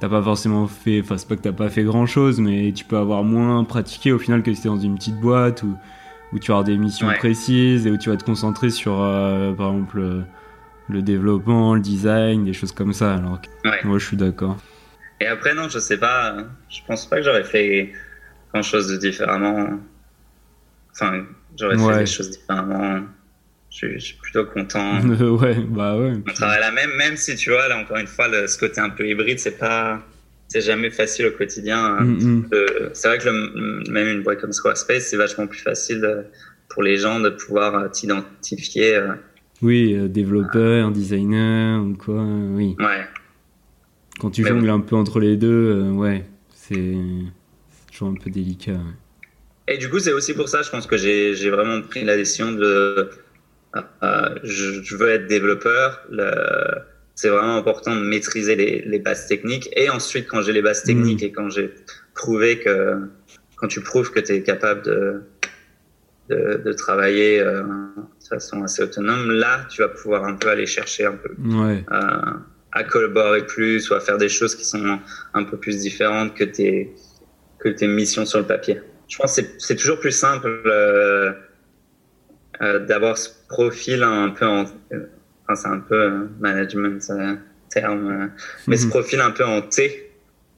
t'as 0.00 0.08
pas 0.08 0.20
forcément 0.20 0.66
fait 0.66 1.00
enfin 1.00 1.16
c'est 1.16 1.28
pas 1.28 1.36
que 1.36 1.42
t'as 1.42 1.52
pas 1.52 1.70
fait 1.70 1.84
grand 1.84 2.06
chose 2.06 2.40
mais 2.40 2.72
tu 2.72 2.84
peux 2.84 2.96
avoir 2.96 3.22
moins 3.22 3.62
pratiqué 3.64 4.10
au 4.10 4.18
final 4.18 4.42
que 4.42 4.52
si 4.52 4.62
t'es 4.62 4.68
dans 4.68 4.78
une 4.78 4.96
petite 4.96 5.20
boîte 5.20 5.62
où 5.62 5.76
où 6.32 6.38
tu 6.40 6.48
vas 6.48 6.54
avoir 6.54 6.64
des 6.64 6.76
missions 6.76 7.06
précises 7.12 7.86
et 7.86 7.92
où 7.92 7.96
tu 7.96 8.10
vas 8.10 8.16
te 8.16 8.24
concentrer 8.24 8.70
sur 8.70 8.96
par 9.56 9.68
exemple 9.68 10.24
le 10.88 11.02
développement 11.02 11.74
le 11.76 11.80
design 11.80 12.44
des 12.44 12.52
choses 12.52 12.72
comme 12.72 12.92
ça 12.92 13.14
alors 13.14 13.40
moi 13.84 13.98
je 13.98 14.06
suis 14.06 14.16
d'accord. 14.16 14.56
Et 15.20 15.26
après 15.26 15.54
non 15.54 15.68
je 15.68 15.78
sais 15.78 15.98
pas 15.98 16.36
je 16.68 16.80
pense 16.88 17.06
pas 17.06 17.18
que 17.18 17.22
j'aurais 17.22 17.44
fait 17.44 17.92
grand 18.52 18.62
chose 18.62 18.88
de 18.88 18.96
différemment 18.96 19.68
enfin 20.90 21.22
J'aurais 21.58 21.78
fait 21.78 21.98
des 22.00 22.06
choses 22.06 22.30
différemment. 22.30 23.02
Je, 23.70 23.98
suis 23.98 24.16
plutôt 24.16 24.44
content. 24.44 25.00
ouais, 25.08 25.56
bah 25.68 25.96
ouais. 25.96 26.12
On 26.26 26.32
travaille 26.32 26.60
la 26.60 26.70
même, 26.70 26.90
même 26.96 27.16
si 27.16 27.34
tu 27.34 27.50
vois, 27.50 27.66
là, 27.68 27.78
encore 27.78 27.96
une 27.96 28.06
fois, 28.06 28.28
le, 28.28 28.46
ce 28.46 28.56
côté 28.56 28.80
un 28.80 28.90
peu 28.90 29.08
hybride, 29.08 29.40
c'est 29.40 29.58
pas, 29.58 30.00
c'est 30.48 30.60
jamais 30.60 30.90
facile 30.90 31.26
au 31.26 31.32
quotidien. 31.32 32.00
Mm, 32.00 32.44
mm. 32.44 32.48
C'est 32.92 33.08
vrai 33.08 33.18
que 33.18 33.90
même 33.90 34.08
une 34.08 34.22
boîte 34.22 34.40
comme 34.40 34.52
Squarespace, 34.52 35.08
c'est 35.08 35.16
vachement 35.16 35.48
plus 35.48 35.58
facile 35.58 36.24
pour 36.68 36.82
les 36.82 36.96
gens 36.96 37.20
de 37.20 37.30
pouvoir 37.30 37.74
euh, 37.74 37.88
t'identifier. 37.88 38.96
Euh. 38.96 39.14
oui, 39.62 39.94
euh, 39.94 40.08
développeur, 40.08 40.90
designer 40.90 41.82
ou 41.82 41.94
quoi, 41.94 42.22
oui. 42.22 42.76
Ouais. 42.78 43.06
Quand 44.20 44.30
tu 44.30 44.44
jongles 44.44 44.70
un 44.70 44.80
peu 44.80 44.96
entre 44.96 45.18
les 45.18 45.36
deux, 45.36 45.90
ouais, 45.90 46.24
c'est 46.54 46.96
toujours 47.90 48.08
un 48.08 48.14
peu 48.14 48.30
délicat. 48.30 48.78
Et 49.66 49.78
du 49.78 49.88
coup, 49.88 49.98
c'est 49.98 50.12
aussi 50.12 50.34
pour 50.34 50.48
ça, 50.48 50.62
je 50.62 50.70
pense 50.70 50.86
que 50.86 50.96
j'ai 50.96 51.50
vraiment 51.50 51.80
pris 51.80 52.04
la 52.04 52.16
décision 52.16 52.52
de. 52.52 53.10
Euh, 54.02 54.28
je, 54.44 54.96
veux 54.96 55.10
être 55.10 55.26
développeur. 55.26 56.06
C'est 57.14 57.28
vraiment 57.28 57.56
important 57.56 57.94
de 57.94 58.02
maîtriser 58.02 58.56
les, 58.56 58.82
les, 58.86 58.98
bases 58.98 59.26
techniques. 59.26 59.68
Et 59.76 59.88
ensuite, 59.88 60.28
quand 60.28 60.42
j'ai 60.42 60.52
les 60.52 60.62
bases 60.62 60.82
techniques 60.82 61.22
mm. 61.22 61.26
et 61.26 61.32
quand 61.32 61.50
j'ai 61.50 61.74
prouvé 62.14 62.58
que. 62.58 62.98
Quand 63.56 63.68
tu 63.68 63.80
prouves 63.80 64.10
que 64.10 64.20
tu 64.20 64.32
es 64.32 64.42
capable 64.42 64.82
de, 64.82 65.22
de, 66.28 66.60
de 66.64 66.72
travailler 66.72 67.40
euh, 67.40 67.62
de 67.62 68.26
façon 68.28 68.62
assez 68.64 68.82
autonome, 68.82 69.30
là, 69.30 69.64
tu 69.70 69.80
vas 69.80 69.88
pouvoir 69.88 70.24
un 70.24 70.34
peu 70.34 70.48
aller 70.48 70.66
chercher 70.66 71.06
un 71.06 71.12
peu. 71.14 71.30
Ouais. 71.40 71.84
Euh, 71.90 72.32
à 72.72 72.82
collaborer 72.82 73.46
plus 73.46 73.88
ou 73.90 73.94
à 73.94 74.00
faire 74.00 74.18
des 74.18 74.28
choses 74.28 74.54
qui 74.56 74.64
sont 74.64 74.98
un 75.32 75.44
peu 75.44 75.56
plus 75.56 75.78
différentes 75.78 76.34
que 76.34 76.44
tes, 76.44 76.92
que 77.60 77.68
tes 77.68 77.86
missions 77.86 78.26
sur 78.26 78.40
le 78.40 78.46
papier 78.46 78.80
je 79.08 79.18
pense 79.18 79.36
que 79.36 79.42
c'est 79.58 79.76
toujours 79.76 79.98
plus 79.98 80.12
simple 80.12 80.62
euh, 80.66 81.32
euh, 82.62 82.78
d'avoir 82.80 83.18
ce 83.18 83.30
profil 83.48 84.02
un 84.02 84.30
peu 84.30 84.46
en. 84.46 84.62
Enfin, 84.62 85.54
c'est 85.54 85.68
un 85.68 85.80
peu 85.80 86.28
management 86.40 87.04
euh, 87.10 87.36
terme, 87.68 88.30
mais 88.66 88.76
ce 88.76 88.84
mhm. 88.84 88.90
profil 88.90 89.20
un 89.20 89.30
peu 89.30 89.44
en 89.44 89.62
T. 89.62 90.10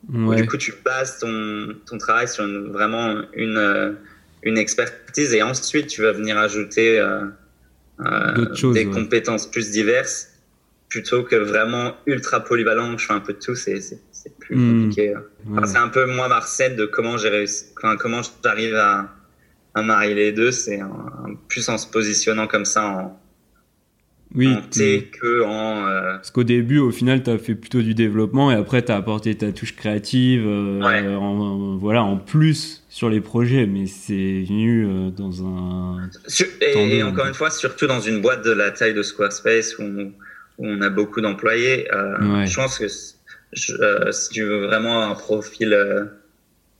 du 0.08 0.46
coup, 0.46 0.56
tu 0.56 0.74
bases 0.84 1.18
ton, 1.18 1.74
ton 1.86 1.98
travail 1.98 2.28
sur 2.28 2.44
vraiment 2.70 3.22
une, 3.34 3.96
une 4.42 4.58
expertise 4.58 5.34
et 5.34 5.42
ensuite 5.42 5.88
tu 5.88 6.02
vas 6.02 6.12
venir 6.12 6.38
ajouter 6.38 7.04
des 7.98 8.86
compétences 8.86 9.50
plus 9.50 9.72
diverses 9.72 10.35
plutôt 10.88 11.22
que 11.22 11.36
vraiment 11.36 11.96
ultra 12.06 12.40
polyvalent. 12.40 12.96
Je 12.98 13.06
fais 13.06 13.12
un 13.12 13.20
peu 13.20 13.32
de 13.32 13.38
tout, 13.38 13.54
c'est 13.54 13.78
plus 14.38 14.56
hmm. 14.56 14.82
compliqué. 14.82 15.14
Hein. 15.14 15.66
c'est 15.66 15.78
un 15.78 15.88
peu 15.88 16.06
moi 16.06 16.28
Marcel 16.28 16.76
de 16.76 16.86
comment 16.86 17.16
j'ai 17.16 17.28
réussi, 17.28 17.66
comment 17.74 18.20
j'arrive 18.42 18.74
à, 18.74 19.12
à, 19.74 19.82
marier 19.82 20.14
les 20.14 20.32
deux. 20.32 20.50
C'est 20.50 20.80
plus 21.48 21.68
en 21.68 21.78
se 21.78 21.86
positionnant 21.86 22.46
comme 22.46 22.64
ça 22.64 22.86
en, 22.86 23.20
oui, 24.34 24.48
en 24.48 24.60
T 24.60 25.08
que 25.12 25.42
en. 25.44 25.86
Euh, 25.86 26.16
Parce 26.16 26.30
qu'au 26.30 26.44
début, 26.44 26.78
au 26.78 26.90
final, 26.90 27.22
tu 27.22 27.30
as 27.30 27.38
fait 27.38 27.54
plutôt 27.54 27.80
du 27.80 27.94
développement 27.94 28.50
et 28.50 28.54
après, 28.54 28.82
tu 28.82 28.90
as 28.90 28.96
apporté 28.96 29.34
ta 29.36 29.52
touche 29.52 29.76
créative 29.76 30.44
euh, 30.46 30.80
en, 31.16 31.76
voilà, 31.76 32.02
en 32.02 32.16
plus 32.16 32.84
sur 32.88 33.08
les 33.08 33.20
projets, 33.20 33.66
mais 33.66 33.86
c'est 33.86 34.42
venu 34.42 34.84
euh, 34.84 35.10
dans 35.10 35.46
un. 35.46 36.10
et, 36.60 37.02
encore 37.02 37.26
une 37.26 37.34
fois, 37.34 37.50
surtout 37.50 37.86
dans 37.86 38.00
une 38.00 38.20
boîte 38.20 38.44
de 38.44 38.50
la 38.50 38.70
taille 38.72 38.94
de 38.94 39.02
Squarespace 39.02 39.78
où 39.78 39.82
on, 39.82 40.12
où 40.58 40.66
on 40.66 40.80
a 40.80 40.90
beaucoup 40.90 41.20
d'employés, 41.20 41.88
je 41.90 42.54
pense 42.54 42.78
que 42.78 42.86
euh, 43.80 44.12
si 44.12 44.30
tu 44.30 44.42
veux 44.42 44.66
vraiment 44.66 45.02
un 45.02 45.14
profil 45.14 45.72
euh, 45.72 46.04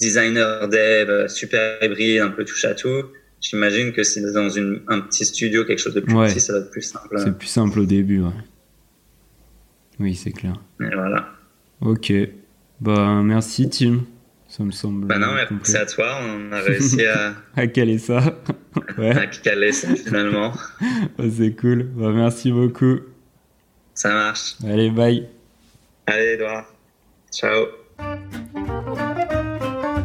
designer 0.00 0.68
dev, 0.68 1.28
super 1.28 1.82
hybride, 1.82 2.20
un 2.20 2.30
peu 2.30 2.44
touche 2.44 2.64
à 2.64 2.74
tout. 2.74 3.04
J'imagine 3.40 3.92
que 3.92 4.02
si 4.02 4.20
dans 4.32 4.48
une, 4.48 4.80
un 4.88 5.00
petit 5.00 5.24
studio, 5.24 5.64
quelque 5.64 5.78
chose 5.78 5.94
de 5.94 6.00
plus 6.00 6.14
petit, 6.14 6.40
ça 6.40 6.54
va 6.54 6.58
être 6.60 6.70
plus 6.70 6.82
simple. 6.82 7.18
C'est 7.18 7.36
plus 7.36 7.48
simple 7.48 7.80
au 7.80 7.86
début, 7.86 8.20
ouais. 8.20 8.30
Oui, 9.98 10.14
c'est 10.14 10.32
clair. 10.32 10.54
Et 10.80 10.94
voilà. 10.94 11.28
Ok. 11.80 12.12
Bah, 12.80 13.22
merci, 13.22 13.68
Tim. 13.70 14.04
Ça 14.48 14.62
me 14.62 14.70
semble. 14.70 15.06
Bah 15.06 15.18
non, 15.18 15.34
merci 15.34 15.76
à 15.76 15.86
toi. 15.86 16.18
On 16.22 16.52
a 16.52 16.60
réussi 16.60 17.04
à. 17.04 17.34
à 17.56 17.66
caler 17.66 17.98
ça. 17.98 18.38
ouais. 18.98 19.16
À 19.16 19.26
caler 19.26 19.72
ça, 19.72 19.94
finalement. 19.94 20.52
bah, 21.18 21.24
c'est 21.36 21.56
cool. 21.56 21.84
Bah, 21.84 22.12
merci 22.12 22.52
beaucoup. 22.52 23.00
Ça 23.96 24.12
marche. 24.12 24.54
Allez, 24.62 24.90
bye. 24.90 25.26
Allez, 26.06 26.34
Edouard. 26.34 26.66
Ciao. 27.32 27.66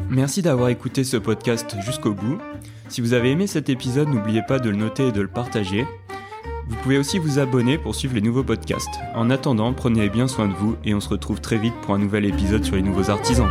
Merci 0.10 0.42
d'avoir 0.42 0.70
écouté 0.70 1.04
ce 1.04 1.18
podcast 1.18 1.76
jusqu'au 1.86 2.14
bout. 2.14 2.40
Si 2.88 3.02
vous 3.02 3.14
avez 3.14 3.32
aimé 3.32 3.48
cet 3.48 3.70
épisode, 3.70 4.08
n'oubliez 4.08 4.42
pas 4.48 4.60
de 4.60 4.70
le 4.70 4.78
noter 4.78 5.08
et 5.08 5.12
de 5.12 5.22
le 5.22 5.28
partager. 5.28 5.86
Vous 6.70 6.76
pouvez 6.78 6.98
aussi 6.98 7.20
vous 7.20 7.38
abonner 7.38 7.78
pour 7.78 7.94
suivre 7.94 8.16
les 8.16 8.22
nouveaux 8.22 8.44
podcasts. 8.44 9.00
En 9.14 9.30
attendant, 9.30 9.74
prenez 9.74 10.10
bien 10.10 10.28
soin 10.28 10.48
de 10.48 10.54
vous 10.54 10.78
et 10.86 10.94
on 10.94 11.02
se 11.02 11.10
retrouve 11.10 11.42
très 11.42 11.58
vite 11.58 11.74
pour 11.82 11.94
un 11.94 12.00
nouvel 12.00 12.26
épisode 12.26 12.64
sur 12.64 12.78
les 12.78 12.82
nouveaux 12.82 13.10
artisans. 13.10 13.50